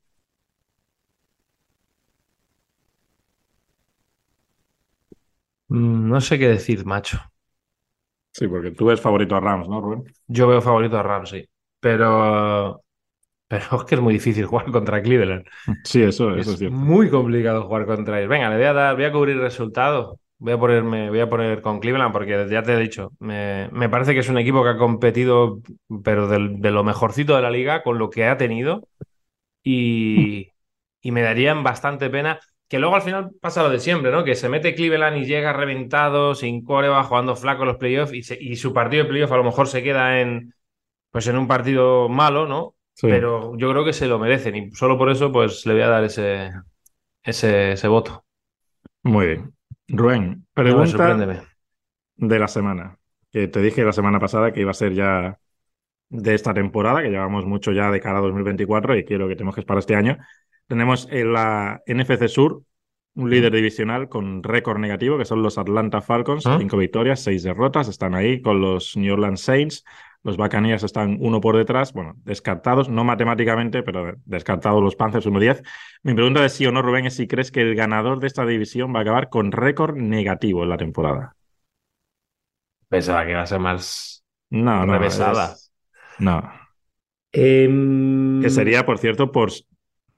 Mm, 5.68 6.08
No 6.10 6.20
sé 6.20 6.38
qué 6.38 6.48
decir, 6.48 6.84
macho. 6.84 7.18
Sí, 8.32 8.46
porque 8.48 8.70
tú 8.70 8.88
eres 8.90 9.00
favorito 9.00 9.34
a 9.36 9.40
Rams, 9.40 9.68
¿no, 9.68 9.80
Rubén? 9.80 10.04
Yo 10.26 10.46
veo 10.46 10.60
favorito 10.62 10.96
a 10.98 11.02
Rams, 11.02 11.30
sí. 11.30 11.44
Pero, 11.80 12.82
pero 13.50 13.64
es 13.80 13.84
que 13.84 13.96
es 13.96 14.00
muy 14.02 14.14
difícil 14.14 14.46
jugar 14.46 14.70
contra 14.72 15.02
Cleveland. 15.02 15.44
Sí, 15.84 16.02
eso, 16.02 16.36
eso 16.36 16.52
es 16.52 16.58
Es 16.58 16.58
cierto. 16.58 16.78
muy 16.78 17.10
complicado 17.10 17.64
jugar 17.66 17.86
contra 17.86 18.18
ellos. 18.18 18.30
Venga, 18.30 18.50
le 18.50 18.56
voy 18.56 18.64
a 18.66 18.72
dar, 18.72 18.94
voy 18.96 19.04
a 19.06 19.12
cubrir 19.12 19.38
resultado. 19.38 20.20
Voy 20.38 20.54
a 20.54 20.58
ponerme, 20.58 21.10
voy 21.10 21.20
a 21.20 21.28
poner 21.28 21.62
con 21.62 21.80
Cleveland 21.80 22.12
porque 22.12 22.46
ya 22.50 22.62
te 22.62 22.72
he 22.74 22.78
dicho, 22.78 23.12
me, 23.18 23.68
me 23.72 23.90
parece 23.90 24.14
que 24.14 24.20
es 24.20 24.28
un 24.30 24.38
equipo 24.38 24.62
que 24.62 24.70
ha 24.70 24.78
competido, 24.78 25.60
pero 26.04 26.28
del- 26.28 26.60
de 26.62 26.70
lo 26.70 26.84
mejorcito 26.84 27.36
de 27.36 27.42
la 27.42 27.50
liga, 27.50 27.82
con 27.82 27.98
lo 27.98 28.10
que 28.10 28.26
ha 28.26 28.38
tenido. 28.38 28.88
Y, 29.62 30.52
y 31.02 31.10
me 31.12 31.22
darían 31.22 31.62
bastante 31.64 32.10
pena. 32.10 32.40
Que 32.68 32.78
luego 32.78 32.94
al 32.96 33.02
final 33.02 33.32
pasa 33.40 33.62
lo 33.64 33.70
de 33.70 33.80
siempre, 33.80 34.12
¿no? 34.12 34.24
Que 34.24 34.36
se 34.36 34.48
mete 34.48 34.74
Cleveland 34.76 35.18
y 35.18 35.26
llega 35.26 35.52
reventado, 35.52 36.34
sin 36.36 36.64
coreba, 36.64 37.02
jugando 37.04 37.36
flaco 37.36 37.62
en 37.62 37.68
los 37.68 37.78
playoffs, 37.78 38.12
y, 38.14 38.22
se- 38.22 38.38
y 38.40 38.56
su 38.56 38.72
partido 38.72 39.04
de 39.04 39.10
playoff 39.10 39.32
a 39.32 39.36
lo 39.38 39.44
mejor 39.44 39.68
se 39.68 39.82
queda 39.82 40.20
en, 40.20 40.54
pues 41.12 41.26
en 41.28 41.38
un 41.38 41.48
partido 41.48 42.08
malo, 42.10 42.46
¿no? 42.48 42.76
Sí. 43.00 43.06
Pero 43.08 43.56
yo 43.56 43.70
creo 43.70 43.82
que 43.82 43.94
se 43.94 44.06
lo 44.06 44.18
merecen 44.18 44.56
y 44.56 44.70
solo 44.72 44.98
por 44.98 45.10
eso 45.10 45.32
pues 45.32 45.64
le 45.64 45.72
voy 45.72 45.82
a 45.82 45.88
dar 45.88 46.04
ese, 46.04 46.50
ese, 47.22 47.72
ese 47.72 47.88
voto. 47.88 48.26
Muy 49.02 49.26
bien. 49.26 49.54
Rubén, 49.88 50.46
pregunta 50.52 51.16
de 52.16 52.38
la 52.38 52.46
semana. 52.46 52.98
Que 53.32 53.48
te 53.48 53.62
dije 53.62 53.84
la 53.84 53.94
semana 53.94 54.20
pasada 54.20 54.52
que 54.52 54.60
iba 54.60 54.72
a 54.72 54.74
ser 54.74 54.92
ya 54.92 55.38
de 56.10 56.34
esta 56.34 56.52
temporada, 56.52 57.00
que 57.00 57.08
llevamos 57.08 57.46
mucho 57.46 57.72
ya 57.72 57.90
de 57.90 58.00
cara 58.00 58.18
a 58.18 58.20
2024 58.20 58.98
y 58.98 59.04
quiero 59.06 59.28
que 59.28 59.36
te 59.36 59.44
mojes 59.44 59.64
para 59.64 59.80
este 59.80 59.96
año. 59.96 60.18
Tenemos 60.66 61.08
en 61.10 61.32
la 61.32 61.80
NFC 61.86 62.28
Sur 62.28 62.64
un 63.14 63.30
líder 63.30 63.54
divisional 63.54 64.10
con 64.10 64.42
récord 64.42 64.78
negativo, 64.78 65.16
que 65.16 65.24
son 65.24 65.42
los 65.42 65.56
Atlanta 65.56 66.02
Falcons, 66.02 66.46
¿Ah? 66.46 66.58
cinco 66.58 66.76
victorias, 66.76 67.20
seis 67.20 67.44
derrotas, 67.44 67.88
están 67.88 68.14
ahí 68.14 68.42
con 68.42 68.60
los 68.60 68.94
New 68.94 69.14
Orleans 69.14 69.40
Saints. 69.40 69.84
Los 70.22 70.36
Buccaneers 70.36 70.82
están 70.82 71.16
uno 71.20 71.40
por 71.40 71.56
detrás, 71.56 71.92
bueno, 71.94 72.14
descartados, 72.24 72.88
no 72.90 73.04
matemáticamente, 73.04 73.82
pero 73.82 74.14
descartados 74.26 74.82
los 74.82 74.96
Panthers 74.96 75.26
1-10. 75.26 75.62
Mi 76.02 76.14
pregunta 76.14 76.42
de 76.42 76.48
sí 76.50 76.66
o 76.66 76.72
no, 76.72 76.82
Rubén, 76.82 77.06
es 77.06 77.14
si 77.16 77.26
crees 77.26 77.50
que 77.50 77.62
el 77.62 77.74
ganador 77.74 78.20
de 78.20 78.26
esta 78.26 78.44
división 78.44 78.94
va 78.94 78.98
a 79.00 79.02
acabar 79.02 79.28
con 79.30 79.50
récord 79.52 79.96
negativo 79.96 80.62
en 80.62 80.68
la 80.70 80.76
temporada. 80.76 81.36
Pensaba 82.88 83.24
que 83.24 83.30
iba 83.32 83.42
a 83.42 83.46
ser 83.46 83.60
más 83.60 84.24
No, 84.50 84.84
no. 84.86 84.92
revesada. 84.94 85.52
es- 85.52 85.72
No. 86.18 86.42
Em, 87.32 88.42
Que 88.42 88.50
sería, 88.50 88.84
por 88.86 88.98
cierto, 88.98 89.30
por, 89.32 89.50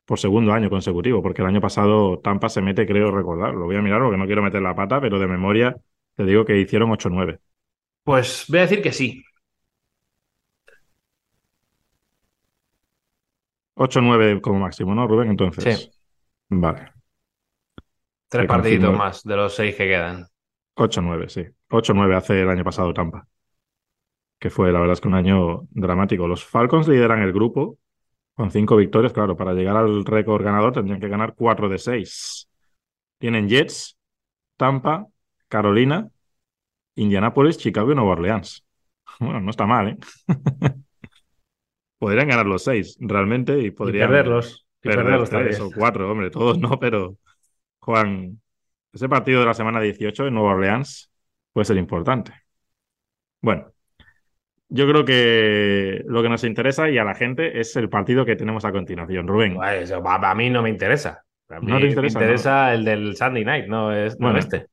por 0.07 0.19
segundo 0.19 0.53
año 0.53 0.71
consecutivo, 0.71 1.23
porque 1.23 1.43
el 1.43 1.49
año 1.49 1.61
pasado 1.61 2.21
Tampa 2.21 2.49
se 2.49 2.63
mete, 2.63 2.87
creo 2.87 3.11
recordar. 3.11 3.55
Lo 3.55 3.65
voy 3.67 3.77
a 3.77 3.83
mirar 3.83 4.01
porque 4.03 4.17
no 4.19 4.27
quiero 4.27 4.43
meter 4.43 4.63
la 4.63 4.75
pata, 4.75 5.01
pero 5.01 5.19
de 5.19 5.27
memoria 5.27 5.77
te 6.17 6.25
digo 6.25 6.45
que 6.45 6.59
hicieron 6.59 6.91
8-9. 6.91 7.41
Pues 8.05 8.45
voy 8.49 8.59
a 8.59 8.63
decir 8.63 8.83
que 8.83 8.93
sí. 8.93 9.25
8-9 13.75 14.41
como 14.41 14.59
máximo, 14.59 14.95
¿no, 14.95 15.07
Rubén? 15.07 15.31
Entonces. 15.31 15.79
Sí. 15.79 15.91
Vale. 16.49 16.93
Tres 18.29 18.47
partiditos 18.47 18.97
más 18.97 19.23
de 19.25 19.37
los 19.37 19.55
seis 19.55 19.75
que 19.75 19.87
quedan. 19.87 20.27
8-9, 20.77 21.29
sí. 21.29 21.45
8-9 21.69 22.17
hace 22.17 22.43
el 22.43 22.49
año 22.49 22.65
pasado 22.65 22.93
Tampa. 22.95 23.27
Que 24.39 24.51
fue, 24.51 24.73
la 24.73 24.81
verdad 24.81 24.95
es 24.95 25.01
que 25.01 25.09
un 25.09 25.15
año 25.15 25.69
dramático. 25.71 26.27
Los 26.27 26.45
Falcons 26.45 26.89
lideran 26.89 27.23
el 27.23 27.33
grupo 27.33 27.79
con 28.35 28.51
cinco 28.51 28.77
victorias. 28.77 29.13
Claro, 29.13 29.37
para 29.37 29.53
llegar 29.53 29.77
al 29.77 30.05
récord 30.05 30.43
ganador 30.43 30.73
tendrían 30.73 31.01
que 31.01 31.09
ganar 31.09 31.35
4 31.37 31.69
de 31.69 31.79
6. 31.79 32.49
Tienen 33.19 33.49
Jets, 33.49 33.97
Tampa, 34.57 35.07
Carolina, 35.49 36.09
Indianapolis, 36.97 37.59
Chicago 37.59 37.93
y 37.93 37.95
Nueva 37.95 38.13
Orleans. 38.13 38.65
Bueno, 39.21 39.41
no 39.41 39.51
está 39.51 39.67
mal, 39.67 39.89
¿eh? 39.89 39.99
podrían 42.03 42.27
ganar 42.27 42.47
los 42.47 42.65
seis, 42.65 42.99
realmente, 42.99 43.61
y 43.61 43.71
podrían 43.71 44.09
y 44.09 44.13
perderlos. 44.13 44.67
Y 44.83 44.89
perder 44.89 45.05
perderlos 45.05 45.31
tres 45.31 45.61
o 45.61 45.71
cuatro, 45.71 46.11
hombre, 46.11 46.31
todos 46.31 46.59
no, 46.59 46.77
pero 46.81 47.17
Juan, 47.79 48.41
ese 48.93 49.09
partido 49.09 49.39
de 49.39 49.47
la 49.47 49.55
semana 49.55 49.81
18 49.81 50.27
en 50.27 50.35
Nueva 50.35 50.51
Orleans 50.51 51.13
puede 51.53 51.65
ser 51.65 51.77
importante. 51.77 52.33
Bueno, 53.41 53.73
yo 54.69 54.89
creo 54.89 55.05
que 55.05 56.03
lo 56.09 56.25
que 56.25 56.29
nos 56.29 56.43
interesa 56.43 56.91
y 56.91 56.99
a 56.99 57.05
la 57.05 57.15
gente 57.15 57.61
es 57.61 57.77
el 57.77 57.89
partido 57.89 58.25
que 58.25 58.35
tenemos 58.35 58.65
a 58.65 58.73
continuación, 58.73 59.29
Rubén. 59.29 59.55
Pues, 59.55 59.93
a, 59.93 60.35
mí 60.35 60.51
no 60.51 60.61
me 60.61 60.71
interesa. 60.71 61.23
A 61.51 61.61
mí 61.61 61.71
no 61.71 61.79
te 61.79 61.87
interesa, 61.87 62.19
me 62.19 62.25
interesa 62.25 62.75
el 62.75 62.85
del 62.85 63.17
Sunday 63.17 63.45
Night, 63.45 63.67
no, 63.69 63.95
es, 63.95 64.19
no 64.19 64.37
este. 64.37 64.67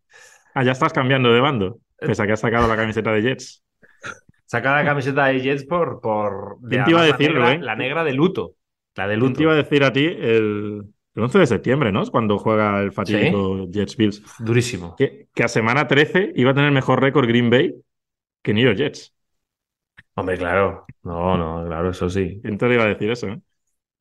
Ah, 0.55 0.63
ya 0.63 0.71
estás 0.71 0.93
cambiando 0.93 1.31
de 1.31 1.41
bando, 1.41 1.77
pese 1.95 2.23
a 2.23 2.25
que 2.25 2.33
has 2.33 2.39
sacado 2.39 2.67
la 2.67 2.75
camiseta 2.75 3.11
de 3.11 3.21
Jets. 3.21 3.63
Saca 4.49 4.77
la 4.77 4.83
camiseta 4.83 5.27
de 5.27 5.41
Jets 5.41 5.63
por. 5.63 6.01
por 6.01 6.57
¿Quién 6.67 6.83
te 6.83 6.89
iba 6.89 7.01
a 7.01 7.05
decir, 7.05 7.33
la 7.33 7.49
negra, 7.51 7.65
la 7.65 7.75
negra 7.75 8.03
de 8.03 8.13
luto. 8.13 8.55
La 8.95 9.07
de 9.07 9.15
luto. 9.15 9.27
¿Quién 9.27 9.35
te 9.35 9.43
iba 9.43 9.53
a 9.53 9.55
decir 9.55 9.83
a 9.83 9.93
ti 9.93 10.05
el, 10.05 10.85
el 11.13 11.23
11 11.23 11.37
de 11.37 11.45
septiembre, 11.45 11.91
¿no? 11.91 12.01
Es 12.01 12.09
cuando 12.09 12.39
juega 12.39 12.81
el 12.81 12.91
fatídico 12.91 13.67
Jets 13.69 13.95
Bills. 13.95 14.23
Durísimo. 14.39 14.95
Que, 14.95 15.27
que, 15.35 15.43
a 15.43 15.47
semana 15.47 15.87
13 15.87 16.33
iba 16.35 16.49
a 16.49 16.53
tener 16.55 16.71
mejor 16.71 16.99
récord 16.99 17.27
Green 17.27 17.51
Bay 17.51 17.75
que 18.41 18.55
New 18.55 18.65
York 18.65 18.77
Jets. 18.77 19.13
Hombre, 20.15 20.35
claro. 20.39 20.87
No, 21.03 21.37
no, 21.37 21.67
claro, 21.67 21.91
eso 21.91 22.09
sí. 22.09 22.39
¿Quién 22.41 22.57
te 22.57 22.73
iba 22.73 22.85
a 22.85 22.87
decir 22.87 23.11
eso? 23.11 23.27
Eh? 23.27 23.39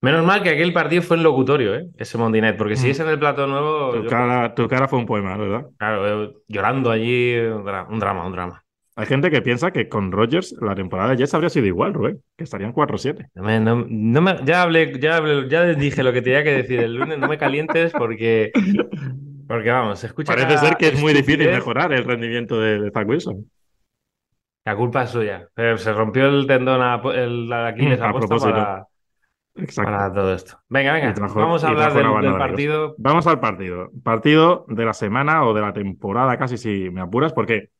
Menos 0.00 0.24
mal 0.24 0.42
que 0.42 0.48
aquel 0.48 0.72
partido 0.72 1.02
fue 1.02 1.18
en 1.18 1.24
locutorio, 1.24 1.74
¿eh? 1.74 1.90
ese 1.98 2.16
Monday 2.16 2.40
Night, 2.40 2.56
porque 2.56 2.76
si 2.76 2.86
mm. 2.86 2.90
es 2.90 3.00
en 3.00 3.08
el 3.08 3.18
plato 3.18 3.46
nuevo. 3.46 3.92
Tu, 3.92 4.06
cara, 4.06 4.54
tu 4.54 4.66
cara 4.66 4.88
fue 4.88 4.98
un 4.98 5.04
poema, 5.04 5.36
¿verdad? 5.36 5.66
Claro, 5.76 6.24
eh, 6.24 6.36
llorando 6.48 6.90
allí, 6.90 7.36
un 7.36 7.64
drama, 7.98 8.24
un 8.24 8.32
drama. 8.32 8.64
Hay 8.98 9.06
gente 9.06 9.30
que 9.30 9.42
piensa 9.42 9.70
que 9.70 9.88
con 9.88 10.10
Rogers 10.10 10.56
la 10.60 10.74
temporada 10.74 11.10
de 11.10 11.18
Jets 11.18 11.32
habría 11.32 11.50
sido 11.50 11.66
igual, 11.66 11.94
Rubén, 11.94 12.20
que 12.36 12.42
estarían 12.42 12.74
4-7. 12.74 13.28
No 13.32 14.20
me, 14.20 14.44
ya 14.44 14.62
hablé, 14.62 14.98
ya 14.98 15.22
ya 15.48 15.66
dije 15.66 16.02
lo 16.02 16.12
que 16.12 16.20
tenía 16.20 16.42
que 16.42 16.50
decir 16.50 16.80
el 16.80 16.96
lunes, 16.96 17.16
no 17.16 17.28
me 17.28 17.38
calientes 17.38 17.92
porque. 17.92 18.50
Porque 19.46 19.70
vamos, 19.70 20.02
escucha. 20.02 20.34
Parece 20.34 20.58
ser 20.58 20.76
que 20.76 20.88
es 20.88 21.00
muy 21.00 21.14
difícil 21.14 21.48
mejorar 21.48 21.92
el 21.92 22.04
rendimiento 22.04 22.60
de, 22.60 22.80
de 22.80 22.90
Zach 22.90 23.08
Wilson. 23.08 23.48
La 24.66 24.76
culpa 24.76 25.04
es 25.04 25.10
suya. 25.10 25.48
se 25.54 25.92
rompió 25.92 26.26
el 26.26 26.46
tendón 26.46 26.82
a 26.82 27.00
el, 27.14 27.50
Aquiles 27.52 28.00
a, 28.00 28.12
propósito. 28.12 28.52
Para, 29.76 30.12
todo 30.12 30.34
esto. 30.34 30.58
Venga, 30.68 30.92
venga. 30.92 31.14
vamos 31.34 31.64
a 31.64 31.68
hablar 31.68 31.94
del, 31.94 32.36
partido. 32.36 32.94
Vamos 32.98 33.26
al 33.28 33.40
partido. 33.40 33.90
Partido 34.02 34.66
de 34.68 34.84
la 34.84 34.92
semana 34.92 35.44
o 35.44 35.54
de 35.54 35.60
la 35.62 35.72
temporada, 35.72 36.36
casi 36.36 36.58
si 36.58 36.90
me 36.90 37.00
apuras, 37.00 37.32
porque 37.32 37.70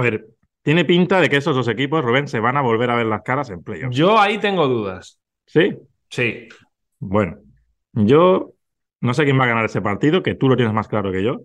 a 0.00 0.10
ver, 0.10 0.26
tiene 0.62 0.84
pinta 0.84 1.20
de 1.20 1.28
que 1.28 1.36
esos 1.36 1.54
dos 1.54 1.68
equipos, 1.68 2.04
Rubén, 2.04 2.28
se 2.28 2.40
van 2.40 2.56
a 2.56 2.62
volver 2.62 2.90
a 2.90 2.96
ver 2.96 3.06
las 3.06 3.22
caras 3.22 3.50
en 3.50 3.62
playoffs. 3.62 3.96
Yo 3.96 4.18
ahí 4.18 4.38
tengo 4.38 4.66
dudas. 4.66 5.20
¿Sí? 5.46 5.76
Sí. 6.08 6.48
Bueno, 6.98 7.38
yo 7.92 8.52
no 9.00 9.14
sé 9.14 9.24
quién 9.24 9.38
va 9.38 9.44
a 9.44 9.48
ganar 9.48 9.64
ese 9.64 9.80
partido, 9.80 10.22
que 10.22 10.34
tú 10.34 10.48
lo 10.48 10.56
tienes 10.56 10.74
más 10.74 10.88
claro 10.88 11.12
que 11.12 11.22
yo, 11.22 11.40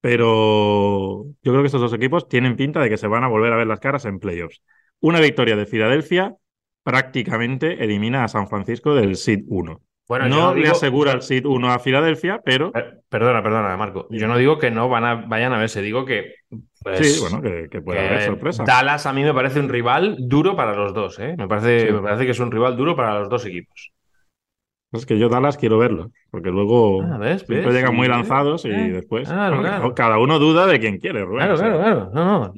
pero 0.00 1.24
yo 1.42 1.52
creo 1.52 1.60
que 1.60 1.66
estos 1.66 1.80
dos 1.80 1.92
equipos 1.92 2.28
tienen 2.28 2.56
pinta 2.56 2.80
de 2.80 2.88
que 2.88 2.96
se 2.96 3.06
van 3.06 3.24
a 3.24 3.28
volver 3.28 3.52
a 3.52 3.56
ver 3.56 3.66
las 3.66 3.80
caras 3.80 4.04
en 4.04 4.18
playoffs. 4.18 4.62
Una 5.00 5.20
victoria 5.20 5.56
de 5.56 5.66
Filadelfia 5.66 6.34
prácticamente 6.82 7.84
elimina 7.84 8.24
a 8.24 8.28
San 8.28 8.48
Francisco 8.48 8.94
del 8.94 9.16
SID 9.16 9.44
1. 9.48 9.82
Bueno, 10.08 10.28
no 10.28 10.54
le 10.54 10.68
asegura 10.68 11.12
el 11.12 11.20
SID 11.20 11.44
1 11.44 11.70
a 11.70 11.78
Filadelfia, 11.78 12.40
pero. 12.42 12.72
Perdona, 13.10 13.42
perdona, 13.42 13.76
Marco. 13.76 14.06
Yo 14.10 14.26
no 14.26 14.38
digo 14.38 14.58
que 14.58 14.70
no 14.70 14.88
van 14.88 15.04
a, 15.04 15.14
vayan 15.16 15.52
a 15.52 15.58
verse, 15.58 15.82
digo 15.82 16.06
que. 16.06 16.34
Pues, 16.82 17.14
sí, 17.14 17.20
bueno, 17.20 17.42
que, 17.42 17.80
puede 17.80 17.98
haber 17.98 18.22
sorpresa. 18.22 18.64
Dallas 18.64 19.06
a 19.06 19.12
mí 19.12 19.22
me 19.24 19.34
parece 19.34 19.60
un 19.60 19.68
rival 19.68 20.16
duro 20.18 20.54
para 20.56 20.74
los 20.74 20.94
dos, 20.94 21.18
¿eh? 21.18 21.34
Me 21.36 21.48
parece, 21.48 21.92
me 21.92 22.00
parece 22.00 22.24
que 22.24 22.30
es 22.30 22.40
un 22.40 22.50
rival 22.50 22.76
duro 22.76 22.94
para 22.94 23.18
los 23.18 23.28
dos 23.28 23.44
equipos. 23.46 23.92
Es 24.92 25.04
que 25.04 25.18
yo 25.18 25.28
Dallas 25.28 25.58
quiero 25.58 25.76
verlo, 25.76 26.12
porque 26.30 26.50
luego 26.50 27.02
ah, 27.02 27.18
siempre 27.36 27.72
llegan 27.72 27.94
muy 27.94 28.08
lanzados 28.08 28.64
y 28.64 28.70
eh, 28.70 28.90
después 28.92 29.28
cada 29.28 30.18
uno 30.18 30.38
duda 30.38 30.66
de 30.66 30.80
quién 30.80 30.98
quiere. 30.98 31.26
claro, 31.26 31.56
claro, 31.56 31.78
claro. 31.78 32.10
No, 32.14 32.54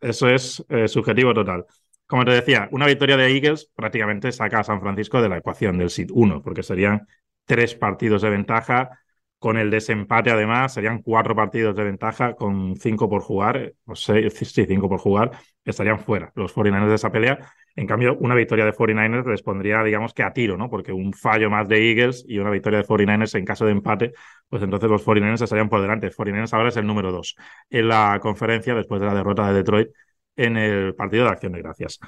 eso 0.00 0.28
es 0.28 0.64
eh, 0.68 0.86
subjetivo 0.86 1.34
total. 1.34 1.64
Como 2.06 2.24
te 2.24 2.30
decía, 2.30 2.68
una 2.70 2.86
victoria 2.86 3.16
de 3.16 3.34
Eagles 3.34 3.68
prácticamente 3.74 4.30
saca 4.30 4.60
a 4.60 4.64
San 4.64 4.80
Francisco 4.80 5.20
de 5.20 5.28
la 5.28 5.38
ecuación 5.38 5.78
del 5.78 5.90
SID 5.90 6.10
1, 6.12 6.42
porque 6.42 6.62
serían 6.62 7.08
tres 7.46 7.74
partidos 7.74 8.22
de 8.22 8.30
ventaja. 8.30 9.00
Con 9.44 9.58
el 9.58 9.70
desempate, 9.70 10.30
además, 10.30 10.72
serían 10.72 11.02
cuatro 11.02 11.36
partidos 11.36 11.76
de 11.76 11.84
ventaja 11.84 12.34
con 12.34 12.76
cinco 12.76 13.10
por 13.10 13.20
jugar, 13.20 13.74
o 13.84 13.94
seis, 13.94 14.32
sí, 14.32 14.64
cinco 14.64 14.88
por 14.88 14.98
jugar, 14.98 15.32
estarían 15.66 15.98
fuera 15.98 16.32
los 16.34 16.54
49ers 16.54 16.88
de 16.88 16.94
esa 16.94 17.12
pelea. 17.12 17.52
En 17.76 17.86
cambio, 17.86 18.16
una 18.20 18.34
victoria 18.34 18.64
de 18.64 18.72
49ers 18.72 19.28
les 19.28 19.42
pondría, 19.42 19.82
digamos 19.82 20.14
que 20.14 20.22
a 20.22 20.32
tiro, 20.32 20.56
¿no? 20.56 20.70
Porque 20.70 20.92
un 20.92 21.12
fallo 21.12 21.50
más 21.50 21.68
de 21.68 21.90
Eagles 21.90 22.24
y 22.26 22.38
una 22.38 22.48
victoria 22.48 22.78
de 22.78 22.86
49ers 22.86 23.38
en 23.38 23.44
caso 23.44 23.66
de 23.66 23.72
empate, 23.72 24.14
pues 24.48 24.62
entonces 24.62 24.88
los 24.88 25.04
49ers 25.04 25.42
estarían 25.42 25.68
por 25.68 25.82
delante. 25.82 26.10
49ers 26.10 26.54
ahora 26.54 26.70
es 26.70 26.78
el 26.78 26.86
número 26.86 27.12
dos 27.12 27.36
en 27.68 27.86
la 27.86 28.18
conferencia 28.22 28.74
después 28.74 28.98
de 29.02 29.08
la 29.08 29.14
derrota 29.14 29.46
de 29.48 29.52
Detroit 29.52 29.88
en 30.36 30.56
el 30.56 30.94
partido 30.94 31.24
de 31.24 31.30
Acción 31.32 31.52
de 31.52 31.60
Gracias. 31.60 32.00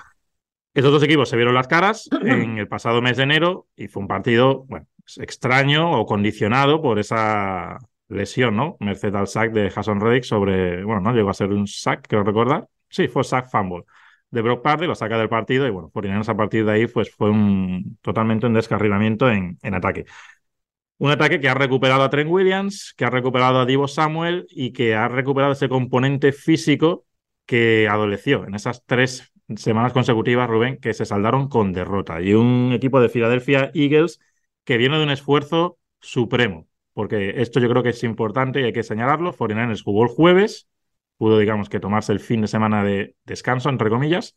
Estos 0.73 0.91
dos 0.91 1.03
equipos 1.03 1.29
se 1.29 1.37
vieron 1.37 1.53
las 1.53 1.69
caras 1.69 2.09
en 2.23 2.57
el 2.57 2.67
pasado 2.67 3.03
mes 3.03 3.19
de 3.19 3.25
enero 3.25 3.67
y 3.77 3.89
fue 3.89 4.01
un 4.01 4.09
partido, 4.09 4.65
bueno, 4.69 4.87
extraño 5.19 5.93
o 5.93 6.07
condicionado 6.07 6.83
por 6.83 6.99
esa 6.99 7.79
lesión, 8.09 8.57
¿no? 8.57 8.77
Merced 8.81 9.15
al 9.15 9.27
sack 9.27 9.53
de 9.53 9.71
Jason 9.71 10.01
Reddick 10.01 10.25
sobre, 10.25 10.85
bueno, 10.85 11.01
no 11.01 11.13
llegó 11.13 11.31
a 11.31 11.35
ser 11.35 11.51
un 11.51 11.67
sack, 11.67 12.07
quiero 12.07 12.25
recordar. 12.25 12.69
Sí, 12.89 13.09
fue 13.09 13.25
sack 13.25 13.51
fumble 13.51 13.85
de 14.31 14.43
Brock 14.43 14.63
Party, 14.63 14.87
lo 14.87 14.95
saca 14.95 15.19
del 15.19 15.29
partido 15.29 15.67
y 15.67 15.71
bueno, 15.71 15.89
por 15.91 16.07
a 16.07 16.37
partir 16.37 16.65
de 16.65 16.73
ahí 16.73 16.87
pues 16.87 17.11
fue 17.15 17.31
un 17.31 17.99
totalmente 18.03 18.47
un 18.47 18.55
descarrilamiento 18.55 19.31
en, 19.31 19.59
en 19.63 19.75
ataque. 19.75 20.05
Un 20.99 21.11
ataque 21.11 21.41
que 21.41 21.49
ha 21.49 21.55
recuperado 21.55 22.03
a 22.03 22.11
Trent 22.11 22.31
Williams, 22.31 22.95
que 22.97 23.05
ha 23.05 23.11
recuperado 23.11 23.61
a 23.61 23.67
Divo 23.67 23.87
Samuel 23.87 24.47
y 24.51 24.73
que 24.73 24.95
ha 24.95 25.09
recuperado 25.09 25.53
ese 25.53 25.69
componente 25.69 26.33
físico 26.33 27.05
que 27.45 27.87
adoleció 27.89 28.47
en 28.47 28.55
esas 28.55 28.83
tres 28.85 29.33
semanas 29.57 29.93
consecutivas, 29.93 30.49
Rubén, 30.49 30.79
que 30.79 30.95
se 30.95 31.05
saldaron 31.05 31.49
con 31.49 31.73
derrota. 31.73 32.21
Y 32.23 32.35
un 32.35 32.73
equipo 32.73 33.01
de 33.01 33.11
Philadelphia 33.11 33.71
Eagles 33.75 34.21
que 34.67 34.77
viene 34.77 34.99
de 34.99 35.05
un 35.05 35.11
esfuerzo 35.11 35.79
supremo, 36.01 36.67
porque 36.93 37.41
esto 37.41 37.61
yo 37.61 37.71
creo 37.71 37.83
que 37.83 37.91
es 37.91 38.03
importante 38.05 38.61
y 38.61 38.65
hay 38.65 38.73
que 38.73 38.83
señalarlo. 38.83 39.33
49ers 39.33 39.83
jugó 39.83 40.03
el 40.03 40.11
jueves, 40.11 40.69
pudo, 41.17 41.39
digamos, 41.39 41.71
que 41.71 41.81
tomarse 41.81 42.13
el 42.13 42.21
fin 42.21 42.43
de 42.43 42.49
semana 42.49 42.85
de 42.85 43.15
descanso, 43.25 43.71
entre 43.71 43.89
comillas, 43.89 44.37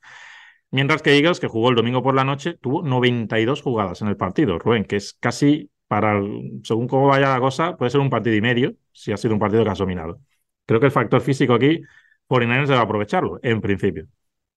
mientras 0.70 1.02
que 1.02 1.18
Eagles, 1.18 1.40
que 1.40 1.48
jugó 1.48 1.70
el 1.70 1.76
domingo 1.76 2.04
por 2.04 2.14
la 2.16 2.24
noche, 2.24 2.54
tuvo 2.54 2.84
92 2.84 3.62
jugadas 3.62 4.02
en 4.02 4.08
el 4.08 4.18
partido, 4.18 4.60
Rubén, 4.60 4.86
que 4.86 4.98
es 4.98 5.14
casi 5.14 5.72
para, 5.88 6.22
según 6.64 6.88
cómo 6.88 7.08
vaya 7.08 7.30
la 7.30 7.40
cosa, 7.40 7.76
puede 7.76 7.90
ser 7.90 8.00
un 8.00 8.12
partido 8.12 8.36
y 8.36 8.42
medio, 8.42 8.76
si 8.92 9.12
ha 9.12 9.18
sido 9.18 9.34
un 9.34 9.40
partido 9.40 9.64
que 9.64 9.72
has 9.72 9.80
dominado. 9.80 10.22
Creo 10.68 10.80
que 10.80 10.86
el 10.86 10.92
factor 10.92 11.22
físico 11.22 11.56
aquí 11.56 11.82
49ers 12.28 12.68
debe 12.68 12.80
aprovecharlo, 12.80 13.40
en 13.42 13.62
principio. 13.62 14.06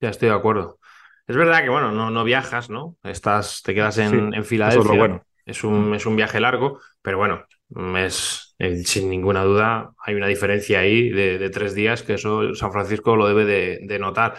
Ya 0.00 0.10
estoy 0.10 0.28
de 0.28 0.34
acuerdo. 0.34 0.78
Es 1.26 1.36
verdad 1.36 1.62
que, 1.62 1.70
bueno, 1.70 1.92
no, 1.92 2.10
no 2.10 2.24
viajas, 2.24 2.68
¿no? 2.68 2.96
Estás, 3.02 3.62
te 3.62 3.72
quedas 3.72 3.96
en, 3.96 4.34
en 4.34 4.44
Filadelfia. 4.44 4.92
es, 4.92 4.98
bueno. 4.98 5.24
Es, 5.46 5.64
un, 5.64 5.94
es 5.94 6.06
un 6.06 6.16
viaje 6.16 6.40
largo, 6.40 6.80
pero 7.02 7.18
bueno, 7.18 7.44
es 7.96 8.54
eh, 8.58 8.84
sin 8.84 9.10
ninguna 9.10 9.42
duda 9.42 9.92
hay 10.04 10.14
una 10.14 10.26
diferencia 10.26 10.80
ahí 10.80 11.08
de, 11.10 11.50
tres 11.50 11.74
días 11.74 12.02
que 12.02 12.14
eso 12.14 12.54
San 12.54 12.72
Francisco 12.72 13.16
lo 13.16 13.26
debe 13.26 13.44
de, 13.44 13.80
de, 13.82 13.98
notar. 13.98 14.34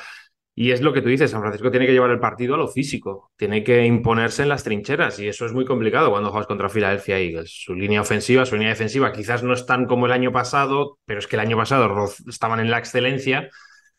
Y 0.56 0.72
es 0.72 0.82
lo 0.82 0.94
que 0.94 1.02
tú 1.02 1.10
dices, 1.10 1.32
San 1.32 1.42
Francisco 1.42 1.72
tiene 1.72 1.88
que 1.88 1.94
llevar 1.94 2.12
el 2.12 2.20
partido 2.20 2.54
a 2.54 2.58
lo 2.58 2.68
físico, 2.68 3.32
tiene 3.36 3.64
que 3.64 3.86
imponerse 3.86 4.44
en 4.44 4.50
las 4.50 4.64
trincheras 4.64 5.20
y 5.20 5.28
eso 5.28 5.48
es 5.48 5.54
muy 5.54 5.66
complicado 5.66 6.12
cuando 6.12 6.30
juegas 6.30 6.48
contra 6.48 6.70
Philadelphia 6.70 7.18
Eagles. 7.18 7.52
Su 7.66 7.74
línea 7.74 8.02
ofensiva, 8.02 8.46
su 8.46 8.56
línea 8.56 8.70
defensiva 8.70 9.12
quizás 9.12 9.42
no 9.44 9.54
están 9.54 9.88
como 9.88 10.06
el 10.06 10.12
año 10.12 10.32
pasado, 10.32 11.00
pero 11.06 11.20
es 11.20 11.28
que 11.28 11.36
el 11.38 11.42
año 11.42 11.58
pasado 11.58 12.08
estaban 12.28 12.60
en 12.60 12.70
la 12.70 12.78
excelencia 12.78 13.50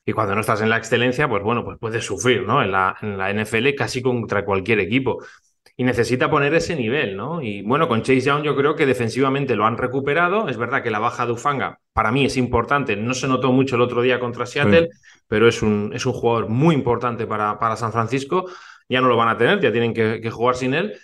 y 0.07 0.13
cuando 0.13 0.35
no 0.35 0.43
estás 0.43 0.61
en 0.61 0.69
la 0.69 0.77
excelencia, 0.77 1.29
pues 1.29 1.43
bueno, 1.43 1.65
pues 1.65 1.79
puedes 1.81 2.05
sufrir, 2.05 2.43
¿no? 2.43 2.63
En 2.63 2.71
la, 2.71 2.97
en 3.03 3.19
la 3.19 3.31
NFL 3.31 3.75
casi 3.77 4.03
contra 4.03 4.45
cualquier 4.45 4.81
equipo 4.81 5.25
y 5.77 5.85
necesita 5.85 6.31
poner 6.31 6.55
ese 6.55 6.77
nivel, 6.77 7.17
¿no? 7.17 7.43
Y 7.43 7.63
bueno, 7.63 7.89
con 7.89 8.03
Chase 8.03 8.21
Young 8.21 8.45
yo 8.45 8.55
creo 8.55 8.77
que 8.77 8.87
defensivamente 8.87 9.57
lo 9.57 9.67
han 9.67 9.77
recuperado. 9.77 10.49
Es 10.49 10.57
verdad 10.57 10.83
que 10.83 10.91
la 10.91 11.01
baja 11.01 11.27
de 11.27 11.33
Ufanga 11.33 11.81
para 11.93 12.13
mí 12.13 12.25
es 12.25 12.37
importante. 12.37 12.95
No 12.97 13.13
se 13.13 13.27
notó 13.27 13.51
mucho 13.51 13.75
el 13.75 13.83
otro 13.83 14.01
día 14.03 14.21
contra 14.21 14.47
Seattle, 14.47 14.91
pero 15.27 15.49
es 15.49 15.63
un, 15.63 15.91
es 15.93 16.07
un 16.07 16.13
jugador 16.13 16.49
muy 16.49 16.75
importante 16.77 17.27
para, 17.27 17.59
para 17.59 17.77
San 17.77 17.93
Francisco. 17.93 18.47
Ya 18.89 19.01
no 19.01 19.09
lo 19.09 19.17
van 19.17 19.29
a 19.29 19.37
tener, 19.37 19.61
ya 19.61 19.73
tienen 19.73 19.93
que, 19.95 20.31
jugar 20.31 20.55
sin 20.55 20.75
él. 20.75 20.95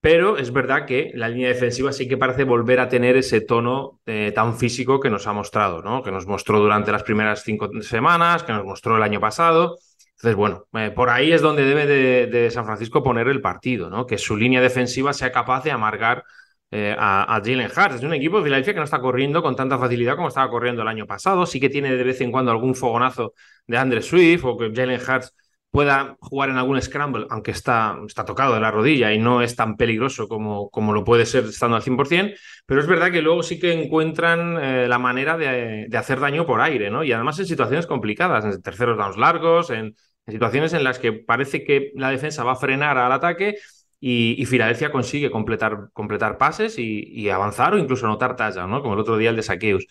Pero 0.00 0.38
es 0.38 0.52
verdad 0.52 0.86
que 0.86 1.10
la 1.14 1.28
línea 1.28 1.48
defensiva 1.48 1.92
sí 1.92 2.08
que 2.08 2.16
parece 2.16 2.44
volver 2.44 2.80
a 2.80 2.88
tener 2.88 3.16
ese 3.16 3.40
tono 3.40 4.00
eh, 4.06 4.32
tan 4.34 4.56
físico 4.56 5.00
que 5.00 5.10
nos 5.10 5.26
ha 5.26 5.32
mostrado, 5.32 5.82
¿no? 5.82 6.02
Que 6.02 6.12
nos 6.12 6.26
mostró 6.26 6.60
durante 6.60 6.92
las 6.92 7.02
primeras 7.02 7.42
cinco 7.42 7.70
semanas, 7.82 8.42
que 8.42 8.52
nos 8.52 8.64
mostró 8.64 8.96
el 8.96 9.02
año 9.02 9.20
pasado. 9.20 9.78
Entonces, 10.26 10.38
bueno, 10.38 10.66
eh, 10.74 10.90
por 10.90 11.08
ahí 11.08 11.30
es 11.30 11.40
donde 11.40 11.64
debe 11.64 11.86
de, 11.86 12.50
San 12.50 12.64
Francisco 12.64 13.00
poner 13.00 13.28
el 13.28 13.40
partido, 13.40 13.88
¿no? 13.88 14.06
Que 14.06 14.18
su 14.18 14.36
línea 14.36 14.60
defensiva 14.60 15.12
sea 15.12 15.30
capaz 15.30 15.62
de 15.62 15.70
amargar 15.70 16.24
eh, 16.72 16.96
a, 16.98 17.40
Jalen 17.44 17.70
Hurts. 17.70 17.94
Es 17.96 18.02
un 18.02 18.12
equipo 18.12 18.38
de 18.38 18.44
Filadelfia 18.44 18.72
que 18.72 18.80
no 18.80 18.84
está 18.84 18.98
corriendo 18.98 19.40
con 19.40 19.54
tanta 19.54 19.78
facilidad 19.78 20.16
como 20.16 20.26
estaba 20.26 20.50
corriendo 20.50 20.82
el 20.82 20.88
año 20.88 21.06
pasado. 21.06 21.46
Sí 21.46 21.60
que 21.60 21.68
tiene 21.68 21.94
de 21.94 22.02
vez 22.02 22.20
en 22.22 22.32
cuando 22.32 22.50
algún 22.50 22.74
fogonazo 22.74 23.34
de 23.68 23.78
Andre 23.78 24.02
Swift 24.02 24.44
o 24.44 24.56
que 24.58 24.72
Jalen 24.74 25.00
Hurts 25.00 25.32
pueda 25.70 26.16
jugar 26.20 26.50
en 26.50 26.56
algún 26.56 26.80
scramble, 26.82 27.26
aunque 27.30 27.52
está, 27.52 27.96
está 28.06 28.24
tocado 28.24 28.54
de 28.54 28.60
la 28.60 28.70
rodilla 28.72 29.12
y 29.12 29.18
no 29.18 29.42
es 29.42 29.54
tan 29.54 29.76
peligroso 29.76 30.26
como, 30.26 30.70
como 30.70 30.92
lo 30.92 31.04
puede 31.04 31.26
ser 31.26 31.44
estando 31.44 31.76
al 31.76 31.82
100%, 31.82 32.34
pero 32.64 32.80
es 32.80 32.86
verdad 32.86 33.12
que 33.12 33.22
luego 33.22 33.42
sí 33.42 33.60
que 33.60 33.72
encuentran 33.72 34.56
eh, 34.58 34.88
la 34.88 34.98
manera 34.98 35.36
de, 35.36 35.86
de, 35.88 35.98
hacer 35.98 36.18
daño 36.18 36.46
por 36.46 36.62
aire, 36.62 36.90
¿no? 36.90 37.04
Y 37.04 37.12
además 37.12 37.38
en 37.38 37.46
situaciones 37.46 37.86
complicadas, 37.86 38.44
en 38.44 38.62
terceros 38.62 38.96
downs 38.96 39.18
largos, 39.18 39.68
en, 39.70 39.94
situaciones 40.32 40.72
en 40.72 40.84
las 40.84 40.98
que 40.98 41.12
parece 41.12 41.64
que 41.64 41.92
la 41.94 42.10
defensa 42.10 42.44
va 42.44 42.52
a 42.52 42.56
frenar 42.56 42.98
al 42.98 43.12
ataque 43.12 43.56
y, 44.00 44.44
Filadelfia 44.46 44.92
consigue 44.92 45.30
completar, 45.30 45.90
completar 45.92 46.38
pases 46.38 46.78
y, 46.78 47.28
avanzar 47.30 47.74
o 47.74 47.78
incluso 47.78 48.06
anotar 48.06 48.36
tallas, 48.36 48.68
¿no? 48.68 48.82
Como 48.82 48.94
el 48.94 49.00
otro 49.00 49.16
día 49.16 49.30
el 49.30 49.36
de 49.36 49.42
Saqueus. 49.42 49.86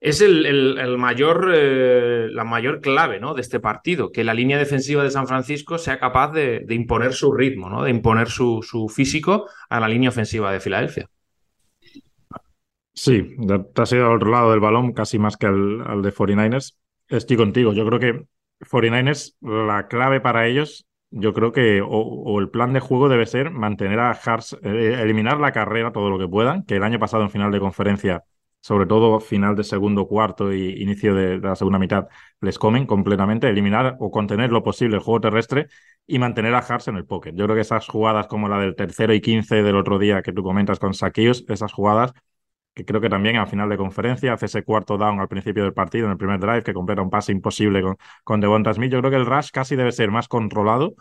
Es 0.00 0.20
el, 0.20 0.96
mayor, 0.96 1.52
eh, 1.54 2.28
la 2.30 2.44
mayor 2.44 2.80
clave 2.80 3.18
¿no? 3.18 3.34
de 3.34 3.40
este 3.40 3.58
partido, 3.58 4.12
que 4.12 4.22
la 4.22 4.34
línea 4.34 4.56
defensiva 4.56 5.02
de 5.02 5.10
San 5.10 5.26
Francisco 5.26 5.76
sea 5.76 5.98
capaz 5.98 6.32
de, 6.32 6.64
imponer 6.68 7.14
su 7.14 7.32
ritmo, 7.32 7.68
¿no? 7.68 7.82
de 7.82 7.90
imponer 7.90 8.28
su, 8.28 8.62
su, 8.62 8.88
físico 8.88 9.48
a 9.68 9.80
la 9.80 9.88
línea 9.88 10.10
ofensiva 10.10 10.52
de 10.52 10.60
Filadelfia. 10.60 11.08
Sí, 12.94 13.36
te 13.74 13.82
has 13.82 13.92
ido 13.92 14.06
al 14.06 14.16
otro 14.16 14.30
lado 14.30 14.50
del 14.50 14.60
balón 14.60 14.92
casi 14.92 15.18
más 15.18 15.36
que 15.36 15.46
al 15.46 16.02
de 16.02 16.12
49ers. 16.12 16.76
Estoy 17.08 17.36
contigo. 17.36 17.72
Yo 17.72 17.86
creo 17.86 17.98
que 17.98 18.26
49ers, 18.60 19.36
la 19.40 19.88
clave 19.88 20.20
para 20.20 20.46
ellos 20.46 20.88
yo 21.10 21.32
creo 21.32 21.52
que 21.52 21.82
o, 21.84 22.38
el 22.38 22.50
plan 22.50 22.72
de 22.72 22.80
juego 22.80 23.08
debe 23.08 23.26
ser 23.26 23.50
mantener 23.50 23.98
a 24.00 24.10
Hars, 24.10 24.56
eh, 24.62 24.98
eliminar 25.02 25.40
la 25.40 25.52
carrera 25.52 25.92
todo 25.92 26.10
lo 26.10 26.18
que 26.18 26.28
puedan, 26.28 26.64
que 26.64 26.76
el 26.76 26.82
año 26.82 26.98
pasado 26.98 27.22
en 27.22 27.30
final 27.30 27.50
de 27.50 27.60
conferencia, 27.60 28.24
sobre 28.60 28.86
todo 28.86 29.20
final 29.20 29.56
de 29.56 29.64
segundo 29.64 30.06
cuarto 30.06 30.52
y 30.52 30.82
inicio 30.82 31.14
de, 31.14 31.38
la 31.38 31.56
segunda 31.56 31.78
mitad, 31.78 32.08
les 32.40 32.58
comen 32.58 32.86
completamente, 32.86 33.48
eliminar 33.48 33.96
o 34.00 34.10
contener 34.10 34.50
lo 34.50 34.62
posible 34.62 34.96
el 34.96 35.02
juego 35.02 35.20
terrestre 35.20 35.68
y 36.06 36.18
mantener 36.18 36.54
a 36.54 36.58
Hars 36.58 36.88
en 36.88 36.96
el 36.96 37.06
pocket. 37.06 37.32
Yo 37.34 37.44
creo 37.44 37.54
que 37.56 37.62
esas 37.62 37.86
jugadas 37.86 38.26
como 38.26 38.48
la 38.48 38.58
del 38.58 38.74
tercero 38.76 39.14
y 39.14 39.20
quince 39.20 39.62
del 39.62 39.76
otro 39.76 39.98
día 39.98 40.22
que 40.22 40.32
tú 40.32 40.42
comentas 40.42 40.78
con 40.78 40.94
Saqueos, 40.94 41.44
esas 41.48 41.72
jugadas 41.72 42.12
que 42.78 42.84
creo 42.84 43.00
que 43.00 43.08
también 43.08 43.36
al 43.36 43.48
final 43.48 43.68
de 43.68 43.76
conferencia 43.76 44.32
hace 44.32 44.46
ese 44.46 44.62
cuarto 44.62 44.96
down 44.96 45.18
al 45.18 45.26
principio 45.26 45.64
del 45.64 45.72
partido, 45.72 46.06
en 46.06 46.12
el 46.12 46.16
primer 46.16 46.38
drive, 46.38 46.62
que 46.62 46.72
completa 46.72 47.02
un 47.02 47.10
pase 47.10 47.32
imposible 47.32 47.82
con, 47.82 47.96
con 48.22 48.40
Devonta 48.40 48.72
Smith. 48.72 48.92
Yo 48.92 49.00
creo 49.00 49.10
que 49.10 49.16
el 49.16 49.26
rush 49.26 49.50
casi 49.50 49.74
debe 49.74 49.90
ser 49.90 50.12
más 50.12 50.28
controlado, 50.28 50.94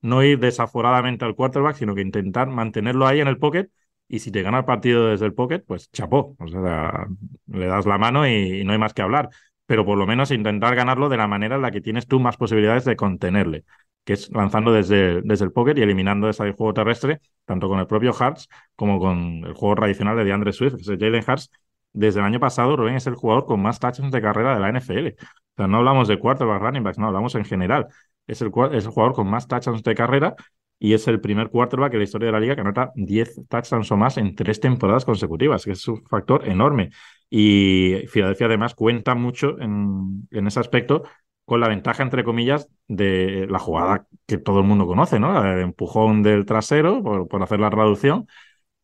no 0.00 0.24
ir 0.24 0.40
desaforadamente 0.40 1.24
al 1.24 1.36
quarterback, 1.36 1.76
sino 1.76 1.94
que 1.94 2.00
intentar 2.00 2.48
mantenerlo 2.48 3.06
ahí 3.06 3.20
en 3.20 3.28
el 3.28 3.38
pocket. 3.38 3.68
Y 4.08 4.18
si 4.18 4.32
te 4.32 4.42
gana 4.42 4.58
el 4.58 4.64
partido 4.64 5.06
desde 5.06 5.26
el 5.26 5.34
pocket, 5.34 5.60
pues 5.64 5.88
chapó. 5.92 6.34
O 6.40 6.48
sea, 6.48 7.06
le 7.46 7.66
das 7.66 7.86
la 7.86 7.96
mano 7.96 8.26
y 8.26 8.64
no 8.64 8.72
hay 8.72 8.78
más 8.78 8.92
que 8.92 9.02
hablar. 9.02 9.28
Pero 9.66 9.84
por 9.84 9.96
lo 9.96 10.06
menos 10.06 10.32
intentar 10.32 10.74
ganarlo 10.74 11.08
de 11.08 11.16
la 11.16 11.28
manera 11.28 11.54
en 11.54 11.62
la 11.62 11.70
que 11.70 11.80
tienes 11.80 12.08
tú 12.08 12.18
más 12.18 12.36
posibilidades 12.36 12.84
de 12.84 12.96
contenerle 12.96 13.64
que 14.04 14.14
es 14.14 14.30
lanzando 14.32 14.72
desde, 14.72 15.22
desde 15.22 15.44
el 15.44 15.52
pocket 15.52 15.76
y 15.76 15.82
eliminando 15.82 16.28
ese 16.28 16.52
juego 16.52 16.74
terrestre, 16.74 17.20
tanto 17.44 17.68
con 17.68 17.78
el 17.78 17.86
propio 17.86 18.12
Hearts 18.12 18.48
como 18.76 18.98
con 18.98 19.44
el 19.44 19.54
juego 19.54 19.74
tradicional 19.76 20.16
de 20.16 20.24
DeAndre 20.24 20.52
Swift, 20.52 20.76
que 20.76 20.82
es 20.82 20.98
Jalen 20.98 21.22
Hearts. 21.22 21.50
Desde 21.92 22.20
el 22.20 22.26
año 22.26 22.38
pasado, 22.38 22.76
Rubén 22.76 22.94
es 22.94 23.06
el 23.06 23.16
jugador 23.16 23.46
con 23.46 23.60
más 23.60 23.80
touchdowns 23.80 24.12
de 24.12 24.22
carrera 24.22 24.54
de 24.54 24.60
la 24.60 24.68
NFL. 24.68 25.08
O 25.08 25.14
sea, 25.56 25.66
no 25.66 25.78
hablamos 25.78 26.08
de 26.08 26.18
quarterback 26.18 26.62
running 26.62 26.84
backs, 26.84 26.98
no, 26.98 27.08
hablamos 27.08 27.34
en 27.34 27.44
general. 27.44 27.88
Es 28.26 28.40
el, 28.42 28.52
es 28.72 28.84
el 28.84 28.90
jugador 28.90 29.14
con 29.14 29.28
más 29.28 29.48
touchdowns 29.48 29.82
de 29.82 29.94
carrera 29.94 30.36
y 30.78 30.94
es 30.94 31.06
el 31.08 31.20
primer 31.20 31.50
quarterback 31.50 31.92
en 31.92 31.98
la 31.98 32.04
historia 32.04 32.26
de 32.26 32.32
la 32.32 32.40
liga 32.40 32.54
que 32.54 32.62
anota 32.62 32.90
10 32.94 33.48
touchdowns 33.48 33.92
o 33.92 33.96
más 33.96 34.16
en 34.16 34.34
tres 34.34 34.60
temporadas 34.60 35.04
consecutivas, 35.04 35.64
que 35.64 35.72
es 35.72 35.86
un 35.88 36.02
factor 36.06 36.48
enorme. 36.48 36.90
Y 37.28 38.04
Filadelfia 38.08 38.46
además 38.46 38.74
cuenta 38.74 39.14
mucho 39.14 39.60
en, 39.60 40.26
en 40.30 40.46
ese 40.46 40.58
aspecto 40.58 41.02
con 41.50 41.58
la 41.58 41.66
ventaja, 41.66 42.04
entre 42.04 42.22
comillas, 42.22 42.68
de 42.86 43.48
la 43.50 43.58
jugada 43.58 44.06
que 44.24 44.38
todo 44.38 44.60
el 44.60 44.66
mundo 44.66 44.86
conoce, 44.86 45.18
¿no? 45.18 45.42
De 45.42 45.62
empujón 45.62 46.22
del 46.22 46.46
trasero, 46.46 47.02
por, 47.02 47.42
hacer 47.42 47.58
la 47.58 47.68
traducción, 47.70 48.28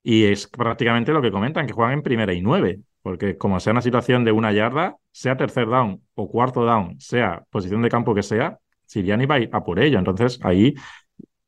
y 0.02 0.24
es 0.24 0.48
prácticamente 0.48 1.12
lo 1.12 1.22
que 1.22 1.30
comentan, 1.30 1.68
que 1.68 1.72
juegan 1.72 1.94
en 1.94 2.02
primera 2.02 2.34
y 2.34 2.42
nueve, 2.42 2.80
porque 3.02 3.38
como 3.38 3.60
sea 3.60 3.70
una 3.70 3.82
situación 3.82 4.24
de 4.24 4.32
una 4.32 4.50
yarda, 4.52 4.96
sea 5.12 5.36
tercer 5.36 5.68
down 5.68 6.02
o 6.16 6.28
cuarto 6.28 6.64
down, 6.64 6.98
sea 6.98 7.44
posición 7.50 7.82
de 7.82 7.88
campo 7.88 8.16
que 8.16 8.24
sea, 8.24 8.58
Siriani 8.84 9.26
va 9.26 9.36
a 9.36 9.40
ir 9.42 9.50
a 9.52 9.62
por 9.62 9.78
ello. 9.78 10.00
Entonces 10.00 10.40
ahí 10.42 10.74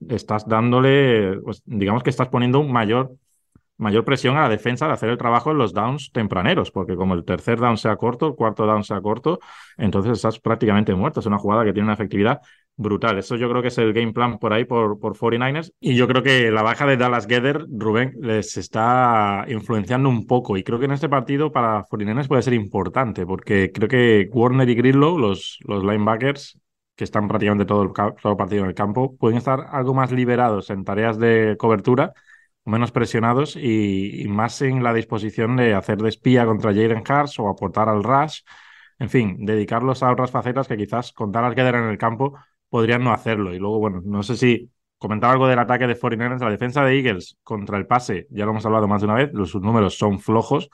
estás 0.08 0.46
dándole, 0.46 1.40
pues, 1.42 1.62
digamos 1.64 2.04
que 2.04 2.10
estás 2.10 2.28
poniendo 2.28 2.60
un 2.60 2.70
mayor 2.70 3.10
mayor 3.78 4.04
presión 4.04 4.36
a 4.36 4.42
la 4.42 4.48
defensa 4.48 4.86
de 4.86 4.92
hacer 4.92 5.08
el 5.08 5.18
trabajo 5.18 5.50
en 5.50 5.58
los 5.58 5.72
downs 5.72 6.10
tempraneros, 6.12 6.70
porque 6.70 6.96
como 6.96 7.14
el 7.14 7.24
tercer 7.24 7.58
down 7.58 7.78
sea 7.78 7.96
corto, 7.96 8.26
el 8.26 8.34
cuarto 8.34 8.66
down 8.66 8.84
sea 8.84 9.00
corto, 9.00 9.38
entonces 9.76 10.12
estás 10.12 10.38
prácticamente 10.40 10.94
muerto. 10.94 11.20
Es 11.20 11.26
una 11.26 11.38
jugada 11.38 11.64
que 11.64 11.72
tiene 11.72 11.86
una 11.86 11.94
efectividad 11.94 12.40
brutal. 12.76 13.18
Eso 13.18 13.36
yo 13.36 13.48
creo 13.50 13.62
que 13.62 13.68
es 13.68 13.78
el 13.78 13.92
game 13.92 14.12
plan 14.12 14.38
por 14.38 14.52
ahí 14.52 14.64
por, 14.64 14.98
por 14.98 15.16
49ers. 15.16 15.72
Y 15.80 15.94
yo 15.96 16.08
creo 16.08 16.22
que 16.22 16.50
la 16.50 16.62
baja 16.62 16.86
de 16.86 16.96
Dallas 16.96 17.26
Gether, 17.26 17.66
Rubén, 17.70 18.14
les 18.20 18.56
está 18.56 19.44
influenciando 19.48 20.08
un 20.08 20.26
poco. 20.26 20.56
Y 20.56 20.62
creo 20.62 20.78
que 20.78 20.86
en 20.86 20.92
este 20.92 21.08
partido 21.08 21.52
para 21.52 21.84
49ers 21.84 22.28
puede 22.28 22.42
ser 22.42 22.54
importante, 22.54 23.26
porque 23.26 23.72
creo 23.72 23.88
que 23.88 24.28
Warner 24.32 24.68
y 24.68 24.74
Grillo, 24.74 25.18
los, 25.18 25.58
los 25.66 25.84
linebackers, 25.84 26.58
que 26.96 27.04
están 27.04 27.28
prácticamente 27.28 27.64
todo 27.64 27.82
el, 27.82 27.90
todo 27.92 28.36
partido 28.36 28.62
en 28.64 28.70
el 28.70 28.74
campo, 28.74 29.16
pueden 29.16 29.38
estar 29.38 29.66
algo 29.70 29.94
más 29.94 30.10
liberados 30.10 30.70
en 30.70 30.84
tareas 30.84 31.18
de 31.18 31.56
cobertura 31.58 32.12
menos 32.68 32.92
presionados 32.92 33.56
y, 33.56 34.26
más 34.28 34.62
en 34.62 34.82
la 34.82 34.92
disposición 34.92 35.56
de 35.56 35.74
hacer 35.74 35.98
de 35.98 36.08
espía 36.08 36.46
contra 36.46 36.72
Jaden 36.72 37.02
Hars 37.06 37.38
o 37.38 37.48
aportar 37.48 37.88
al 37.88 38.02
rush. 38.02 38.40
En 38.98 39.08
fin, 39.10 39.44
dedicarlos 39.46 40.02
a 40.02 40.12
otras 40.12 40.30
facetas 40.30 40.68
que 40.68 40.76
quizás 40.76 41.12
con 41.12 41.32
Dallas 41.32 41.54
Gether 41.54 41.76
en 41.76 41.84
el 41.84 41.98
campo 41.98 42.38
podrían 42.68 43.04
no 43.04 43.12
hacerlo. 43.12 43.54
Y 43.54 43.58
luego, 43.58 43.78
bueno, 43.78 44.02
no 44.04 44.22
sé 44.22 44.36
si 44.36 44.70
comentar 44.98 45.30
algo 45.30 45.46
del 45.46 45.58
ataque 45.58 45.86
de 45.86 45.96
49 45.96 46.44
la 46.44 46.50
defensa 46.50 46.84
de 46.84 46.96
Eagles 46.98 47.38
contra 47.42 47.78
el 47.78 47.86
pase, 47.86 48.26
ya 48.30 48.44
lo 48.44 48.50
hemos 48.50 48.66
hablado 48.66 48.88
más 48.88 49.00
de 49.00 49.06
una 49.06 49.14
vez, 49.14 49.30
los, 49.32 49.50
sus 49.50 49.62
números 49.62 49.96
son 49.96 50.18
flojos 50.18 50.68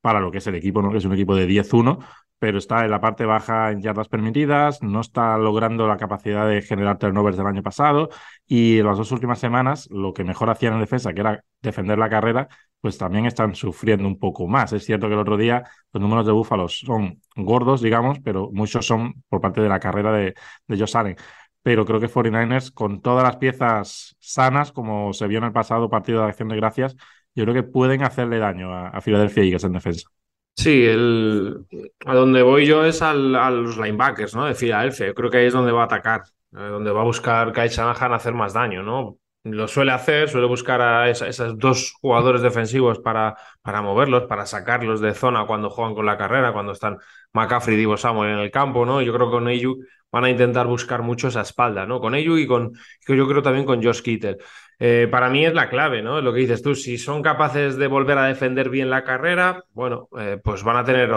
para 0.00 0.20
lo 0.20 0.30
que 0.30 0.38
es 0.38 0.46
el 0.46 0.54
equipo, 0.54 0.82
¿no? 0.82 0.90
que 0.92 0.98
es 0.98 1.04
un 1.04 1.12
equipo 1.14 1.34
de 1.34 1.48
10-1, 1.48 1.98
pero 2.38 2.58
está 2.58 2.84
en 2.84 2.90
la 2.90 3.00
parte 3.00 3.24
baja 3.24 3.70
en 3.70 3.80
yardas 3.82 4.08
permitidas, 4.08 4.82
no 4.82 5.00
está 5.00 5.36
logrando 5.38 5.86
la 5.88 5.96
capacidad 5.96 6.46
de 6.48 6.62
generar 6.62 6.98
turnovers 6.98 7.36
del 7.36 7.46
año 7.46 7.62
pasado 7.62 8.10
y 8.46 8.78
en 8.78 8.86
las 8.86 8.98
dos 8.98 9.12
últimas 9.12 9.38
semanas 9.38 9.88
lo 9.90 10.12
que 10.12 10.24
mejor 10.24 10.50
hacían 10.50 10.74
en 10.74 10.80
defensa, 10.80 11.12
que 11.14 11.20
era 11.20 11.44
defender 11.62 11.98
la 11.98 12.10
carrera, 12.10 12.48
pues 12.80 12.98
también 12.98 13.26
están 13.26 13.54
sufriendo 13.54 14.06
un 14.06 14.18
poco 14.18 14.46
más. 14.46 14.72
Es 14.72 14.84
cierto 14.84 15.08
que 15.08 15.14
el 15.14 15.20
otro 15.20 15.36
día 15.36 15.64
los 15.92 16.00
números 16.02 16.26
de 16.26 16.32
Búfalos 16.32 16.80
son 16.80 17.20
gordos, 17.34 17.80
digamos, 17.80 18.20
pero 18.20 18.50
muchos 18.52 18.86
son 18.86 19.24
por 19.28 19.40
parte 19.40 19.60
de 19.60 19.68
la 19.68 19.80
carrera 19.80 20.12
de, 20.12 20.34
de 20.66 20.78
Josh 20.78 20.96
Allen. 20.96 21.16
Pero 21.62 21.84
creo 21.84 21.98
que 22.00 22.08
49ers, 22.08 22.72
con 22.72 23.00
todas 23.02 23.24
las 23.24 23.36
piezas 23.36 24.16
sanas, 24.20 24.70
como 24.72 25.12
se 25.12 25.26
vio 25.26 25.38
en 25.38 25.44
el 25.44 25.52
pasado 25.52 25.90
partido 25.90 26.22
de 26.22 26.28
Acción 26.28 26.48
de 26.48 26.56
Gracias, 26.56 26.96
yo 27.34 27.44
creo 27.44 27.54
que 27.54 27.62
pueden 27.64 28.02
hacerle 28.02 28.38
daño 28.38 28.72
a, 28.72 28.88
a 28.88 29.00
Philadelphia 29.00 29.42
Eagles 29.42 29.64
en 29.64 29.72
defensa. 29.72 30.08
Sí, 30.56 30.84
el, 30.86 31.66
a 32.06 32.14
donde 32.14 32.42
voy 32.42 32.66
yo 32.66 32.84
es 32.84 33.02
al, 33.02 33.34
a 33.36 33.50
los 33.50 33.76
linebackers, 33.76 34.34
¿no? 34.34 34.46
De 34.46 34.54
Filadelfia. 34.54 35.06
Yo 35.06 35.14
creo 35.14 35.30
que 35.30 35.38
ahí 35.38 35.46
es 35.46 35.52
donde 35.52 35.70
va 35.72 35.82
a 35.82 35.84
atacar, 35.84 36.22
eh, 36.52 36.56
donde 36.56 36.90
va 36.90 37.02
a 37.02 37.04
buscar 37.04 37.52
Kai 37.52 37.68
Shanahan 37.68 38.12
hacer 38.14 38.32
más 38.34 38.54
daño, 38.54 38.82
¿no? 38.82 39.18
Lo 39.44 39.68
suele 39.68 39.92
hacer, 39.92 40.28
suele 40.28 40.46
buscar 40.48 40.80
a 40.80 41.08
esos 41.08 41.56
dos 41.58 41.92
jugadores 42.00 42.42
defensivos 42.42 42.98
para, 42.98 43.36
para 43.62 43.80
moverlos, 43.80 44.24
para 44.24 44.44
sacarlos 44.46 45.00
de 45.00 45.14
zona 45.14 45.46
cuando 45.46 45.70
juegan 45.70 45.94
con 45.94 46.04
la 46.06 46.16
carrera, 46.18 46.52
cuando 46.52 46.72
están 46.72 46.98
McCaffrey 47.32 47.76
y 47.76 47.78
Divo 47.78 47.96
Samuel 47.96 48.32
en 48.32 48.38
el 48.40 48.50
campo, 48.50 48.84
¿no? 48.84 49.02
Yo 49.02 49.12
creo 49.12 49.26
que 49.28 49.32
con 49.36 49.48
ellos 49.48 49.76
van 50.10 50.24
a 50.24 50.30
intentar 50.30 50.66
buscar 50.66 51.02
mucho 51.02 51.28
esa 51.28 51.42
espalda, 51.42 51.86
¿no? 51.86 52.00
Con 52.00 52.14
ellos 52.16 52.40
y 52.40 52.46
con, 52.46 52.72
yo 53.06 53.28
creo 53.28 53.42
también 53.42 53.66
con 53.66 53.82
Josh 53.82 54.00
Kittle. 54.02 54.38
Eh, 54.78 55.08
para 55.10 55.30
mí 55.30 55.44
es 55.46 55.54
la 55.54 55.70
clave, 55.70 56.02
¿no? 56.02 56.20
Lo 56.20 56.34
que 56.34 56.40
dices 56.40 56.62
tú, 56.62 56.74
si 56.74 56.98
son 56.98 57.22
capaces 57.22 57.76
de 57.78 57.86
volver 57.86 58.18
a 58.18 58.26
defender 58.26 58.68
bien 58.68 58.90
la 58.90 59.04
carrera, 59.04 59.64
bueno, 59.72 60.08
eh, 60.18 60.38
pues 60.42 60.62
van 60.62 60.76
a 60.76 60.84
tener, 60.84 61.10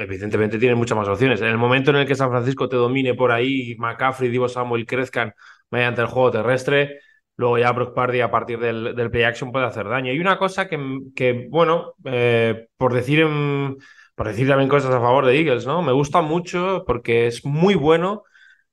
evidentemente 0.00 0.58
tienen 0.58 0.76
muchas 0.76 0.98
más 0.98 1.06
opciones. 1.06 1.40
En 1.40 1.48
el 1.48 1.58
momento 1.58 1.90
en 1.90 1.98
el 1.98 2.06
que 2.06 2.16
San 2.16 2.30
Francisco 2.30 2.68
te 2.68 2.76
domine 2.76 3.14
por 3.14 3.30
ahí, 3.30 3.76
McCaffrey, 3.78 4.28
Divo 4.28 4.48
Samuel 4.48 4.86
crezcan 4.86 5.34
mediante 5.70 6.00
el 6.00 6.08
juego 6.08 6.32
terrestre, 6.32 6.98
luego 7.36 7.58
ya 7.58 7.70
Brock 7.72 7.94
Party 7.94 8.20
a 8.22 8.30
partir 8.30 8.58
del, 8.58 8.96
del, 8.96 9.10
play 9.10 9.22
action 9.22 9.52
puede 9.52 9.66
hacer 9.66 9.88
daño. 9.88 10.12
Y 10.12 10.18
una 10.18 10.36
cosa 10.36 10.68
que, 10.68 10.78
que 11.14 11.46
bueno, 11.48 11.94
eh, 12.04 12.68
por 12.76 12.92
decir 12.92 13.24
por 14.16 14.26
decir 14.26 14.48
también 14.48 14.68
cosas 14.68 14.92
a 14.92 15.00
favor 15.00 15.24
de 15.24 15.38
Eagles, 15.38 15.66
¿no? 15.66 15.80
Me 15.80 15.92
gusta 15.92 16.20
mucho 16.20 16.84
porque 16.86 17.26
es 17.26 17.44
muy 17.46 17.74
bueno 17.74 18.24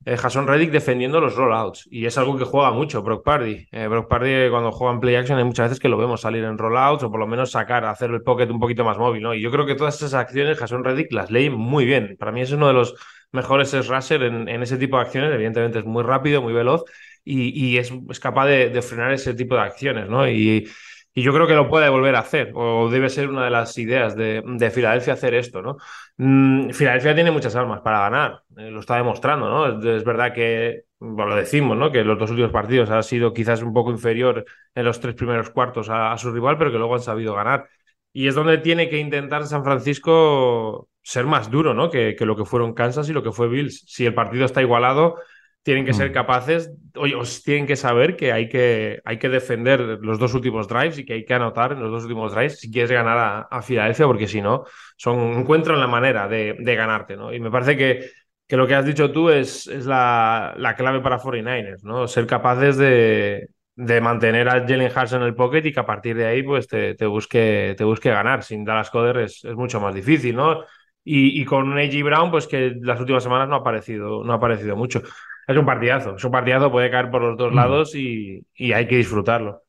eh, 0.08 0.16
Jason 0.16 0.48
Reddick 0.48 0.72
defendiendo 0.72 1.20
los 1.20 1.36
rollouts. 1.36 1.86
Y 1.92 2.06
es 2.06 2.18
algo 2.18 2.38
que 2.38 2.46
juega 2.46 2.72
mucho 2.72 3.02
Brock 3.04 3.26
Party. 3.26 3.68
Eh, 3.70 3.88
Brock 3.88 4.08
Party 4.08 4.30
eh, 4.30 4.48
cuando 4.50 4.72
juega 4.72 4.94
en 4.94 5.02
play 5.02 5.16
action 5.16 5.38
hay 5.38 5.44
muchas 5.44 5.66
veces 5.66 5.82
que 5.82 5.90
lo 5.90 5.98
vemos 5.98 6.22
salir 6.22 6.46
en 6.46 6.58
rollouts 6.58 7.04
o 7.04 7.12
por 7.12 7.20
lo 7.20 7.28
menos 7.28 7.52
sacar, 7.52 7.84
hacer 7.84 8.12
el 8.12 8.22
pocket 8.22 8.50
un 8.50 8.58
poquito 8.58 8.86
más 8.86 8.98
móvil. 8.98 9.22
¿no? 9.22 9.34
Y 9.34 9.42
yo 9.42 9.52
creo 9.52 9.66
que 9.66 9.76
todas 9.76 9.98
esas 9.98 10.14
acciones 10.14 10.58
Jason 10.58 10.86
Reddick 10.86 11.12
las 11.12 11.30
lee 11.30 11.50
muy 11.50 11.84
bien. 11.84 12.16
Para 12.18 12.32
mí 12.32 12.40
es 12.40 12.54
uno 12.54 12.68
de 12.68 12.74
los 12.74 12.96
mejores 13.34 13.74
rusher 13.86 14.24
en, 14.24 14.64
ese 14.64 14.78
tipo 14.78 14.96
de 14.96 15.04
acciones. 15.04 15.34
Evidentemente 15.34 15.80
es 15.80 15.86
muy 15.86 16.04
rápido, 16.04 16.42
muy 16.42 16.54
veloz 16.54 16.86
y, 17.26 17.78
es, 17.78 17.92
capaz 18.22 18.46
de, 18.46 18.70
de, 18.70 18.82
frenar 18.82 19.12
ese 19.12 19.34
tipo 19.34 19.56
de 19.56 19.62
acciones. 19.62 20.08
¿no? 20.08 20.26
Y, 20.30 20.70
y 21.18 21.24
yo 21.24 21.34
creo 21.34 21.48
que 21.48 21.56
lo 21.56 21.68
puede 21.68 21.90
volver 21.90 22.14
a 22.16 22.20
hacer, 22.20 22.52
o 22.54 22.90
debe 22.92 23.10
ser 23.10 23.28
una 23.28 23.46
de 23.46 23.50
las 23.50 23.76
ideas 23.80 24.16
de, 24.16 24.44
de 24.46 24.70
Filadelfia 24.70 25.14
hacer 25.14 25.34
esto, 25.34 25.64
¿no? 25.64 25.78
Mm, 26.18 26.70
Filadelfia 26.70 27.16
tiene 27.16 27.32
muchas 27.32 27.56
armas 27.56 27.82
para 27.82 28.02
ganar, 28.02 28.44
eh, 28.56 28.70
lo 28.70 28.82
está 28.82 28.98
demostrando, 28.98 29.50
¿no? 29.50 29.96
Es, 29.96 30.04
verdad 30.04 30.32
que, 30.32 30.84
lo 31.00 31.36
decimos, 31.36 31.76
¿no? 31.76 31.92
Que 31.92 32.04
los 32.04 32.20
dos 32.20 32.30
últimos 32.30 32.52
partidos 32.52 32.92
ha 32.92 33.02
sido 33.02 33.34
quizás 33.34 33.64
un 33.64 33.74
poco 33.74 33.90
inferior 33.90 34.46
en 34.76 34.86
los 34.86 35.00
tres 35.00 35.16
primeros 35.16 35.50
cuartos 35.50 35.90
a, 35.90 36.16
su 36.20 36.32
rival, 36.32 36.60
pero 36.60 36.72
que 36.72 36.78
luego 36.78 36.94
han 36.94 37.02
sabido 37.02 37.34
ganar. 37.34 37.68
Y 38.14 38.28
es 38.28 38.36
donde 38.36 38.60
tiene 38.60 38.88
que 38.88 39.00
intentar 39.00 39.48
San 39.48 39.64
Francisco 39.64 40.88
ser 41.02 41.26
más 41.26 41.50
duro, 41.50 41.74
¿no? 41.74 41.90
Que, 41.90 42.16
que 42.16 42.28
lo 42.28 42.36
que 42.36 42.46
fueron 42.46 42.76
Kansas 42.76 43.10
y 43.10 43.14
lo 43.14 43.24
que 43.24 43.32
fue 43.32 43.48
Bills. 43.48 43.86
Si 43.88 44.06
el 44.06 44.14
partido 44.14 44.46
está 44.46 44.62
igualado, 44.62 45.16
tienen 45.64 45.86
que 45.86 45.94
ser 45.94 46.12
Mm. 46.12 46.14
capaces, 46.14 46.72
oye, 46.96 47.16
os 47.16 47.44
tienen 47.44 47.68
que 47.68 47.76
saber 47.76 48.16
que 48.16 48.32
hay, 48.32 48.48
que 48.50 49.02
hay 49.04 49.20
que 49.20 49.28
defender 49.30 49.82
los 50.02 50.18
dos 50.20 50.34
últimos 50.34 50.68
drives 50.70 50.98
y 51.00 51.06
que 51.06 51.14
hay 51.14 51.26
que 51.26 51.34
anotar 51.34 51.74
en 51.74 51.82
los 51.82 51.92
dos 51.92 52.04
últimos 52.04 52.32
drives 52.34 52.60
si 52.60 52.72
quieres 52.72 52.92
ganar 52.92 53.18
a, 53.18 53.40
a 53.42 53.62
Filadelfia, 53.62 54.06
porque 54.08 54.28
si 54.28 54.42
no, 54.42 54.64
son, 54.96 55.20
encuentran 55.40 55.80
la 55.80 55.88
manera 55.88 56.28
de, 56.30 56.56
de 56.60 56.76
ganarte, 56.76 57.18
¿no? 57.18 57.34
Y 57.34 57.40
me 57.42 57.52
parece 57.52 57.76
que, 57.76 58.10
que 58.48 58.56
lo 58.58 58.66
que 58.68 58.76
has 58.76 58.86
dicho 58.86 59.12
tú 59.12 59.30
es, 59.30 59.68
es 59.68 59.86
la, 59.86 60.54
la 60.58 60.76
clave 60.76 61.02
para 61.02 61.20
49ers, 61.20 61.84
¿no? 61.84 62.08
Ser 62.08 62.26
capaces 62.28 62.78
de, 62.78 63.50
de 63.76 64.02
mantener 64.02 64.48
a 64.50 64.54
Jalen 64.66 64.92
Hurts 64.96 65.14
en 65.14 65.22
el 65.24 65.36
pocket 65.36 65.66
y 65.66 65.74
que 65.74 65.80
a 65.82 65.86
partir 65.86 66.16
de 66.16 66.26
ahí 66.28 66.44
pues 66.44 66.68
te, 66.68 66.96
te 66.96 67.06
busque, 67.06 67.76
te 67.78 67.84
busque 67.84 68.10
ganar. 68.10 68.44
Sin 68.44 68.64
Dallas 68.64 68.90
Coder 68.90 69.18
es, 69.18 69.44
es 69.44 69.56
mucho 69.56 69.80
más 69.82 69.94
difícil, 69.94 70.36
¿no? 70.36 70.64
Y, 71.04 71.42
y 71.42 71.46
con 71.46 71.78
A.J. 71.78 72.04
Brown, 72.04 72.32
pues 72.32 72.48
que 72.48 72.74
las 72.82 73.00
últimas 73.00 73.24
semanas 73.24 73.48
no 73.50 73.56
ha 73.56 73.60
aparecido, 73.60 74.24
no 74.24 74.34
ha 74.34 74.36
aparecido 74.38 74.76
mucho. 74.76 75.02
Es 75.48 75.58
un 75.58 75.66
partidazo, 75.66 76.16
es 76.16 76.24
un 76.24 76.32
partidazo, 76.32 76.72
puede 76.72 76.92
caer 76.92 77.10
por 77.12 77.22
los 77.22 77.38
dos 77.38 77.52
Mm. 77.52 77.54
lados 77.54 77.96
y, 77.96 78.46
y 78.56 78.72
hay 78.74 78.88
que 78.88 78.98
disfrutarlo. 78.98 79.64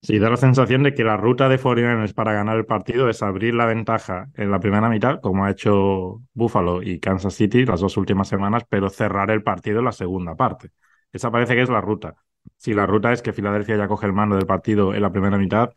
Sí, 0.00 0.18
da 0.20 0.30
la 0.30 0.36
sensación 0.36 0.84
de 0.84 0.94
que 0.94 1.02
la 1.02 1.16
ruta 1.16 1.48
de 1.48 1.58
49ers 1.58 2.14
para 2.14 2.32
ganar 2.32 2.56
el 2.56 2.66
partido 2.66 3.08
es 3.08 3.20
abrir 3.22 3.54
la 3.54 3.66
ventaja 3.66 4.28
en 4.34 4.50
la 4.50 4.60
primera 4.60 4.88
mitad, 4.88 5.20
como 5.20 5.44
ha 5.44 5.50
hecho 5.50 6.22
Buffalo 6.34 6.82
y 6.82 7.00
Kansas 7.00 7.34
City 7.34 7.64
las 7.66 7.80
dos 7.80 7.96
últimas 7.96 8.28
semanas, 8.28 8.62
pero 8.68 8.90
cerrar 8.90 9.30
el 9.32 9.42
partido 9.42 9.80
en 9.80 9.86
la 9.86 9.92
segunda 9.92 10.36
parte. 10.36 10.70
Esa 11.12 11.30
parece 11.32 11.54
que 11.56 11.62
es 11.62 11.68
la 11.68 11.80
ruta. 11.80 12.14
Si 12.56 12.74
la 12.74 12.86
ruta 12.86 13.12
es 13.12 13.22
que 13.22 13.32
Filadelfia 13.32 13.76
ya 13.76 13.88
coge 13.88 14.06
el 14.06 14.12
mando 14.12 14.36
del 14.36 14.46
partido 14.46 14.94
en 14.94 15.02
la 15.02 15.10
primera 15.10 15.36
mitad, 15.36 15.70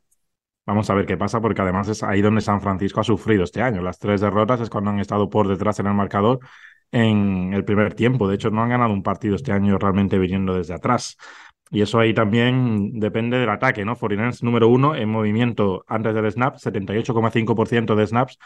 vamos 0.66 0.90
a 0.90 0.94
ver 0.96 1.06
qué 1.06 1.18
pasa, 1.18 1.42
porque 1.42 1.62
además 1.62 1.88
es 1.90 2.04
ahí 2.04 2.22
donde 2.22 2.42
San 2.42 2.62
Francisco 2.62 3.02
ha 3.02 3.04
sufrido 3.04 3.44
este 3.44 3.62
año. 3.62 3.82
Las 3.82 4.00
tres 4.00 4.22
derrotas 4.22 4.62
es 4.62 4.70
cuando 4.70 4.92
han 4.92 5.00
estado 5.00 5.30
por 5.30 5.48
detrás 5.48 5.80
en 5.80 5.88
el 5.88 5.94
marcador 5.94 6.40
en 6.92 7.54
el 7.54 7.66
primer 7.66 7.94
tiempo. 7.94 8.28
De 8.28 8.36
hecho, 8.36 8.50
no 8.50 8.62
han 8.64 8.70
ganado 8.70 8.94
un 8.94 9.04
partido 9.04 9.36
este 9.36 9.52
año 9.52 9.78
realmente 9.78 10.18
viniendo 10.20 10.56
desde 10.56 10.74
atrás. 10.74 11.18
Y 11.70 11.82
eso 11.82 12.00
ahí 12.00 12.14
también 12.14 13.00
depende 13.00 13.38
del 13.38 13.50
ataque, 13.50 13.86
¿no? 13.86 13.96
Foreigners 13.96 14.44
número 14.44 14.68
uno 14.68 14.96
en 14.96 15.10
movimiento 15.10 15.86
antes 15.88 16.14
del 16.14 16.30
snap, 16.32 16.58
78,5% 16.58 17.96
de 17.96 18.08
snaps, 18.08 18.38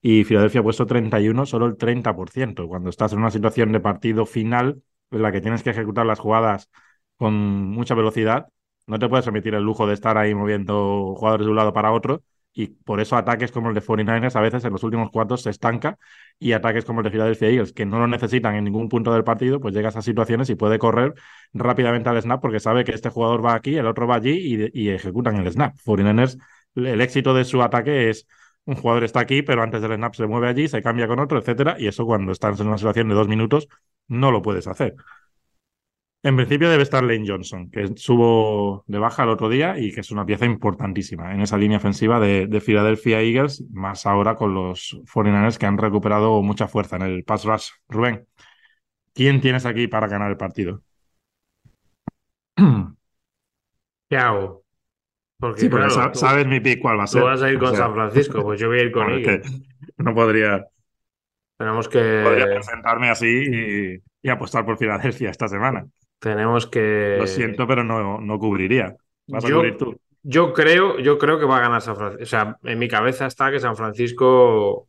y 0.00 0.24
Filadelfia 0.24 0.60
ha 0.60 0.64
puesto 0.64 0.86
31, 0.86 1.46
solo 1.46 1.66
el 1.66 1.76
30%. 1.76 2.68
Cuando 2.68 2.90
estás 2.90 3.12
en 3.12 3.18
una 3.18 3.30
situación 3.30 3.72
de 3.72 3.80
partido 3.80 4.24
final 4.26 4.82
en 5.10 5.22
la 5.22 5.32
que 5.32 5.40
tienes 5.40 5.62
que 5.62 5.70
ejecutar 5.70 6.06
las 6.06 6.20
jugadas 6.20 6.70
con 7.16 7.34
mucha 7.34 7.94
velocidad, 7.94 8.46
no 8.86 8.98
te 8.98 9.08
puedes 9.08 9.24
permitir 9.24 9.54
el 9.54 9.62
lujo 9.64 9.86
de 9.86 9.94
estar 9.94 10.16
ahí 10.16 10.34
moviendo 10.34 11.14
jugadores 11.16 11.46
de 11.46 11.50
un 11.50 11.56
lado 11.56 11.72
para 11.72 11.92
otro. 11.92 12.22
Y 12.52 12.66
por 12.68 13.00
eso 13.00 13.16
ataques 13.16 13.52
como 13.52 13.68
el 13.68 13.74
de 13.74 13.80
49ers 13.80 14.34
a 14.36 14.40
veces 14.40 14.64
en 14.64 14.72
los 14.72 14.82
últimos 14.82 15.10
cuartos 15.10 15.42
se 15.42 15.50
estanca 15.50 15.98
y 16.38 16.52
ataques 16.52 16.84
como 16.84 17.00
el 17.00 17.04
de 17.04 17.10
Philadelphia 17.10 17.48
Eagles, 17.48 17.72
que 17.72 17.86
no 17.86 17.98
lo 17.98 18.06
necesitan 18.08 18.56
en 18.56 18.64
ningún 18.64 18.88
punto 18.88 19.12
del 19.12 19.22
partido, 19.24 19.60
pues 19.60 19.72
llega 19.74 19.88
a 19.88 19.90
esas 19.90 20.04
situaciones 20.04 20.50
y 20.50 20.56
puede 20.56 20.78
correr 20.78 21.14
rápidamente 21.52 22.08
al 22.08 22.20
snap 22.20 22.40
porque 22.40 22.58
sabe 22.60 22.84
que 22.84 22.92
este 22.92 23.08
jugador 23.08 23.44
va 23.44 23.54
aquí, 23.54 23.76
el 23.76 23.86
otro 23.86 24.06
va 24.06 24.16
allí 24.16 24.70
y, 24.72 24.82
y 24.86 24.88
ejecutan 24.90 25.36
el 25.36 25.50
snap. 25.52 25.76
49ers, 25.84 26.38
el 26.74 27.00
éxito 27.00 27.34
de 27.34 27.44
su 27.44 27.62
ataque 27.62 28.10
es 28.10 28.26
un 28.64 28.74
jugador 28.76 29.04
está 29.04 29.20
aquí, 29.20 29.42
pero 29.42 29.62
antes 29.62 29.80
del 29.82 29.94
snap 29.94 30.14
se 30.14 30.26
mueve 30.26 30.48
allí, 30.48 30.68
se 30.68 30.82
cambia 30.82 31.06
con 31.08 31.18
otro, 31.20 31.38
etcétera, 31.38 31.76
y 31.78 31.86
eso 31.86 32.04
cuando 32.04 32.32
estás 32.32 32.60
en 32.60 32.68
una 32.68 32.78
situación 32.78 33.08
de 33.08 33.14
dos 33.14 33.28
minutos 33.28 33.68
no 34.08 34.30
lo 34.30 34.42
puedes 34.42 34.66
hacer. 34.66 34.94
En 36.22 36.36
principio 36.36 36.68
debe 36.68 36.82
estar 36.82 37.02
Lane 37.02 37.24
Johnson, 37.26 37.70
que 37.70 37.88
subo 37.96 38.84
de 38.86 38.98
baja 38.98 39.22
el 39.22 39.30
otro 39.30 39.48
día 39.48 39.78
y 39.78 39.90
que 39.92 40.00
es 40.00 40.10
una 40.10 40.26
pieza 40.26 40.44
importantísima 40.44 41.32
en 41.32 41.40
esa 41.40 41.56
línea 41.56 41.78
ofensiva 41.78 42.20
de, 42.20 42.46
de 42.46 42.60
Philadelphia 42.60 43.22
Eagles, 43.22 43.64
más 43.70 44.04
ahora 44.04 44.34
con 44.36 44.52
los 44.52 45.00
49ers 45.06 45.56
que 45.56 45.64
han 45.66 45.78
recuperado 45.78 46.42
mucha 46.42 46.68
fuerza 46.68 46.96
en 46.96 47.02
el 47.02 47.24
pass 47.24 47.44
rush. 47.46 47.68
Rubén, 47.88 48.26
¿quién 49.14 49.40
tienes 49.40 49.66
aquí 49.66 49.88
para 49.88 50.08
ganar 50.08 50.30
el 50.30 50.38
partido? 50.38 50.82
¿Qué 54.08 54.16
hago? 54.16 54.64
Porque, 55.38 55.62
Sí, 55.62 55.68
porque 55.68 55.90
claro, 55.90 55.90
sa- 55.90 56.12
tú- 56.12 56.20
sabes 56.20 56.46
mi 56.46 56.60
pick 56.60 56.80
cuál 56.80 56.98
va 56.98 57.04
a 57.04 57.06
Tú 57.10 57.20
ser. 57.20 57.22
vas 57.22 57.42
a 57.42 57.50
ir 57.50 57.58
O 57.58 57.60
con 57.60 57.66
sea, 57.66 57.76
San 57.76 57.94
Francisco, 57.94 58.42
pues 58.44 58.60
yo 58.60 58.68
voy 58.68 58.80
a 58.80 58.82
ir 58.84 58.92
con 58.92 59.06
bueno, 59.06 59.20
que 59.22 59.42
no 59.98 60.14
podría, 60.14 60.66
Tenemos 61.56 61.88
podría 62.18 62.46
que, 62.46 62.48
presentarme 62.48 63.10
así 63.10 63.26
y, 63.28 64.02
y 64.22 64.30
apostar 64.30 64.64
por 64.64 64.78
Filadelfia 64.78 65.30
esta 65.30 65.48
semana. 65.48 65.86
Tenemos 66.20 66.66
que. 66.68 67.16
Lo 67.18 67.26
siento, 67.26 67.66
pero 67.66 67.82
no, 67.82 68.20
no 68.20 68.38
cubriría. 68.38 68.94
¿Vas 69.26 69.44
a 69.44 69.48
Yo- 69.48 69.56
cubrir 69.56 69.76
tú? 69.76 69.96
Yo 70.22 70.52
creo, 70.52 70.98
yo 70.98 71.18
creo 71.18 71.38
que 71.38 71.46
va 71.46 71.56
a 71.56 71.60
ganar 71.62 71.80
San 71.80 71.96
Francisco. 71.96 72.22
O 72.22 72.26
sea, 72.26 72.58
en 72.62 72.78
mi 72.78 72.88
cabeza 72.88 73.26
está 73.26 73.50
que 73.50 73.58
San 73.58 73.74
Francisco 73.74 74.86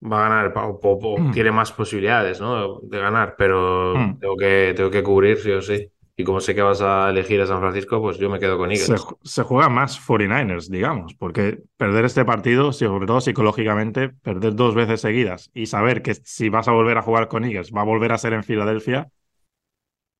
va 0.00 0.24
a 0.26 0.28
ganar 0.28 0.52
o, 0.56 0.78
o- 0.80 1.14
o 1.14 1.18
Mm. 1.18 1.32
tiene 1.32 1.50
más 1.50 1.72
posibilidades, 1.72 2.40
¿no? 2.40 2.78
De 2.82 2.98
ganar, 3.00 3.34
pero 3.36 3.94
Mm. 3.96 4.18
tengo 4.20 4.36
que, 4.36 4.72
tengo 4.76 4.90
que 4.90 5.02
cubrir, 5.02 5.38
sí 5.38 5.50
o 5.50 5.60
sí. 5.60 5.88
Y 6.16 6.24
como 6.24 6.40
sé 6.40 6.54
que 6.54 6.62
vas 6.62 6.80
a 6.82 7.10
elegir 7.10 7.40
a 7.40 7.46
San 7.46 7.60
Francisco, 7.60 8.00
pues 8.00 8.16
yo 8.18 8.28
me 8.30 8.38
quedo 8.40 8.58
con 8.58 8.70
Se, 8.74 8.82
Eagles. 8.82 9.02
ju- 9.04 9.18
se 9.22 9.42
juega 9.42 9.68
más 9.68 9.98
49ers, 9.98 10.68
digamos, 10.68 11.14
porque 11.14 11.58
perder 11.76 12.04
este 12.04 12.24
partido, 12.24 12.72
sobre 12.72 13.06
todo 13.06 13.20
psicológicamente, 13.20 14.08
perder 14.08 14.54
dos 14.54 14.74
veces 14.74 15.00
seguidas 15.00 15.50
y 15.54 15.66
saber 15.66 16.02
que 16.02 16.14
si 16.14 16.48
vas 16.48 16.66
a 16.68 16.72
volver 16.72 16.96
a 16.98 17.02
jugar 17.02 17.26
con 17.28 17.44
Eagles, 17.44 17.72
va 17.76 17.80
a 17.82 17.84
volver 17.84 18.12
a 18.12 18.18
ser 18.18 18.32
en 18.34 18.42
Filadelfia, 18.44 19.08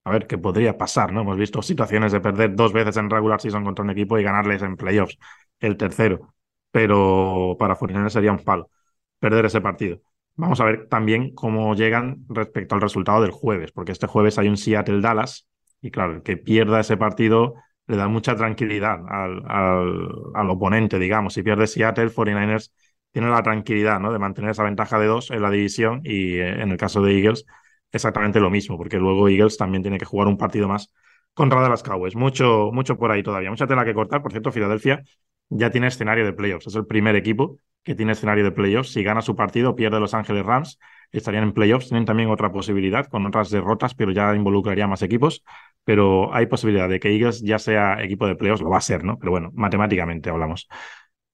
a 0.05 0.11
ver 0.11 0.27
qué 0.27 0.39
podría 0.39 0.79
pasar, 0.79 1.13
¿no? 1.13 1.21
Hemos 1.23 1.37
visto 1.37 1.63
situaciones 1.63 2.13
de 2.13 2.21
perder 2.21 2.55
dos 2.55 2.73
veces 2.73 2.97
en 2.97 3.11
regular 3.11 3.41
season 3.41 3.65
contra 3.65 3.85
un 3.85 3.91
equipo 3.91 4.19
y 4.19 4.23
ganarles 4.23 4.63
en 4.63 4.77
playoffs, 4.77 5.19
el 5.61 5.77
tercero, 5.77 6.35
pero 6.71 7.57
para 7.59 7.77
49ers 7.77 8.13
sería 8.13 8.33
un 8.33 8.39
palo 8.45 8.71
perder 9.19 9.47
ese 9.47 9.61
partido. 9.61 10.01
Vamos 10.37 10.61
a 10.61 10.65
ver 10.65 10.89
también 10.89 11.35
cómo 11.35 11.75
llegan 11.75 12.25
respecto 12.29 12.75
al 12.75 12.81
resultado 12.81 13.23
del 13.23 13.33
jueves, 13.33 13.73
porque 13.73 13.93
este 13.93 14.07
jueves 14.07 14.39
hay 14.39 14.49
un 14.49 14.57
Seattle-Dallas 14.57 15.47
y 15.81 15.91
claro, 15.91 16.15
el 16.15 16.23
que 16.23 16.37
pierda 16.37 16.81
ese 16.81 16.97
partido 16.97 17.55
le 17.87 17.97
da 17.97 18.07
mucha 18.09 18.37
tranquilidad 18.37 19.01
al, 19.09 19.43
al, 19.47 20.09
al 20.35 20.51
oponente, 20.51 20.99
digamos. 20.99 21.35
Si 21.35 21.43
pierde 21.43 21.67
Seattle, 21.67 22.11
49ers 22.11 22.73
tiene 23.13 23.31
la 23.31 23.43
tranquilidad 23.43 23.99
¿no? 24.01 24.13
de 24.13 24.19
mantener 24.19 24.51
esa 24.51 24.63
ventaja 24.63 24.99
de 24.99 25.07
dos 25.07 25.31
en 25.31 25.43
la 25.43 25.51
división 25.51 26.01
y 26.05 26.35
eh, 26.37 26.63
en 26.63 26.71
el 26.71 26.77
caso 26.77 27.03
de 27.03 27.17
Eagles 27.19 27.47
exactamente 27.93 28.41
lo 28.41 28.51
mismo, 28.51 28.77
porque 28.77 28.99
luego 28.99 29.29
Eagles 29.29 29.57
también 29.57 29.83
tiene 29.83 29.99
que 29.99 30.05
jugar 30.05 30.29
un 30.29 30.37
partido 30.39 30.69
más 30.69 30.93
contra 31.35 31.61
Dallas 31.61 31.83
Cowboys. 31.83 32.15
Mucho, 32.17 32.71
mucho 32.73 32.97
por 32.97 33.11
ahí 33.11 33.23
todavía, 33.23 33.51
mucha 33.51 33.67
tela 33.67 33.85
que 33.85 33.95
cortar. 33.95 34.23
Por 34.23 34.33
cierto, 34.33 34.53
Filadelfia 34.53 35.03
ya 35.49 35.71
tiene 35.71 35.87
escenario 35.89 36.25
de 36.25 36.33
playoffs. 36.33 36.67
Es 36.67 36.75
el 36.75 36.87
primer 36.87 37.17
equipo 37.17 37.59
que 37.83 37.95
tiene 37.95 38.13
escenario 38.13 38.45
de 38.45 38.53
playoffs. 38.53 38.93
Si 38.93 39.03
gana 39.03 39.23
su 39.23 39.35
partido, 39.37 39.75
pierde 39.75 40.01
Los 40.01 40.15
Ángeles 40.15 40.45
Rams, 40.45 40.79
estarían 41.13 41.45
en 41.45 41.53
playoffs. 41.53 41.89
Tienen 41.89 42.05
también 42.05 42.31
otra 42.31 42.53
posibilidad 42.53 43.07
con 43.07 43.25
otras 43.27 43.51
derrotas, 43.51 43.95
pero 43.95 44.13
ya 44.13 44.35
involucraría 44.35 44.87
más 44.87 45.03
equipos. 45.03 45.43
Pero 45.85 46.35
hay 46.35 46.47
posibilidad 46.47 46.89
de 46.89 47.01
que 47.01 47.11
Eagles 47.15 47.41
ya 47.43 47.59
sea 47.59 48.03
equipo 48.03 48.27
de 48.27 48.37
playoffs, 48.37 48.63
lo 48.63 48.71
va 48.71 48.79
a 48.79 48.81
ser, 48.83 49.05
¿no? 49.05 49.19
Pero 49.19 49.31
bueno, 49.33 49.51
matemáticamente 49.55 50.29
hablamos. 50.31 50.69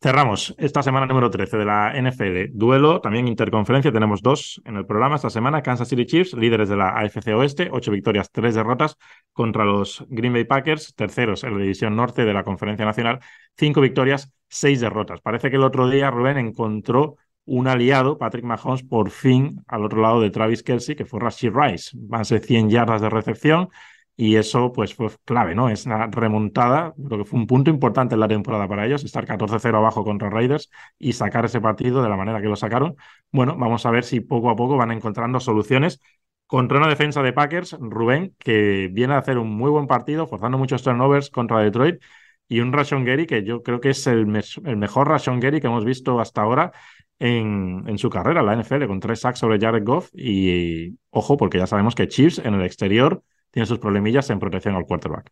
Cerramos 0.04 0.54
esta 0.58 0.82
semana 0.82 1.06
número 1.06 1.30
13 1.30 1.56
de 1.56 1.64
la 1.64 1.94
NFL. 1.96 2.50
Duelo, 2.52 3.00
también 3.00 3.26
interconferencia. 3.26 3.90
Tenemos 3.90 4.20
dos 4.20 4.60
en 4.66 4.76
el 4.76 4.84
programa 4.84 5.16
esta 5.16 5.30
semana. 5.30 5.62
Kansas 5.62 5.88
City 5.88 6.04
Chiefs, 6.04 6.34
líderes 6.34 6.68
de 6.68 6.76
la 6.76 6.90
AFC 6.90 7.28
Oeste, 7.28 7.70
ocho 7.72 7.90
victorias, 7.90 8.30
tres 8.30 8.54
derrotas 8.54 8.98
contra 9.32 9.64
los 9.64 10.04
Green 10.10 10.34
Bay 10.34 10.44
Packers, 10.44 10.94
terceros 10.94 11.42
en 11.44 11.54
la 11.54 11.62
división 11.62 11.96
norte 11.96 12.26
de 12.26 12.34
la 12.34 12.44
Conferencia 12.44 12.84
Nacional, 12.84 13.20
cinco 13.56 13.80
victorias, 13.80 14.30
seis 14.46 14.82
derrotas. 14.82 15.22
Parece 15.22 15.48
que 15.48 15.56
el 15.56 15.62
otro 15.62 15.88
día 15.88 16.10
Rubén 16.10 16.36
encontró 16.36 17.16
un 17.46 17.66
aliado, 17.66 18.18
Patrick 18.18 18.44
Mahomes, 18.44 18.82
por 18.82 19.08
fin 19.08 19.64
al 19.68 19.86
otro 19.86 20.02
lado 20.02 20.20
de 20.20 20.28
Travis 20.28 20.62
Kelsey, 20.62 20.96
que 20.96 21.06
fue 21.06 21.18
Rashid 21.18 21.52
Rice. 21.54 21.96
Más 22.10 22.28
de 22.28 22.40
100 22.40 22.68
yardas 22.68 23.00
de 23.00 23.08
recepción 23.08 23.70
y 24.16 24.36
eso 24.36 24.72
pues 24.72 24.94
fue 24.94 25.08
clave, 25.24 25.54
¿no? 25.54 25.68
Es 25.68 25.86
una 25.86 26.06
remontada, 26.06 26.94
lo 26.96 27.18
que 27.18 27.24
fue 27.24 27.38
un 27.38 27.46
punto 27.46 27.70
importante 27.70 28.14
en 28.14 28.20
la 28.20 28.28
temporada 28.28 28.68
para 28.68 28.86
ellos, 28.86 29.04
estar 29.04 29.26
14-0 29.26 29.78
abajo 29.78 30.04
contra 30.04 30.30
Raiders 30.30 30.70
y 30.98 31.12
sacar 31.14 31.44
ese 31.44 31.60
partido 31.60 32.02
de 32.02 32.08
la 32.08 32.16
manera 32.16 32.40
que 32.40 32.48
lo 32.48 32.56
sacaron. 32.56 32.96
Bueno, 33.32 33.56
vamos 33.56 33.86
a 33.86 33.90
ver 33.90 34.04
si 34.04 34.20
poco 34.20 34.50
a 34.50 34.56
poco 34.56 34.76
van 34.76 34.92
encontrando 34.92 35.40
soluciones 35.40 36.00
contra 36.46 36.78
una 36.78 36.88
defensa 36.88 37.22
de 37.22 37.32
Packers, 37.32 37.76
Rubén, 37.80 38.34
que 38.38 38.88
viene 38.92 39.14
a 39.14 39.18
hacer 39.18 39.38
un 39.38 39.50
muy 39.50 39.70
buen 39.70 39.86
partido, 39.86 40.26
forzando 40.26 40.58
muchos 40.58 40.82
turnovers 40.82 41.30
contra 41.30 41.58
Detroit, 41.60 42.00
y 42.48 42.60
un 42.60 42.72
Rashon 42.72 43.04
Gary 43.04 43.26
que 43.26 43.42
yo 43.44 43.62
creo 43.62 43.80
que 43.80 43.90
es 43.90 44.06
el, 44.06 44.26
el 44.64 44.76
mejor 44.76 45.08
Rashon 45.08 45.40
Gary 45.40 45.60
que 45.60 45.66
hemos 45.66 45.84
visto 45.84 46.20
hasta 46.20 46.42
ahora 46.42 46.72
en, 47.18 47.84
en, 47.86 47.98
su 47.98 48.10
carrera, 48.10 48.42
la 48.42 48.54
NFL, 48.54 48.86
con 48.86 49.00
tres 49.00 49.20
sacks 49.20 49.38
sobre 49.38 49.58
Jared 49.58 49.84
Goff. 49.84 50.10
Y, 50.14 50.96
ojo, 51.10 51.36
porque 51.36 51.58
ya 51.58 51.66
sabemos 51.66 51.94
que 51.94 52.08
Chiefs 52.08 52.38
en 52.38 52.54
el 52.54 52.62
exterior 52.62 53.22
tiene 53.50 53.66
sus 53.66 53.78
problemillas 53.78 54.30
en 54.30 54.38
protección 54.38 54.74
al 54.74 54.84
quarterback. 54.84 55.30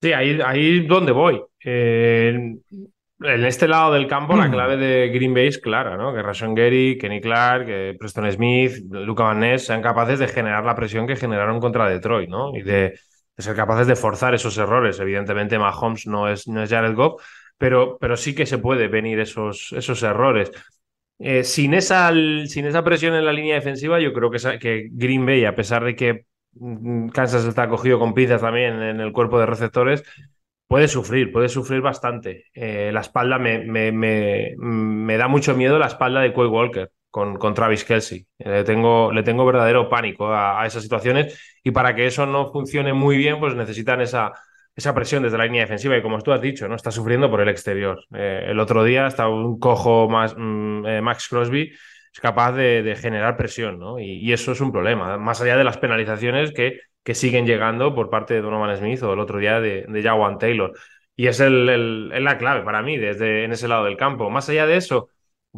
Sí, 0.00 0.12
ahí, 0.12 0.38
ahí 0.44 0.86
donde 0.86 1.12
voy. 1.12 1.42
Eh, 1.64 2.56
en 3.20 3.44
este 3.44 3.68
lado 3.68 3.94
del 3.94 4.06
campo, 4.06 4.36
la 4.36 4.50
clave 4.50 4.76
de 4.76 5.08
Green 5.08 5.32
Bay 5.32 5.46
es 5.46 5.58
clara, 5.58 5.96
¿no? 5.96 6.12
Que 6.12 6.22
Rashon 6.22 6.54
Gary, 6.54 6.98
Kenny 6.98 7.20
Clark, 7.20 7.66
que 7.66 7.96
Preston 7.98 8.30
Smith, 8.30 8.72
Luca 8.90 9.24
Van 9.24 9.40
Ness 9.40 9.66
sean 9.66 9.80
capaces 9.80 10.18
de 10.18 10.28
generar 10.28 10.64
la 10.64 10.74
presión 10.74 11.06
que 11.06 11.16
generaron 11.16 11.60
contra 11.60 11.88
Detroit, 11.88 12.28
¿no? 12.28 12.54
Y 12.54 12.62
de, 12.62 12.98
de 13.36 13.42
ser 13.42 13.56
capaces 13.56 13.86
de 13.86 13.96
forzar 13.96 14.34
esos 14.34 14.58
errores. 14.58 14.98
Evidentemente, 15.00 15.58
Mahomes 15.58 16.06
no 16.06 16.28
es, 16.28 16.46
no 16.48 16.62
es 16.62 16.70
Jared 16.70 16.94
Goff, 16.94 17.22
pero, 17.56 17.96
pero 17.98 18.16
sí 18.16 18.34
que 18.34 18.46
se 18.46 18.58
puede 18.58 18.88
venir 18.88 19.20
esos, 19.20 19.72
esos 19.72 20.02
errores. 20.02 20.50
Eh, 21.18 21.44
sin, 21.44 21.74
esa, 21.74 22.12
sin 22.46 22.66
esa 22.66 22.84
presión 22.84 23.14
en 23.14 23.24
la 23.24 23.32
línea 23.32 23.54
defensiva, 23.54 24.00
yo 24.00 24.12
creo 24.12 24.30
que, 24.30 24.58
que 24.58 24.88
Green 24.90 25.24
Bay, 25.24 25.44
a 25.44 25.54
pesar 25.54 25.84
de 25.84 25.94
que 25.94 26.26
mm, 26.52 27.08
Kansas 27.08 27.44
está 27.44 27.68
cogido 27.68 27.98
con 27.98 28.14
pinzas 28.14 28.40
también 28.40 28.82
en 28.82 29.00
el 29.00 29.12
cuerpo 29.12 29.38
de 29.38 29.46
receptores, 29.46 30.02
puede 30.66 30.88
sufrir, 30.88 31.32
puede 31.32 31.48
sufrir 31.48 31.80
bastante. 31.80 32.46
Eh, 32.54 32.90
la 32.92 33.00
espalda 33.00 33.38
me, 33.38 33.60
me, 33.64 33.92
me, 33.92 35.16
da 35.16 35.28
mucho 35.28 35.54
miedo 35.54 35.78
la 35.78 35.86
espalda 35.86 36.20
de 36.20 36.32
Quay 36.32 36.48
Walker 36.48 36.90
con, 37.10 37.36
con 37.36 37.54
Travis 37.54 37.84
Kelsey. 37.84 38.26
Le 38.38 38.64
tengo, 38.64 39.12
le 39.12 39.22
tengo 39.22 39.46
verdadero 39.46 39.88
pánico 39.88 40.28
a, 40.28 40.62
a, 40.62 40.66
esas 40.66 40.82
situaciones 40.82 41.38
y 41.62 41.70
para 41.70 41.94
que 41.94 42.06
eso 42.06 42.26
no 42.26 42.50
funcione 42.50 42.92
muy 42.92 43.16
bien, 43.16 43.38
pues 43.38 43.54
necesitan 43.54 44.00
esa 44.00 44.32
esa 44.76 44.94
presión 44.94 45.22
desde 45.22 45.38
la 45.38 45.44
línea 45.44 45.62
defensiva 45.62 45.96
y 45.96 46.02
como 46.02 46.20
tú 46.20 46.32
has 46.32 46.40
dicho, 46.40 46.68
¿no? 46.68 46.74
Está 46.74 46.90
sufriendo 46.90 47.30
por 47.30 47.40
el 47.40 47.48
exterior. 47.48 48.04
Eh, 48.14 48.46
el 48.48 48.58
otro 48.58 48.84
día 48.84 49.06
estaba 49.06 49.30
un 49.30 49.58
cojo 49.58 50.08
más 50.08 50.34
mm, 50.36 50.86
eh, 50.86 51.00
Max 51.00 51.28
Crosby 51.28 51.72
es 52.14 52.20
capaz 52.20 52.52
de, 52.52 52.96
generar 52.96 53.36
presión, 53.36 53.78
¿no? 53.78 53.98
Y, 53.98 54.32
eso 54.32 54.52
es 54.52 54.60
un 54.60 54.70
problema, 54.70 55.18
más 55.18 55.40
allá 55.40 55.56
de 55.56 55.64
las 55.64 55.78
penalizaciones 55.78 56.52
que, 56.52 56.78
que 57.02 57.14
siguen 57.14 57.44
llegando 57.44 57.92
por 57.92 58.08
parte 58.08 58.34
de 58.34 58.40
Donovan 58.40 58.76
Smith 58.76 59.02
o 59.02 59.12
el 59.12 59.18
otro 59.18 59.40
día 59.40 59.60
de, 59.60 59.84
de 59.88 60.02
Jawan 60.02 60.38
Taylor. 60.38 60.72
Y 61.16 61.26
es 61.26 61.40
el, 61.40 62.08
la 62.24 62.38
clave 62.38 62.62
para 62.62 62.82
mí 62.82 62.98
desde 62.98 63.44
en 63.44 63.52
ese 63.52 63.66
lado 63.66 63.84
del 63.84 63.96
campo. 63.96 64.30
Más 64.30 64.48
allá 64.48 64.66
de 64.66 64.76
eso, 64.76 65.08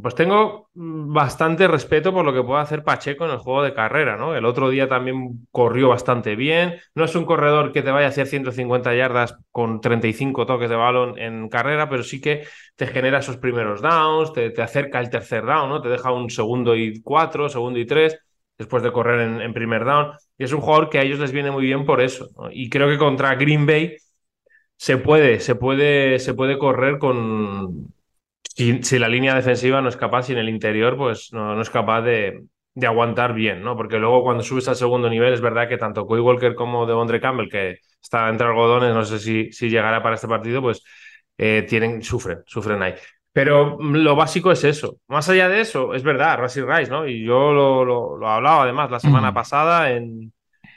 pues 0.00 0.14
tengo 0.14 0.68
bastante 0.74 1.66
respeto 1.66 2.12
por 2.12 2.24
lo 2.24 2.34
que 2.34 2.42
puede 2.42 2.60
hacer 2.60 2.84
Pacheco 2.84 3.24
en 3.24 3.30
el 3.30 3.38
juego 3.38 3.62
de 3.62 3.72
carrera, 3.72 4.16
¿no? 4.18 4.34
El 4.36 4.44
otro 4.44 4.68
día 4.68 4.88
también 4.88 5.46
corrió 5.50 5.88
bastante 5.88 6.36
bien. 6.36 6.78
No 6.94 7.04
es 7.04 7.14
un 7.14 7.24
corredor 7.24 7.72
que 7.72 7.82
te 7.82 7.90
vaya 7.90 8.06
a 8.06 8.10
hacer 8.10 8.26
150 8.26 8.94
yardas 8.94 9.38
con 9.50 9.80
35 9.80 10.44
toques 10.44 10.68
de 10.68 10.76
balón 10.76 11.18
en 11.18 11.48
carrera, 11.48 11.88
pero 11.88 12.02
sí 12.02 12.20
que 12.20 12.44
te 12.76 12.86
genera 12.86 13.20
esos 13.20 13.38
primeros 13.38 13.80
downs, 13.80 14.34
te, 14.34 14.52
acerca 14.60 15.00
el 15.00 15.08
tercer 15.08 15.46
down, 15.46 15.70
¿no? 15.70 15.80
Te 15.80 15.88
deja 15.88 16.12
un 16.12 16.28
segundo 16.28 16.76
y 16.76 17.00
cuatro, 17.00 17.48
segundo 17.48 17.78
y 17.78 17.86
tres, 17.86 18.18
después 18.58 18.82
de 18.82 18.92
correr 18.92 19.40
en, 19.40 19.54
primer 19.54 19.86
down. 19.86 20.12
Y 20.36 20.44
es 20.44 20.52
un 20.52 20.60
jugador 20.60 20.90
que 20.90 20.98
a 20.98 21.02
ellos 21.02 21.20
les 21.20 21.32
viene 21.32 21.50
muy 21.50 21.64
bien 21.64 21.86
por 21.86 22.02
eso. 22.02 22.28
Y 22.52 22.68
creo 22.68 22.88
que 22.88 22.98
contra 22.98 23.34
Green 23.36 23.64
Bay 23.64 23.96
se 24.76 24.98
puede, 24.98 25.40
se 25.40 25.54
puede, 25.54 26.18
se 26.18 26.34
puede 26.34 26.58
correr 26.58 26.98
con 26.98 27.94
si, 28.56 28.98
la 28.98 29.08
línea 29.08 29.34
defensiva 29.34 29.82
no 29.82 29.88
es 29.88 29.96
capaz, 29.96 30.24
si 30.24 30.32
en 30.32 30.38
el 30.38 30.48
interior 30.48 30.96
pues 30.96 31.32
no, 31.32 31.60
es 31.60 31.70
capaz 31.70 32.02
de, 32.02 32.44
aguantar 32.82 33.34
bien, 33.34 33.62
¿no? 33.62 33.76
Porque 33.76 33.98
luego 33.98 34.22
cuando 34.22 34.42
subes 34.42 34.68
al 34.68 34.76
segundo 34.76 35.08
nivel 35.10 35.32
es 35.32 35.40
verdad 35.40 35.68
que 35.68 35.78
tanto 35.78 36.06
Coy 36.06 36.20
Walker 36.20 36.54
como 36.54 36.86
Devondre 36.86 37.20
Campbell, 37.20 37.48
que 37.50 37.78
está 38.02 38.28
entre 38.28 38.46
algodones, 38.46 38.94
no 38.94 39.04
sé 39.04 39.18
si, 39.18 39.52
si 39.52 39.68
llegará 39.68 40.02
para 40.02 40.14
este 40.14 40.28
partido, 40.28 40.62
pues 40.62 40.82
eh, 41.38 41.64
tienen, 41.68 42.02
sufren, 42.02 42.42
sufren 42.46 42.82
ahí. 42.82 42.94
Pero 43.32 43.78
lo 43.78 44.16
básico 44.16 44.50
es 44.50 44.64
eso. 44.64 44.98
Más 45.08 45.28
allá 45.28 45.48
de 45.48 45.60
eso, 45.60 45.92
es 45.92 46.02
verdad, 46.02 46.38
Rassi 46.38 46.62
Rice, 46.62 46.90
¿no? 46.90 47.06
Y 47.06 47.24
yo 47.24 47.52
lo, 47.52 47.84
lo, 47.84 48.16
lo 48.16 48.28
hablaba 48.28 48.62
además 48.62 48.90
la 48.90 49.00
semana 49.00 49.34
pasada 49.34 49.90
en, 49.92 50.32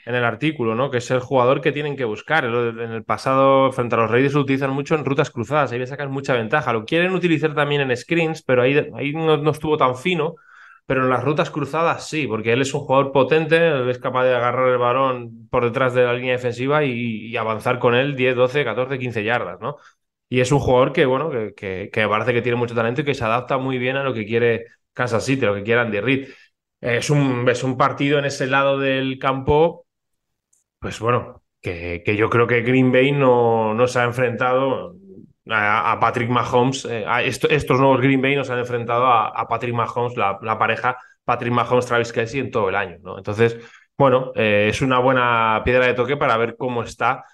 en 0.06 0.14
el 0.14 0.24
artículo, 0.24 0.74
¿no? 0.74 0.90
Que 0.90 0.98
es 0.98 1.10
el 1.10 1.20
jugador 1.20 1.60
que 1.60 1.72
tienen 1.72 1.96
que 1.96 2.04
buscar. 2.04 2.44
En 2.44 2.92
el 2.92 3.04
pasado, 3.04 3.72
frente 3.72 3.94
a 3.94 3.98
los 3.98 4.10
Raiders, 4.10 4.34
lo 4.34 4.40
utilizan 4.40 4.70
mucho 4.70 4.94
en 4.94 5.04
rutas 5.04 5.30
cruzadas, 5.30 5.72
ahí 5.72 5.78
le 5.78 5.86
sacan 5.86 6.10
mucha 6.10 6.34
ventaja. 6.34 6.72
Lo 6.72 6.84
quieren 6.84 7.12
utilizar 7.12 7.54
también 7.54 7.82
en 7.82 7.96
screens, 7.96 8.42
pero 8.42 8.62
ahí, 8.62 8.90
ahí 8.94 9.12
no, 9.12 9.50
estuvo 9.50 9.76
tan 9.76 9.96
fino. 9.96 10.36
Pero 10.86 11.04
en 11.04 11.10
las 11.10 11.22
rutas 11.22 11.50
cruzadas 11.50 12.08
sí, 12.08 12.26
porque 12.26 12.52
él 12.52 12.62
es 12.62 12.74
un 12.74 12.80
jugador 12.80 13.12
potente, 13.12 13.90
es 13.90 13.98
capaz 13.98 14.24
de 14.24 14.34
agarrar 14.34 14.68
el 14.70 14.78
balón 14.78 15.48
por 15.48 15.64
detrás 15.64 15.94
de 15.94 16.02
la 16.04 16.14
línea 16.14 16.32
defensiva 16.32 16.84
y, 16.84 17.36
avanzar 17.36 17.78
con 17.78 17.94
él 17.94 18.16
10, 18.16 18.34
12, 18.34 18.64
14, 18.64 18.98
15 18.98 19.22
yardas, 19.24 19.60
¿no? 19.60 19.76
Y 20.28 20.40
es 20.40 20.52
un 20.52 20.58
jugador 20.60 20.92
que, 20.92 21.06
bueno, 21.06 21.30
que, 21.30 21.90
que, 21.92 22.08
parece 22.08 22.32
que 22.32 22.42
tiene 22.42 22.56
mucho 22.56 22.74
talento 22.74 23.02
y 23.02 23.04
que 23.04 23.14
se 23.14 23.24
adapta 23.24 23.58
muy 23.58 23.78
bien 23.78 23.96
a 23.96 24.04
lo 24.04 24.14
que 24.14 24.26
quiere 24.26 24.66
Kansas 24.92 25.24
City, 25.24 25.46
lo 25.46 25.54
que 25.54 25.62
quiere 25.62 25.80
Andy 25.80 26.00
Reid. 26.00 26.28
Es 26.80 27.10
un, 27.10 27.48
es 27.48 27.62
un 27.62 27.76
partido 27.76 28.18
en 28.18 28.24
ese 28.24 28.46
lado 28.46 28.78
del 28.78 29.18
campo 29.18 29.86
pues 30.80 30.98
bueno, 30.98 31.42
que, 31.60 32.02
yo 32.16 32.30
creo 32.30 32.46
que 32.46 32.62
Green 32.62 32.90
Bay 32.90 33.12
no, 33.12 33.74
no 33.74 33.86
se 33.86 34.00
ha 34.00 34.04
enfrentado 34.04 34.96
a, 35.48 35.98
Patrick 36.00 36.30
Mahomes, 36.30 36.86
eh, 36.86 37.04
estos 37.26 37.78
nuevos 37.78 38.00
Green 38.00 38.22
Bay 38.22 38.34
no 38.34 38.44
se 38.44 38.52
han 38.52 38.60
enfrentado 38.60 39.06
a, 39.06 39.46
Patrick 39.46 39.74
Mahomes, 39.74 40.16
la, 40.16 40.58
pareja 40.58 40.96
Patrick 41.24 41.52
Mahomes-Travis 41.52 42.12
Kelsey 42.12 42.40
en 42.40 42.50
todo 42.50 42.68
el 42.70 42.76
año, 42.76 42.96
¿no? 43.02 43.18
Entonces, 43.18 43.58
bueno, 43.96 44.32
eh, 44.34 44.68
es 44.70 44.80
una 44.80 44.98
buena 44.98 45.60
piedra 45.64 45.86
de 45.86 45.94
toque 45.94 46.16
para 46.16 46.36
ver 46.38 46.56
cómo 46.56 46.82
está, 46.82 47.24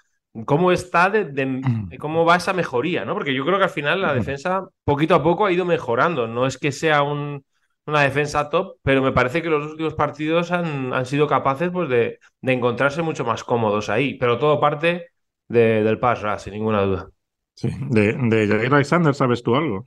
cómo 0.44 0.72
está, 0.72 1.08
de, 1.08 1.46
mm. 1.46 1.96
cómo 1.98 2.24
va 2.24 2.36
esa 2.36 2.52
mejoría, 2.52 3.04
¿no? 3.04 3.14
Porque 3.14 3.32
yo 3.32 3.44
creo 3.44 3.58
que 3.58 3.64
al 3.64 3.70
final 3.70 4.02
la 4.02 4.12
defensa 4.12 4.66
poquito 4.84 5.14
a 5.14 5.22
poco 5.22 5.46
ha 5.46 5.52
ido 5.52 5.64
mejorando, 5.64 6.26
no 6.26 6.46
es 6.46 6.58
que 6.58 6.72
sea 6.72 7.02
un 7.02 7.44
una 7.86 8.02
defensa 8.02 8.50
top, 8.50 8.78
pero 8.82 9.02
me 9.02 9.12
parece 9.12 9.42
que 9.42 9.48
los 9.48 9.70
últimos 9.70 9.94
partidos 9.94 10.50
han, 10.50 10.92
han 10.92 11.06
sido 11.06 11.26
capaces 11.26 11.70
pues, 11.70 11.88
de, 11.88 12.18
de, 12.40 12.52
encontrarse 12.52 13.02
mucho 13.02 13.24
más 13.24 13.44
cómodos 13.44 13.88
ahí. 13.88 14.14
Pero 14.18 14.38
todo 14.38 14.60
parte 14.60 15.10
del 15.48 15.98
pass 15.98 16.22
rush, 16.22 16.38
sin 16.40 16.54
ninguna 16.54 16.82
duda. 16.82 17.10
Sí, 17.54 17.70
de, 17.90 18.12
de 18.14 18.48
Jair 18.48 18.74
Alexander, 18.74 19.14
¿sabes 19.14 19.42
tú 19.42 19.54
algo? 19.54 19.86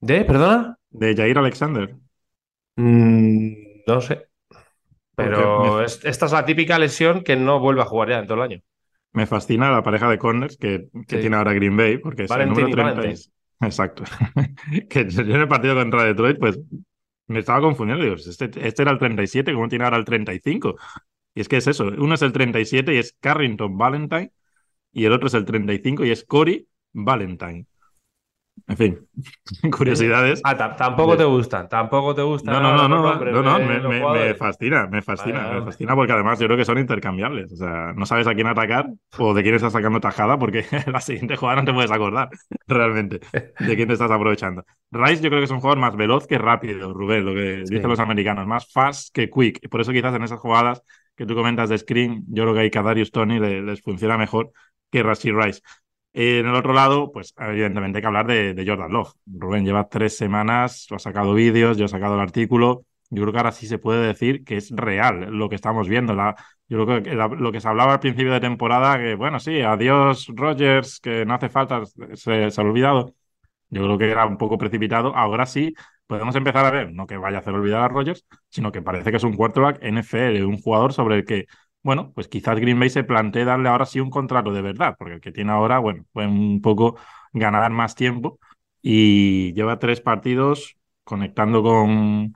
¿De? 0.00 0.24
¿Perdona? 0.24 0.78
De 0.90 1.14
Jair 1.14 1.38
Alexander. 1.38 1.94
Mm, 2.76 3.52
no 3.86 4.00
sé. 4.00 4.28
Pero 5.14 5.82
esta 5.82 6.26
es 6.26 6.32
la 6.32 6.44
típica 6.44 6.78
lesión 6.78 7.22
que 7.22 7.36
no 7.36 7.60
vuelve 7.60 7.82
a 7.82 7.86
jugar 7.86 8.10
ya 8.10 8.18
en 8.18 8.26
todo 8.26 8.38
el 8.38 8.52
año. 8.52 8.60
Me 9.12 9.26
fascina 9.26 9.70
la 9.70 9.82
pareja 9.82 10.08
de 10.08 10.18
corners 10.18 10.56
que, 10.56 10.88
que 11.06 11.18
tiene 11.18 11.36
ahora 11.36 11.52
Green 11.52 11.76
Bay, 11.76 11.98
porque 11.98 12.24
es 12.24 12.30
el 12.30 12.48
número 12.48 12.70
30. 12.70 13.02
Exacto. 13.60 14.04
que 14.88 15.00
en 15.00 15.30
el 15.30 15.48
partido 15.48 15.74
contra 15.74 16.04
Detroit, 16.04 16.38
pues 16.38 16.58
me 17.26 17.40
estaba 17.40 17.60
confundiendo. 17.60 18.04
Digo, 18.04 18.16
este, 18.16 18.50
este, 18.66 18.82
era 18.82 18.92
el 18.92 18.98
37, 18.98 19.52
¿cómo 19.54 19.68
tiene 19.68 19.84
ahora 19.84 19.96
el 19.98 20.04
35? 20.04 20.76
Y 21.34 21.40
es 21.40 21.48
que 21.48 21.56
es 21.58 21.66
eso. 21.66 21.86
Uno 21.86 22.14
es 22.14 22.22
el 22.22 22.32
37 22.32 22.94
y 22.94 22.98
es 22.98 23.16
Carrington 23.20 23.76
Valentine, 23.78 24.32
y 24.92 25.04
el 25.06 25.12
otro 25.12 25.28
es 25.28 25.34
el 25.34 25.44
35 25.44 26.04
y 26.04 26.10
es 26.10 26.24
Cory 26.24 26.68
Valentine. 26.92 27.66
En 28.68 28.76
fin, 28.76 29.08
curiosidades. 29.76 30.40
Ah, 30.44 30.56
tampoco 30.76 31.16
te 31.16 31.24
gustan, 31.24 31.68
tampoco 31.68 32.14
te 32.14 32.22
gustan. 32.22 32.54
No, 32.54 32.60
no, 32.60 32.76
no, 32.76 32.88
no, 32.88 33.42
no, 33.42 34.12
me, 34.12 34.34
fascina, 34.34 34.86
me 34.86 35.02
fascina, 35.02 35.50
me 35.52 35.62
fascina 35.62 35.94
porque 35.94 36.12
además 36.12 36.38
yo 36.38 36.46
creo 36.46 36.56
que 36.56 36.64
son 36.64 36.78
intercambiables. 36.78 37.52
O 37.52 37.56
sea, 37.56 37.92
no 37.94 38.06
sabes 38.06 38.26
a 38.26 38.34
quién 38.34 38.46
atacar 38.46 38.88
o 39.18 39.34
de 39.34 39.42
quién 39.42 39.54
estás 39.54 39.72
sacando 39.72 40.00
tajada 40.00 40.38
porque 40.38 40.64
la 40.86 41.00
siguiente 41.00 41.36
jugada 41.36 41.60
no 41.60 41.66
te 41.66 41.72
puedes 41.72 41.90
acordar 41.90 42.28
realmente 42.66 43.20
de 43.32 43.76
quién 43.76 43.88
te 43.88 43.94
estás 43.94 44.10
aprovechando. 44.10 44.64
Rice 44.90 45.22
yo 45.22 45.30
creo 45.30 45.40
que 45.40 45.46
es 45.46 45.50
un 45.50 45.60
jugador 45.60 45.78
más 45.78 45.96
veloz 45.96 46.26
que 46.26 46.38
rápido, 46.38 46.92
Rubén, 46.92 47.24
lo 47.24 47.34
que 47.34 47.64
dicen 47.68 47.88
los 47.88 48.00
americanos, 48.00 48.46
más 48.46 48.70
fast 48.70 49.14
que 49.14 49.28
quick. 49.28 49.68
Por 49.68 49.80
eso 49.80 49.92
quizás 49.92 50.14
en 50.14 50.22
esas 50.22 50.38
jugadas 50.38 50.82
que 51.16 51.26
tú 51.26 51.34
comentas 51.34 51.68
de 51.68 51.78
screen, 51.78 52.24
yo 52.28 52.44
creo 52.44 52.70
que 52.70 52.78
a 52.78 52.82
Darius 52.82 53.10
Tony 53.10 53.38
les 53.38 53.82
funciona 53.82 54.16
mejor 54.16 54.52
que 54.90 55.02
Rashi 55.02 55.32
Rice 55.32 55.62
en 56.12 56.46
el 56.46 56.54
otro 56.54 56.72
lado, 56.72 57.10
pues 57.12 57.34
evidentemente 57.38 57.98
hay 57.98 58.02
que 58.02 58.06
hablar 58.06 58.26
de, 58.26 58.64
Jordan 58.66 58.92
Love. 58.92 59.12
Rubén 59.26 59.64
lleva 59.64 59.88
tres 59.88 60.16
semanas, 60.16 60.86
ha 60.90 60.98
sacado 60.98 61.34
vídeos, 61.34 61.76
yo 61.78 61.86
he 61.86 61.88
sacado 61.88 62.14
el 62.14 62.20
artículo. 62.20 62.84
Yo 63.10 63.22
creo 63.22 63.32
que 63.32 63.38
ahora 63.38 63.52
sí 63.52 63.66
se 63.66 63.78
puede 63.78 64.06
decir 64.06 64.44
que 64.44 64.56
es 64.56 64.70
real 64.70 65.30
lo 65.30 65.48
que 65.48 65.54
estamos 65.54 65.88
viendo. 65.88 66.14
Yo 66.68 66.86
creo 66.86 67.02
que 67.02 67.14
lo 67.14 67.52
que 67.52 67.60
se 67.60 67.68
hablaba 67.68 67.94
al 67.94 68.00
principio 68.00 68.32
de 68.32 68.40
temporada, 68.40 68.98
que 68.98 69.14
bueno, 69.14 69.38
sí, 69.40 69.60
adiós 69.60 70.28
Rogers, 70.34 71.00
que 71.00 71.24
no 71.26 71.34
hace 71.34 71.48
falta, 71.48 71.82
se, 72.14 72.50
se 72.50 72.60
ha 72.60 72.64
olvidado. 72.64 73.14
Yo 73.70 73.82
creo 73.84 73.98
que 73.98 74.10
era 74.10 74.26
un 74.26 74.38
poco 74.38 74.58
precipitado. 74.58 75.14
Ahora 75.16 75.46
sí 75.46 75.74
podemos 76.06 76.36
empezar 76.36 76.64
a 76.66 76.70
ver, 76.70 76.92
no 76.92 77.06
que 77.06 77.16
vaya 77.16 77.38
a 77.38 77.40
hacer 77.40 77.54
olvidar 77.54 77.82
a 77.82 77.88
Rogers, 77.88 78.26
sino 78.50 78.70
que 78.72 78.82
parece 78.82 79.10
que 79.10 79.16
es 79.16 79.24
un 79.24 79.34
quarterback 79.34 79.82
NFL, 79.82 80.44
un 80.44 80.58
jugador 80.58 80.92
sobre 80.92 81.16
el 81.16 81.24
que 81.24 81.46
bueno, 81.82 82.12
pues 82.14 82.28
quizás 82.28 82.58
Green 82.60 82.78
Bay 82.78 82.90
se 82.90 83.04
plantee 83.04 83.44
darle 83.44 83.68
ahora 83.68 83.86
sí 83.86 84.00
un 84.00 84.10
contrato 84.10 84.52
de 84.52 84.62
verdad, 84.62 84.94
porque 84.98 85.14
el 85.14 85.20
que 85.20 85.32
tiene 85.32 85.52
ahora, 85.52 85.78
bueno, 85.78 86.04
pues 86.12 86.28
un 86.28 86.60
poco 86.62 86.96
ganar 87.32 87.70
más 87.72 87.94
tiempo. 87.94 88.38
Y 88.80 89.52
lleva 89.54 89.78
tres 89.78 90.00
partidos 90.00 90.76
conectando 91.04 91.62
con, 91.62 92.34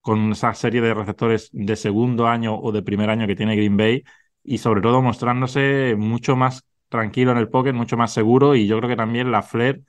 con 0.00 0.32
esa 0.32 0.54
serie 0.54 0.80
de 0.80 0.94
receptores 0.94 1.48
de 1.52 1.76
segundo 1.76 2.26
año 2.26 2.56
o 2.58 2.72
de 2.72 2.82
primer 2.82 3.10
año 3.10 3.26
que 3.26 3.36
tiene 3.36 3.56
Green 3.56 3.76
Bay 3.76 4.04
y 4.42 4.58
sobre 4.58 4.80
todo 4.82 5.02
mostrándose 5.02 5.94
mucho 5.98 6.36
más 6.36 6.64
tranquilo 6.88 7.32
en 7.32 7.38
el 7.38 7.48
pocket, 7.48 7.72
mucho 7.72 7.96
más 7.96 8.12
seguro. 8.12 8.54
Y 8.54 8.66
yo 8.66 8.78
creo 8.78 8.88
que 8.90 8.96
también 8.96 9.30
la 9.32 9.42
flair 9.42 9.82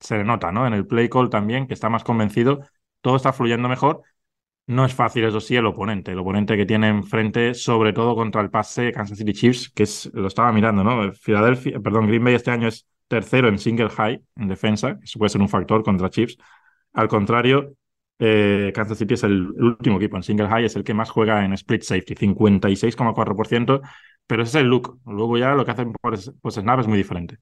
se 0.00 0.16
le 0.18 0.24
nota, 0.24 0.52
¿no? 0.52 0.66
En 0.66 0.74
el 0.74 0.86
play 0.86 1.08
call 1.08 1.30
también, 1.30 1.66
que 1.66 1.74
está 1.74 1.88
más 1.88 2.04
convencido, 2.04 2.60
todo 3.00 3.16
está 3.16 3.32
fluyendo 3.32 3.68
mejor 3.68 4.02
no 4.66 4.84
es 4.84 4.94
fácil, 4.94 5.24
eso 5.24 5.40
sí, 5.40 5.56
el 5.56 5.66
oponente. 5.66 6.12
El 6.12 6.18
oponente 6.18 6.56
que 6.56 6.66
tiene 6.66 6.88
enfrente, 6.88 7.54
sobre 7.54 7.92
todo 7.92 8.14
contra 8.14 8.40
el 8.40 8.50
pase 8.50 8.92
Kansas 8.92 9.18
City 9.18 9.32
Chiefs, 9.32 9.70
que 9.70 9.82
es, 9.82 10.10
lo 10.14 10.28
estaba 10.28 10.52
mirando, 10.52 10.84
¿no? 10.84 11.12
Philadelphia, 11.12 11.80
perdón, 11.80 12.06
Green 12.06 12.22
Bay 12.22 12.34
este 12.34 12.50
año 12.50 12.68
es 12.68 12.86
tercero 13.08 13.48
en 13.48 13.58
single 13.58 13.90
high, 13.90 14.22
en 14.36 14.48
defensa. 14.48 14.98
Eso 15.02 15.18
puede 15.18 15.30
ser 15.30 15.40
un 15.40 15.48
factor 15.48 15.82
contra 15.82 16.10
Chiefs. 16.10 16.36
Al 16.92 17.08
contrario, 17.08 17.74
eh, 18.18 18.72
Kansas 18.74 18.98
City 18.98 19.14
es 19.14 19.24
el, 19.24 19.50
último 19.50 19.96
equipo 19.96 20.16
en 20.16 20.22
single 20.22 20.48
high, 20.48 20.64
es 20.64 20.76
el 20.76 20.84
que 20.84 20.94
más 20.94 21.10
juega 21.10 21.44
en 21.44 21.52
split 21.54 21.82
safety, 21.82 22.14
56,4%. 22.14 23.80
Pero 24.26 24.42
ese 24.44 24.58
es 24.58 24.62
el 24.62 24.68
look. 24.68 25.00
Luego 25.04 25.36
ya 25.36 25.54
lo 25.54 25.64
que 25.64 25.72
hacen 25.72 25.92
por, 25.92 26.16
pues 26.40 26.54
snap 26.54 26.80
es 26.80 26.86
muy 26.86 26.96
diferente. 26.96 27.38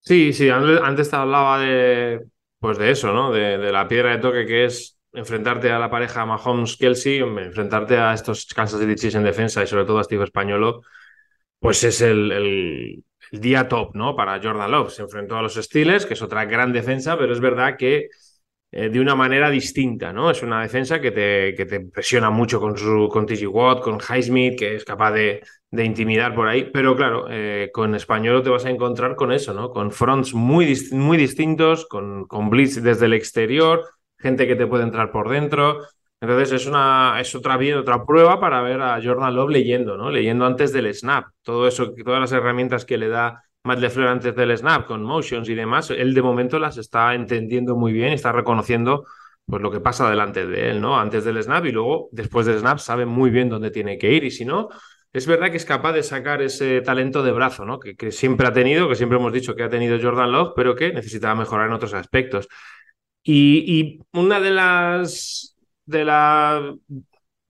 Sí, 0.00 0.32
sí, 0.32 0.48
antes 0.50 1.10
te 1.10 1.16
hablaba 1.16 1.60
de, 1.60 2.24
pues 2.58 2.76
de 2.78 2.90
eso, 2.90 3.12
¿no? 3.12 3.30
De, 3.30 3.58
de 3.58 3.70
la 3.70 3.86
piedra 3.86 4.10
de 4.10 4.18
toque 4.18 4.46
que 4.46 4.64
es 4.64 4.99
enfrentarte 5.12 5.70
a 5.70 5.78
la 5.78 5.90
pareja 5.90 6.24
Mahomes-Kelsey, 6.24 7.18
enfrentarte 7.18 7.98
a 7.98 8.14
estos 8.14 8.46
Kansas 8.46 8.80
City 8.80 8.94
Chiefs 8.94 9.16
en 9.16 9.24
defensa 9.24 9.62
y 9.62 9.66
sobre 9.66 9.84
todo 9.84 9.98
a 9.98 10.04
Steve 10.04 10.24
Españolo, 10.24 10.82
pues 11.58 11.84
es 11.84 12.00
el, 12.00 13.04
día 13.32 13.68
top, 13.68 13.94
¿no? 13.94 14.16
Para 14.16 14.40
Jordan 14.42 14.70
Love. 14.70 14.90
Se 14.90 15.02
enfrentó 15.02 15.36
a 15.36 15.42
los 15.42 15.54
Steelers, 15.54 16.06
que 16.06 16.14
es 16.14 16.22
otra 16.22 16.44
gran 16.46 16.72
defensa, 16.72 17.16
pero 17.16 17.32
es 17.32 17.40
verdad 17.40 17.76
que 17.76 18.08
eh, 18.72 18.88
de 18.88 19.00
una 19.00 19.14
manera 19.14 19.50
distinta, 19.50 20.12
¿no? 20.12 20.30
Es 20.30 20.42
una 20.42 20.62
defensa 20.62 21.00
que 21.00 21.10
te, 21.10 21.54
que 21.54 21.66
te 21.66 21.80
presiona 21.80 22.30
mucho 22.30 22.60
con, 22.60 22.76
su, 22.76 23.08
con 23.10 23.26
TG 23.26 23.46
Watt, 23.48 23.82
con 23.82 23.98
Highsmith, 24.00 24.58
que 24.58 24.76
es 24.76 24.84
capaz 24.84 25.12
de, 25.12 25.42
intimidar 25.72 26.34
por 26.34 26.48
ahí, 26.48 26.70
pero 26.72 26.96
claro, 26.96 27.26
eh, 27.30 27.70
con 27.72 27.94
español 27.94 28.42
te 28.42 28.50
vas 28.50 28.64
a 28.64 28.70
encontrar 28.70 29.14
con 29.16 29.32
eso, 29.32 29.54
¿no? 29.54 29.70
Con 29.70 29.92
fronts 29.92 30.34
muy, 30.34 30.76
muy 30.92 31.16
distintos, 31.16 31.86
con, 31.86 32.26
con 32.26 32.50
blitz 32.50 32.82
desde 32.82 33.06
el 33.06 33.14
exterior, 33.14 33.84
gente 34.20 34.46
que 34.46 34.56
te 34.56 34.66
puede 34.66 34.84
entrar 34.84 35.10
por 35.10 35.28
dentro. 35.28 35.80
Entonces 36.20 36.52
es, 36.52 36.66
una, 36.66 37.18
es 37.18 37.34
otra, 37.34 37.58
otra 37.78 38.04
prueba 38.04 38.38
para 38.38 38.60
ver 38.60 38.80
a 38.82 39.00
Jordan 39.02 39.34
Love 39.34 39.50
leyendo, 39.50 39.96
¿no? 39.96 40.10
Leyendo 40.10 40.44
antes 40.44 40.72
del 40.72 40.92
snap. 40.94 41.26
Todo 41.42 41.66
eso, 41.66 41.94
todas 42.04 42.20
las 42.20 42.32
herramientas 42.32 42.84
que 42.84 42.98
le 42.98 43.08
da 43.08 43.42
Matt 43.64 43.78
LeFleur 43.78 44.08
antes 44.08 44.34
del 44.34 44.56
snap, 44.56 44.86
con 44.86 45.02
motions 45.02 45.48
y 45.48 45.54
demás, 45.54 45.90
él 45.90 46.14
de 46.14 46.22
momento 46.22 46.58
las 46.58 46.76
está 46.78 47.14
entendiendo 47.14 47.76
muy 47.76 47.92
bien 47.92 48.12
está 48.12 48.32
reconociendo 48.32 49.04
pues 49.46 49.62
lo 49.62 49.70
que 49.70 49.80
pasa 49.80 50.08
delante 50.08 50.46
de 50.46 50.70
él, 50.70 50.80
¿no? 50.80 50.98
Antes 50.98 51.24
del 51.24 51.42
snap 51.42 51.66
y 51.66 51.72
luego 51.72 52.08
después 52.12 52.46
del 52.46 52.60
snap 52.60 52.78
sabe 52.78 53.04
muy 53.04 53.30
bien 53.30 53.48
dónde 53.48 53.70
tiene 53.70 53.98
que 53.98 54.12
ir 54.12 54.24
y 54.24 54.30
si 54.30 54.44
no, 54.44 54.68
es 55.12 55.26
verdad 55.26 55.50
que 55.50 55.56
es 55.56 55.64
capaz 55.64 55.92
de 55.92 56.02
sacar 56.02 56.40
ese 56.40 56.80
talento 56.82 57.22
de 57.22 57.32
brazo, 57.32 57.64
¿no? 57.64 57.80
Que, 57.80 58.12
siempre 58.12 58.46
ha 58.46 58.52
tenido, 58.52 58.88
que 58.88 58.94
siempre 58.94 59.18
hemos 59.18 59.32
dicho 59.32 59.56
que 59.56 59.64
ha 59.64 59.68
tenido 59.68 59.98
Jordan 60.00 60.30
Love, 60.30 60.52
pero 60.54 60.76
que 60.76 60.92
necesitaba 60.92 61.34
mejorar 61.34 61.66
en 61.66 61.72
otros 61.72 61.94
aspectos. 61.94 62.48
Y, 63.22 64.00
una 64.12 64.40
de 64.40 64.50
las 64.50 65.56
de 65.86 66.04
la 66.04 66.74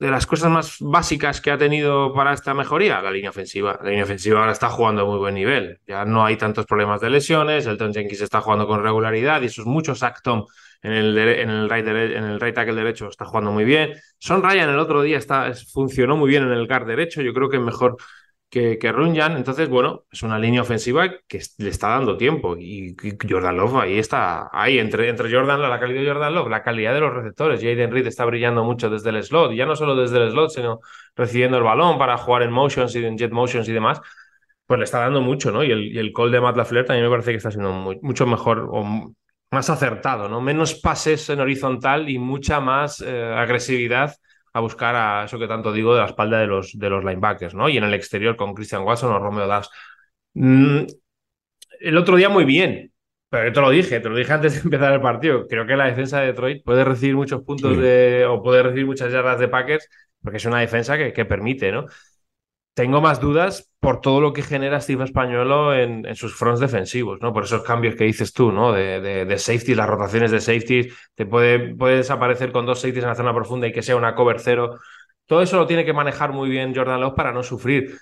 de 0.01 0.11
las 0.11 0.27
cosas 0.27 0.51
más 0.51 0.77
básicas 0.81 1.43
que 1.43 1.51
ha 1.51 1.59
tenido 1.59 2.14
para 2.14 2.33
esta 2.33 2.55
mejoría, 2.55 3.03
la 3.03 3.11
línea 3.11 3.29
ofensiva. 3.29 3.79
La 3.83 3.91
línea 3.91 4.05
ofensiva 4.05 4.41
ahora 4.41 4.53
está 4.53 4.71
jugando 4.71 5.03
a 5.03 5.05
muy 5.05 5.18
buen 5.18 5.35
nivel. 5.35 5.79
Ya 5.87 6.07
no 6.07 6.25
hay 6.25 6.37
tantos 6.37 6.64
problemas 6.64 7.03
de 7.03 7.11
lesiones, 7.11 7.66
el 7.66 7.77
Tom 7.77 7.93
Jenkins 7.93 8.23
está 8.23 8.41
jugando 8.41 8.66
con 8.66 8.83
regularidad 8.83 9.43
y 9.43 9.47
esos 9.47 9.66
muchos 9.66 10.03
Acton 10.03 10.47
en 10.83 10.93
el, 10.93 11.18
en 11.18 11.51
el, 11.51 11.68
right, 11.68 11.87
en 11.87 12.25
el 12.25 12.41
right 12.41 12.55
tackle 12.55 12.75
derecho 12.75 13.09
está 13.09 13.27
jugando 13.27 13.53
muy 13.53 13.64
bien. 13.64 13.93
Son 14.18 14.43
Ryan 14.43 14.71
el 14.71 14.79
otro 14.79 15.03
día 15.03 15.18
está, 15.18 15.53
funcionó 15.71 16.16
muy 16.16 16.31
bien 16.31 16.45
en 16.45 16.53
el 16.53 16.66
guard 16.66 16.87
derecho, 16.87 17.21
yo 17.21 17.35
creo 17.35 17.51
que 17.51 17.59
mejor 17.59 17.99
que, 18.51 18.78
que 18.78 18.92
Runyan. 18.92 19.36
Entonces, 19.36 19.68
bueno, 19.68 20.05
es 20.11 20.22
una 20.22 20.38
línea 20.38 20.62
ofensiva 20.62 21.09
que 21.28 21.40
le 21.59 21.68
está 21.70 21.90
dando 21.90 22.16
tiempo. 22.16 22.57
Y, 22.59 22.96
Jordan 23.28 23.57
Love 23.57 23.76
ahí 23.76 23.98
está, 23.98 24.51
ahí 24.53 24.78
entre, 24.78 25.09
entre 25.09 25.32
Jordan, 25.32 25.62
la 25.62 25.80
calidad 25.80 26.03
de 26.03 26.09
Jordan 26.09 26.34
Love, 26.34 26.48
la 26.48 26.62
calidad 26.62 26.92
de 26.94 27.01
los 27.01 27.14
receptores. 27.14 27.61
Jaden 27.61 27.90
Reed 27.92 28.07
está 28.07 28.24
brillando 28.24 28.64
mucho 28.64 28.90
desde 28.90 29.11
el 29.11 29.22
slot, 29.22 29.53
ya 29.53 29.66
no 29.66 29.76
solo 29.76 29.94
desde 29.94 30.18
el 30.18 30.30
slot, 30.32 30.51
sino 30.51 30.80
recibiendo 31.14 31.57
el 31.59 31.62
balón 31.62 31.98
para 31.98 32.16
jugar 32.18 32.42
en 32.42 32.53
motions 32.53 32.94
y 32.96 33.05
en 33.05 33.16
jet 33.16 33.32
motions 33.32 33.68
y 33.68 33.72
demás. 33.72 34.01
Pues 34.66 34.78
le 34.78 34.84
está 34.84 35.01
dando 35.01 35.20
mucho, 35.20 35.51
¿no? 35.53 35.64
Y 35.64 35.70
el, 35.70 35.92
y 35.92 35.98
el 35.98 36.12
call 36.12 36.30
de 36.30 36.40
Matt 36.40 36.57
LaFleur 36.57 36.86
también 36.86 37.05
me 37.05 37.11
parece 37.11 37.30
que 37.32 37.38
está 37.38 37.51
siendo 37.51 37.72
mucho 37.72 38.26
mejor 38.26 38.68
o 38.70 39.14
más 39.51 39.68
acertado, 39.70 40.28
¿no? 40.28 40.40
Menos 40.40 40.74
pases 40.74 41.28
en 41.30 41.40
horizontal 41.40 42.09
y 42.09 42.18
mucha 42.18 42.61
más 42.61 43.01
eh, 43.01 43.34
agresividad 43.36 44.14
a 44.53 44.61
buscar 44.61 44.94
a 44.96 45.24
eso 45.24 45.38
que 45.38 45.46
tanto 45.48 45.72
digo 45.72 45.94
de 45.94 46.01
la 46.01 46.07
espalda 46.07 46.40
de 46.40 46.46
los, 46.46 46.78
de 46.78 46.90
los 46.90 47.05
linebackers, 47.05 47.55
¿no? 47.55 47.68
Y 47.68 47.76
en 47.78 47.84
el 47.84 47.94
exterior 47.94 48.36
con 48.36 48.55
Christian 48.55 48.82
Watson 48.82 49.12
o 49.12 49.18
Romeo 49.18 49.46
Das. 49.46 49.70
Mm, 50.34 50.82
el 51.80 51.96
otro 51.96 52.16
día 52.16 52.28
muy 52.28 52.44
bien, 52.44 52.92
pero 53.28 53.46
yo 53.46 53.53
te 53.53 53.61
lo 53.61 53.70
dije, 53.70 54.01
te 54.01 54.09
lo 54.09 54.16
dije 54.16 54.32
antes 54.32 54.55
de 54.55 54.61
empezar 54.64 54.92
el 54.92 55.01
partido. 55.01 55.46
Creo 55.46 55.66
que 55.66 55.76
la 55.76 55.86
defensa 55.86 56.20
de 56.20 56.26
Detroit 56.28 56.64
puede 56.64 56.84
recibir 56.84 57.16
muchos 57.16 57.42
puntos 57.42 57.78
de, 57.78 58.26
o 58.28 58.42
puede 58.42 58.62
recibir 58.62 58.86
muchas 58.86 59.12
yardas 59.12 59.38
de 59.40 59.48
Packers, 59.48 59.88
porque 60.22 60.38
es 60.38 60.44
una 60.44 60.61
defensa 60.61 60.96
que, 60.98 61.12
que 61.12 61.24
permite, 61.24 61.72
¿no? 61.72 61.86
Tengo 62.81 63.03
más 63.03 63.20
dudas 63.20 63.70
por 63.78 64.01
todo 64.01 64.22
lo 64.22 64.33
que 64.33 64.41
genera 64.41 64.81
Steve 64.81 65.05
Españolo 65.05 65.74
en, 65.74 66.07
en, 66.07 66.16
sus 66.16 66.35
fronts 66.35 66.61
defensivos, 66.61 67.20
¿no? 67.20 67.31
Por 67.31 67.45
esos 67.45 67.62
cambios 67.62 67.95
que 67.95 68.05
dices 68.05 68.33
tú, 68.33 68.51
¿no? 68.53 68.72
De, 68.72 69.03
de, 69.03 69.26
de 69.26 69.39
safety, 69.39 69.74
las 69.74 69.87
rotaciones 69.87 70.31
de 70.31 70.41
safety, 70.41 70.89
te 71.14 71.26
puede, 71.26 71.74
puede 71.74 71.99
desaparecer 71.99 72.53
con 72.53 72.64
dos 72.64 72.81
safeties 72.81 73.05
en 73.05 73.11
la 73.11 73.14
zona 73.14 73.35
profunda 73.35 73.66
y 73.66 73.72
que 73.72 73.83
sea 73.83 73.97
una 73.97 74.14
cover 74.14 74.41
cero. 74.41 74.78
Todo 75.26 75.43
eso 75.43 75.59
lo 75.59 75.66
tiene 75.66 75.85
que 75.85 75.93
manejar 75.93 76.33
muy 76.33 76.49
bien 76.49 76.74
Jordan 76.74 77.03
Love 77.03 77.12
para 77.14 77.33
no 77.33 77.43
sufrir. 77.43 77.99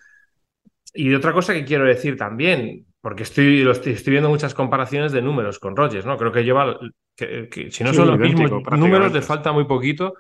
Y 0.95 1.13
otra 1.13 1.33
cosa 1.33 1.55
que 1.55 1.65
quiero 1.65 1.85
decir 1.85 2.17
también, 2.17 2.87
porque 3.01 3.25
estoy, 3.25 3.65
lo 3.65 3.73
estoy, 3.73 3.95
estoy 3.95 4.13
viendo 4.13 4.29
muchas 4.29 4.55
comparaciones 4.55 5.11
de 5.11 5.23
números 5.23 5.59
con 5.59 5.75
Rogers, 5.75 6.07
¿no? 6.07 6.17
Creo 6.17 6.31
que 6.31 6.45
lleva, 6.45 6.79
que, 7.17 7.49
que 7.49 7.73
si 7.73 7.83
no 7.83 7.91
sí, 7.91 7.97
son 7.97 8.07
los 8.07 8.19
mismos 8.21 8.49
números, 8.79 9.13
le 9.13 9.23
falta 9.23 9.51
muy 9.51 9.65
poquito. 9.65 10.15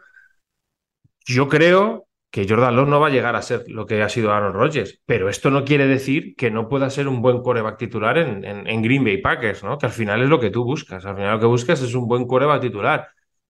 Yo 1.24 1.46
creo 1.46 2.07
que 2.30 2.46
Jordan 2.48 2.76
Love 2.76 2.88
no 2.88 3.00
va 3.00 3.06
a 3.08 3.10
llegar 3.10 3.36
a 3.36 3.42
ser 3.42 3.64
lo 3.68 3.86
que 3.86 4.02
ha 4.02 4.08
sido 4.08 4.32
Aaron 4.32 4.52
Rodgers, 4.52 5.00
pero 5.06 5.28
esto 5.28 5.50
no 5.50 5.64
quiere 5.64 5.86
decir 5.86 6.34
que 6.36 6.50
no 6.50 6.68
pueda 6.68 6.90
ser 6.90 7.08
un 7.08 7.22
buen 7.22 7.42
coreback 7.42 7.78
titular 7.78 8.18
en, 8.18 8.44
en, 8.44 8.66
en, 8.66 8.82
Green 8.82 9.04
Bay 9.04 9.18
Packers, 9.18 9.64
¿no? 9.64 9.78
Que 9.78 9.86
al 9.86 9.92
final 9.92 10.22
es 10.22 10.28
lo 10.28 10.38
que 10.40 10.50
tú 10.50 10.64
buscas, 10.64 11.04
al 11.06 11.16
final 11.16 11.34
lo 11.34 11.40
que 11.40 11.46
buscas 11.46 11.80
es 11.82 11.94
un 11.94 12.06
buen 12.06 12.26
coreback 12.26 12.60
titular, 12.60 13.08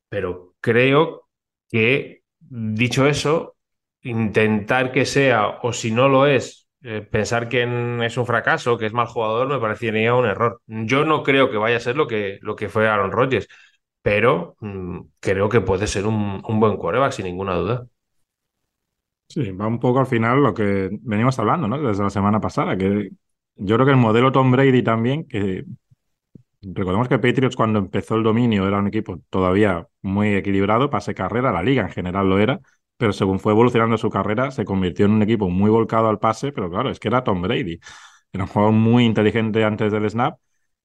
pero 0.09 0.55
creo 0.61 1.29
que, 1.69 2.23
dicho 2.41 3.07
eso, 3.07 3.57
intentar 4.03 4.93
que 4.93 5.05
sea, 5.05 5.59
o 5.63 5.73
si 5.73 5.91
no 5.91 6.09
lo 6.09 6.27
es, 6.27 6.69
eh, 6.83 7.03
pensar 7.03 7.49
que 7.49 7.63
es 8.05 8.17
un 8.17 8.27
fracaso, 8.27 8.79
que 8.79 8.87
es 8.87 8.93
mal 8.93 9.07
jugador, 9.07 9.49
me 9.49 9.59
parecería 9.59 10.15
un 10.15 10.27
error. 10.27 10.61
Yo 10.67 11.05
no 11.05 11.23
creo 11.25 11.51
que 11.51 11.57
vaya 11.57 11.77
a 11.77 11.81
ser 11.81 11.97
lo 11.97 12.07
que, 12.07 12.39
lo 12.43 12.55
que 12.57 12.69
fue 12.69 12.89
Aaron 12.89 13.13
Rodgers, 13.13 13.49
pero 14.03 14.57
mmm, 14.61 15.01
creo 15.21 15.49
que 15.49 15.61
puede 15.61 15.87
ser 15.87 16.07
un, 16.07 16.43
un 16.47 16.61
buen 16.61 16.77
coreback, 16.77 17.13
sin 17.13 17.27
ninguna 17.27 17.55
duda. 17.57 17.87
Sí, 19.29 19.51
va 19.53 19.67
un 19.67 19.79
poco 19.79 20.01
al 20.01 20.07
final 20.07 20.43
lo 20.43 20.55
que 20.55 20.89
venimos 21.03 21.39
hablando, 21.39 21.69
¿no? 21.69 21.79
Desde 21.81 22.03
la 22.03 22.09
semana 22.11 22.41
pasada, 22.41 22.77
que 22.79 23.11
yo 23.57 23.75
creo 23.77 23.85
que 23.87 23.93
el 23.93 23.99
modelo 23.99 24.33
Tom 24.33 24.51
Brady 24.51 24.83
también, 24.83 25.27
que 25.29 25.65
recordemos 26.63 27.09
que 27.09 27.19
Patriots 27.19 27.57
cuando 27.57 27.79
empezó 27.79 28.17
el 28.17 28.23
dominio 28.23 28.67
era 28.67 28.79
un 28.79 28.89
equipo 28.89 29.21
todavía 29.31 29.87
muy 30.03 30.35
equilibrado, 30.35 30.91
pase 30.91 31.15
carrera, 31.15 31.53
la 31.53 31.63
liga 31.63 31.83
en 31.83 31.91
general 31.91 32.29
lo 32.29 32.39
era, 32.39 32.61
pero 32.97 33.13
según 33.13 33.39
fue 33.41 33.53
evolucionando 33.53 33.99
su 33.99 34.11
carrera 34.11 34.51
se 34.51 34.65
convirtió 34.65 35.07
en 35.07 35.13
un 35.13 35.23
equipo 35.23 35.49
muy 35.51 35.71
volcado 35.71 36.09
al 36.09 36.19
pase, 36.19 36.53
pero 36.53 36.71
claro, 36.71 36.91
es 36.91 36.99
que 37.01 37.09
era 37.09 37.25
Tom 37.25 37.43
Brady, 37.43 37.81
era 38.33 38.45
un 38.45 38.51
jugador 38.51 38.75
muy 38.75 39.05
inteligente 39.05 39.65
antes 39.65 39.93
del 39.93 40.09
snap 40.11 40.39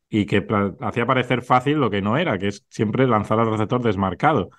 y 0.10 0.26
que 0.28 0.48
hacía 0.82 1.06
parecer 1.08 1.44
fácil 1.44 1.80
lo 1.80 1.92
que 1.92 2.02
no 2.02 2.18
era, 2.18 2.40
que 2.40 2.50
es 2.50 2.66
siempre 2.70 3.08
lanzar 3.08 3.40
al 3.40 3.52
receptor 3.52 3.82
desmarcado 3.84 4.50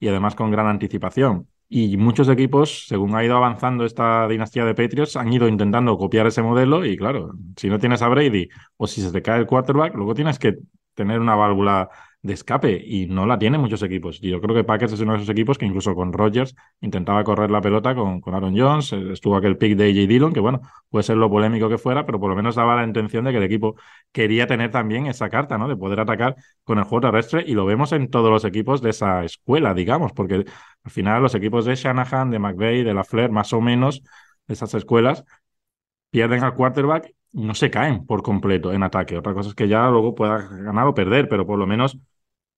y 0.00 0.08
además 0.08 0.34
con 0.36 0.50
gran 0.52 0.68
anticipación. 0.68 1.48
Y 1.74 1.96
muchos 1.96 2.28
equipos, 2.28 2.84
según 2.86 3.14
ha 3.14 3.24
ido 3.24 3.34
avanzando 3.34 3.86
esta 3.86 4.28
dinastía 4.28 4.66
de 4.66 4.74
Patriots, 4.74 5.16
han 5.16 5.32
ido 5.32 5.48
intentando 5.48 5.96
copiar 5.96 6.26
ese 6.26 6.42
modelo 6.42 6.84
y 6.84 6.98
claro, 6.98 7.32
si 7.56 7.70
no 7.70 7.78
tienes 7.78 8.02
a 8.02 8.08
Brady 8.08 8.46
o 8.76 8.86
si 8.86 9.00
se 9.00 9.10
te 9.10 9.22
cae 9.22 9.40
el 9.40 9.46
quarterback, 9.46 9.94
luego 9.94 10.12
tienes 10.14 10.38
que 10.38 10.58
tener 10.92 11.18
una 11.18 11.34
válvula 11.34 11.88
de 12.22 12.34
escape 12.34 12.80
y 12.84 13.06
no 13.06 13.26
la 13.26 13.38
tienen 13.38 13.60
muchos 13.60 13.82
equipos. 13.82 14.18
Y 14.22 14.30
yo 14.30 14.40
creo 14.40 14.54
que 14.54 14.62
Packers 14.64 14.92
es 14.92 15.00
uno 15.00 15.12
de 15.12 15.18
esos 15.18 15.28
equipos 15.28 15.58
que 15.58 15.66
incluso 15.66 15.94
con 15.94 16.12
Rodgers 16.12 16.54
intentaba 16.80 17.24
correr 17.24 17.50
la 17.50 17.60
pelota 17.60 17.94
con, 17.94 18.20
con 18.20 18.34
Aaron 18.34 18.56
Jones, 18.56 18.92
eh, 18.92 19.12
estuvo 19.12 19.36
aquel 19.36 19.56
pick 19.58 19.76
de 19.76 19.86
AJ 19.90 20.08
Dillon, 20.08 20.32
que 20.32 20.40
bueno, 20.40 20.60
puede 20.88 21.02
ser 21.02 21.16
lo 21.16 21.28
polémico 21.28 21.68
que 21.68 21.78
fuera, 21.78 22.06
pero 22.06 22.20
por 22.20 22.30
lo 22.30 22.36
menos 22.36 22.54
daba 22.54 22.76
la 22.76 22.84
intención 22.84 23.24
de 23.24 23.32
que 23.32 23.38
el 23.38 23.42
equipo 23.42 23.76
quería 24.12 24.46
tener 24.46 24.70
también 24.70 25.06
esa 25.06 25.28
carta, 25.28 25.58
¿no? 25.58 25.66
De 25.68 25.76
poder 25.76 25.98
atacar 26.00 26.36
con 26.64 26.78
el 26.78 26.84
juego 26.84 27.02
terrestre 27.02 27.44
y 27.46 27.54
lo 27.54 27.66
vemos 27.66 27.92
en 27.92 28.08
todos 28.08 28.30
los 28.30 28.44
equipos 28.44 28.82
de 28.82 28.90
esa 28.90 29.24
escuela, 29.24 29.74
digamos, 29.74 30.12
porque 30.12 30.44
al 30.84 30.90
final 30.90 31.22
los 31.22 31.34
equipos 31.34 31.64
de 31.64 31.74
Shanahan, 31.74 32.30
de 32.30 32.38
McVeigh, 32.38 32.84
de 32.84 32.94
LaFleur, 32.94 33.30
más 33.30 33.52
o 33.52 33.60
menos, 33.60 34.02
esas 34.46 34.74
escuelas, 34.74 35.24
pierden 36.10 36.44
al 36.44 36.54
quarterback 36.54 37.12
no 37.32 37.54
se 37.54 37.70
caen 37.70 38.06
por 38.06 38.22
completo 38.22 38.72
en 38.72 38.82
ataque. 38.82 39.16
Otra 39.16 39.34
cosa 39.34 39.48
es 39.50 39.54
que 39.54 39.68
ya 39.68 39.88
luego 39.88 40.14
pueda 40.14 40.38
ganar 40.38 40.86
o 40.86 40.94
perder, 40.94 41.28
pero 41.28 41.46
por 41.46 41.58
lo 41.58 41.66
menos 41.66 41.98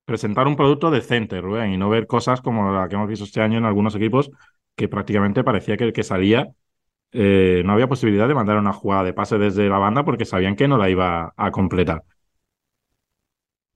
presentar 0.05 0.47
un 0.47 0.57
producto 0.57 0.91
decente, 0.91 1.41
Rubén, 1.41 1.73
y 1.73 1.77
no 1.79 1.89
ver 1.89 2.07
cosas 2.07 2.41
como 2.41 2.73
la 2.73 2.89
que 2.89 2.97
hemos 2.97 3.09
visto 3.09 3.25
este 3.25 3.41
año 3.41 3.59
en 3.59 3.65
algunos 3.65 3.95
equipos 3.95 4.31
que 4.77 4.89
prácticamente 4.89 5.45
parecía 5.45 5.77
que 5.77 5.85
el 5.85 5.93
que 5.93 6.03
salía 6.03 6.49
eh, 7.13 7.63
no 7.65 7.73
había 7.73 7.89
posibilidad 7.89 8.27
de 8.27 8.35
mandar 8.35 8.59
una 8.59 8.73
jugada 8.73 9.05
de 9.05 9.13
pase 9.13 9.39
desde 9.39 9.69
la 9.69 9.79
banda 9.79 10.05
porque 10.05 10.25
sabían 10.25 10.57
que 10.57 10.69
no 10.69 10.77
la 10.77 10.91
iba 10.91 11.33
a 11.37 11.51
completar. 11.53 12.03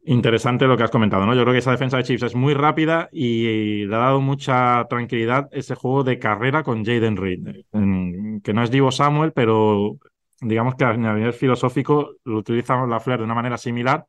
Interesante 0.04 0.66
lo 0.66 0.76
que 0.76 0.84
has 0.84 0.90
comentado, 0.90 1.26
¿no? 1.26 1.34
Yo 1.34 1.42
creo 1.42 1.52
que 1.52 1.58
esa 1.58 1.70
defensa 1.70 1.98
de 1.98 2.02
Chiefs 2.02 2.22
es 2.22 2.34
muy 2.34 2.54
rápida 2.54 3.10
y 3.12 3.84
le 3.84 3.94
ha 3.94 3.98
dado 3.98 4.20
mucha 4.20 4.86
tranquilidad 4.88 5.48
ese 5.52 5.74
juego 5.74 6.02
de 6.02 6.18
carrera 6.18 6.62
con 6.62 6.84
Jaden 6.84 7.16
Reed, 7.16 7.64
que 8.42 8.54
no 8.54 8.62
es 8.62 8.70
Divo 8.70 8.90
Samuel, 8.90 9.32
pero 9.32 9.98
digamos 10.40 10.74
que 10.74 10.84
a 10.84 10.96
nivel 10.96 11.32
filosófico 11.32 12.16
lo 12.24 12.38
utiliza 12.38 12.86
la 12.86 13.00
Flair 13.00 13.18
de 13.18 13.24
una 13.24 13.34
manera 13.34 13.58
similar, 13.58 14.06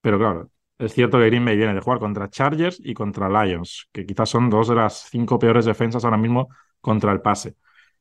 pero 0.00 0.18
claro, 0.18 0.50
es 0.78 0.92
cierto 0.92 1.18
que 1.18 1.26
Green 1.26 1.44
Bay 1.44 1.56
viene 1.56 1.74
de 1.74 1.80
jugar 1.80 1.98
contra 1.98 2.30
Chargers 2.30 2.80
y 2.82 2.94
contra 2.94 3.28
Lions, 3.28 3.88
que 3.92 4.06
quizás 4.06 4.28
son 4.28 4.48
dos 4.48 4.68
de 4.68 4.76
las 4.76 5.08
cinco 5.10 5.38
peores 5.38 5.64
defensas 5.64 6.04
ahora 6.04 6.16
mismo 6.16 6.48
contra 6.80 7.12
el 7.12 7.20
pase. 7.20 7.56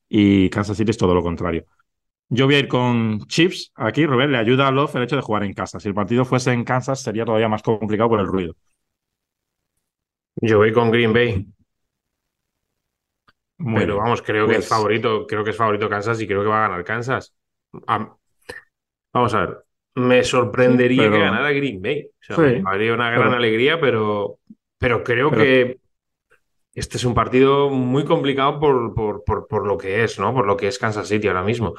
Y 0.07 0.49
Kansas 0.49 0.77
City 0.77 0.91
es 0.91 0.97
todo 0.97 1.13
lo 1.13 1.23
contrario. 1.23 1.65
Yo 2.29 2.45
voy 2.45 2.55
a 2.55 2.59
ir 2.59 2.67
con 2.67 3.25
Chiefs. 3.27 3.71
Aquí, 3.75 4.05
Robert, 4.05 4.29
le 4.29 4.37
ayuda 4.37 4.67
a 4.67 4.71
Love 4.71 4.95
el 4.95 5.03
hecho 5.03 5.15
de 5.15 5.21
jugar 5.21 5.43
en 5.43 5.53
casa. 5.53 5.79
Si 5.79 5.87
el 5.87 5.93
partido 5.93 6.25
fuese 6.25 6.51
en 6.51 6.63
Kansas, 6.63 7.01
sería 7.01 7.25
todavía 7.25 7.47
más 7.47 7.63
complicado 7.63 8.09
por 8.09 8.19
el 8.19 8.27
ruido. 8.27 8.55
Yo 10.41 10.57
voy 10.57 10.71
con 10.71 10.91
Green 10.91 11.13
Bay. 11.13 11.47
pero 13.57 13.97
vamos, 13.97 14.21
creo 14.21 14.45
que 14.45 14.53
es 14.53 14.57
pues 14.59 14.69
favorito, 14.69 15.25
creo 15.25 15.43
que 15.43 15.49
es 15.51 15.57
favorito 15.57 15.89
Kansas 15.89 16.21
y 16.21 16.27
creo 16.27 16.43
que 16.43 16.49
va 16.49 16.65
a 16.65 16.67
ganar 16.67 16.83
Kansas. 16.83 17.33
Vamos 19.13 19.33
a 19.33 19.45
ver. 19.45 19.57
Me 19.95 20.23
sorprendería 20.23 21.09
que 21.09 21.19
ganara 21.19 21.51
Green 21.51 21.81
Bay. 21.81 22.07
O 22.07 22.35
sea, 22.35 22.61
habría 22.65 22.93
una 22.93 23.09
gran 23.09 23.33
alegría, 23.33 23.79
pero, 23.79 24.39
pero 24.77 25.03
creo 25.03 25.31
que 25.31 25.79
este 26.77 26.97
es 26.97 27.05
un 27.05 27.15
partido 27.15 27.71
muy 27.71 28.05
complicado 28.05 28.59
por, 28.59 28.93
por, 28.93 29.65
lo 29.65 29.77
que 29.79 30.03
es, 30.03 30.19
¿no? 30.19 30.31
Por 30.35 30.45
lo 30.45 30.55
que 30.55 30.67
es 30.67 30.77
Kansas 30.77 31.07
City 31.07 31.27
ahora 31.27 31.41
mismo. 31.41 31.73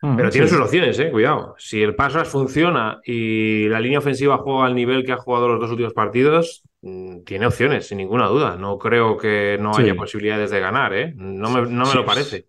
Mm, 0.00 0.16
pero 0.16 0.30
tiene 0.30 0.48
sus 0.48 0.58
opciones, 0.58 0.98
eh, 0.98 1.10
cuidado. 1.10 1.54
Si 1.58 1.82
el 1.82 1.94
paso 1.94 2.24
funciona 2.24 3.00
y 3.04 3.68
la 3.68 3.78
línea 3.78 3.98
ofensiva 3.98 4.38
juega 4.38 4.64
al 4.64 4.74
nivel 4.74 5.04
que 5.04 5.12
ha 5.12 5.18
jugado 5.18 5.48
los 5.48 5.60
dos 5.60 5.70
últimos 5.70 5.92
partidos, 5.92 6.62
mm, 6.80 7.24
tiene 7.24 7.46
opciones, 7.46 7.88
sin 7.88 7.98
ninguna 7.98 8.26
duda. 8.28 8.56
No 8.56 8.78
creo 8.78 9.18
que 9.18 9.58
no 9.60 9.76
haya 9.76 9.94
posibilidades 9.94 10.50
de 10.50 10.60
ganar, 10.60 10.94
¿eh? 10.94 11.12
No 11.14 11.50
me, 11.50 11.70
no 11.70 11.84
me 11.84 11.94
lo 11.94 12.06
parece. 12.06 12.46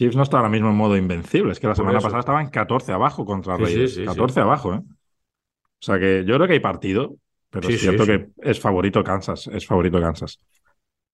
Chiefs 0.00 0.16
no 0.16 0.22
está 0.22 0.38
ahora 0.38 0.48
mismo 0.48 0.70
en 0.70 0.76
modo 0.76 0.96
invencible. 0.96 1.52
Es 1.52 1.60
que 1.60 1.66
la 1.66 1.74
semana 1.74 2.00
pasada 2.00 2.20
estaba 2.20 2.40
en 2.40 2.48
14 2.48 2.90
abajo 2.92 3.26
contra 3.26 3.58
Reyes. 3.58 4.00
14 4.02 4.40
abajo, 4.40 4.72
¿eh? 4.72 4.78
O 4.78 5.82
sea 5.82 5.98
que 5.98 6.24
yo 6.24 6.36
creo 6.36 6.46
que 6.46 6.54
hay 6.54 6.60
partido, 6.60 7.16
pero 7.50 7.68
es 7.68 7.78
cierto 7.78 8.06
que 8.06 8.28
es 8.38 8.58
favorito 8.58 9.04
Kansas. 9.04 9.46
Es 9.48 9.66
favorito 9.66 10.00
Kansas. 10.00 10.38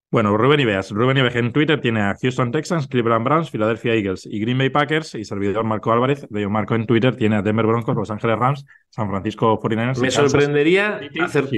Bueno, 0.09 0.37
Rubén 0.37 0.61
Ibeas. 0.61 0.93
Rubén 0.93 1.17
Ibeas 1.17 1.35
en 1.35 1.53
Twitter 1.53 1.81
tiene 1.81 2.01
a 2.01 2.15
Houston 2.15 2.53
Texans, 2.53 2.87
Cleveland 2.87 3.25
Browns, 3.25 3.51
Philadelphia 3.51 3.93
Eagles 3.95 4.25
y 4.25 4.39
Green 4.39 4.57
Bay 4.57 4.71
Packers. 4.71 5.17
Y 5.17 5.25
servidor 5.25 5.65
Marco 5.65 5.93
Álvarez, 5.93 6.25
de 6.31 6.47
Marco 6.47 6.77
en 6.77 6.87
Twitter, 6.87 7.17
tiene 7.17 7.35
a 7.35 7.43
Denver 7.43 7.67
Broncos, 7.67 7.97
Los 7.97 8.13
Ángeles 8.13 8.39
Rams, 8.39 8.67
San 8.91 9.11
Francisco 9.11 9.61
49ers. 9.61 9.99
Me 9.99 10.13
sorprendería, 10.13 11.01
hacer, 11.25 11.49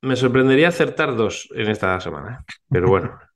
me 0.00 0.16
sorprendería 0.16 0.68
acertar 0.68 1.14
dos 1.14 1.46
en 1.54 1.68
esta 1.68 2.00
semana. 2.00 2.42
Pero 2.70 2.88
bueno. 2.88 3.18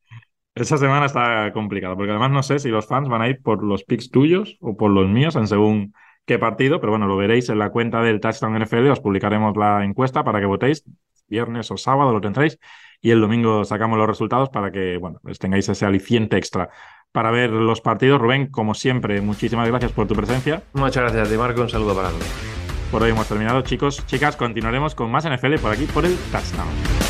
Esa 0.55 0.79
semana 0.79 1.07
está 1.07 1.53
complicada, 1.53 1.97
porque 1.97 2.13
además 2.13 2.31
no 2.31 2.43
sé 2.45 2.61
si 2.61 2.69
los 2.69 2.87
fans 2.87 3.09
van 3.09 3.23
a 3.23 3.29
ir 3.29 3.43
por 3.43 3.65
los 3.65 3.83
picks 3.83 4.11
tuyos 4.11 4.57
o 4.61 4.77
por 4.77 4.91
los 4.93 5.09
míos, 5.09 5.35
en 5.35 5.49
según 5.49 5.95
qué 6.27 6.39
partido, 6.39 6.81
pero 6.81 6.93
bueno, 6.93 7.09
lo 7.09 7.17
veréis 7.17 7.49
en 7.49 7.59
la 7.59 7.71
cuenta 7.71 8.03
del 8.03 8.21
Touchdown 8.21 8.63
NFL, 8.63 8.89
os 8.91 9.01
publicaremos 9.01 9.57
la 9.57 9.85
encuesta 9.85 10.23
para 10.23 10.39
que 10.39 10.47
votéis, 10.47 10.85
viernes 11.27 11.73
o 11.73 11.77
sábado 11.77 12.13
lo 12.13 12.21
tendréis, 12.21 12.61
y 13.01 13.11
el 13.11 13.21
domingo 13.21 13.65
sacamos 13.65 13.99
los 13.99 14.07
resultados 14.07 14.49
para 14.51 14.71
que, 14.71 14.97
bueno, 14.97 15.19
pues 15.23 15.41
tengáis 15.41 15.69
ese 15.69 15.87
aliciente 15.87 16.37
extra 16.37 16.71
para 17.11 17.33
ver 17.33 17.51
los 17.51 17.81
partidos. 17.81 18.21
Rubén, 18.21 18.47
como 18.47 18.75
siempre, 18.75 19.21
muchísimas 19.21 19.69
gracias 19.69 19.91
por 19.91 20.07
tu 20.07 20.15
presencia. 20.15 20.63
Muchas 20.73 21.03
gracias, 21.03 21.31
Di 21.31 21.37
Marco, 21.37 21.63
un 21.63 21.69
saludo 21.69 21.97
para 21.97 22.11
todos. 22.11 22.33
Por 22.93 23.03
hoy 23.03 23.11
hemos 23.11 23.27
terminado, 23.27 23.63
chicos, 23.63 24.07
chicas, 24.07 24.37
continuaremos 24.37 24.95
con 24.95 25.11
más 25.11 25.29
NFL 25.29 25.57
por 25.57 25.73
aquí, 25.73 25.87
por 25.87 26.05
el 26.05 26.17
Touchdown. 26.31 27.04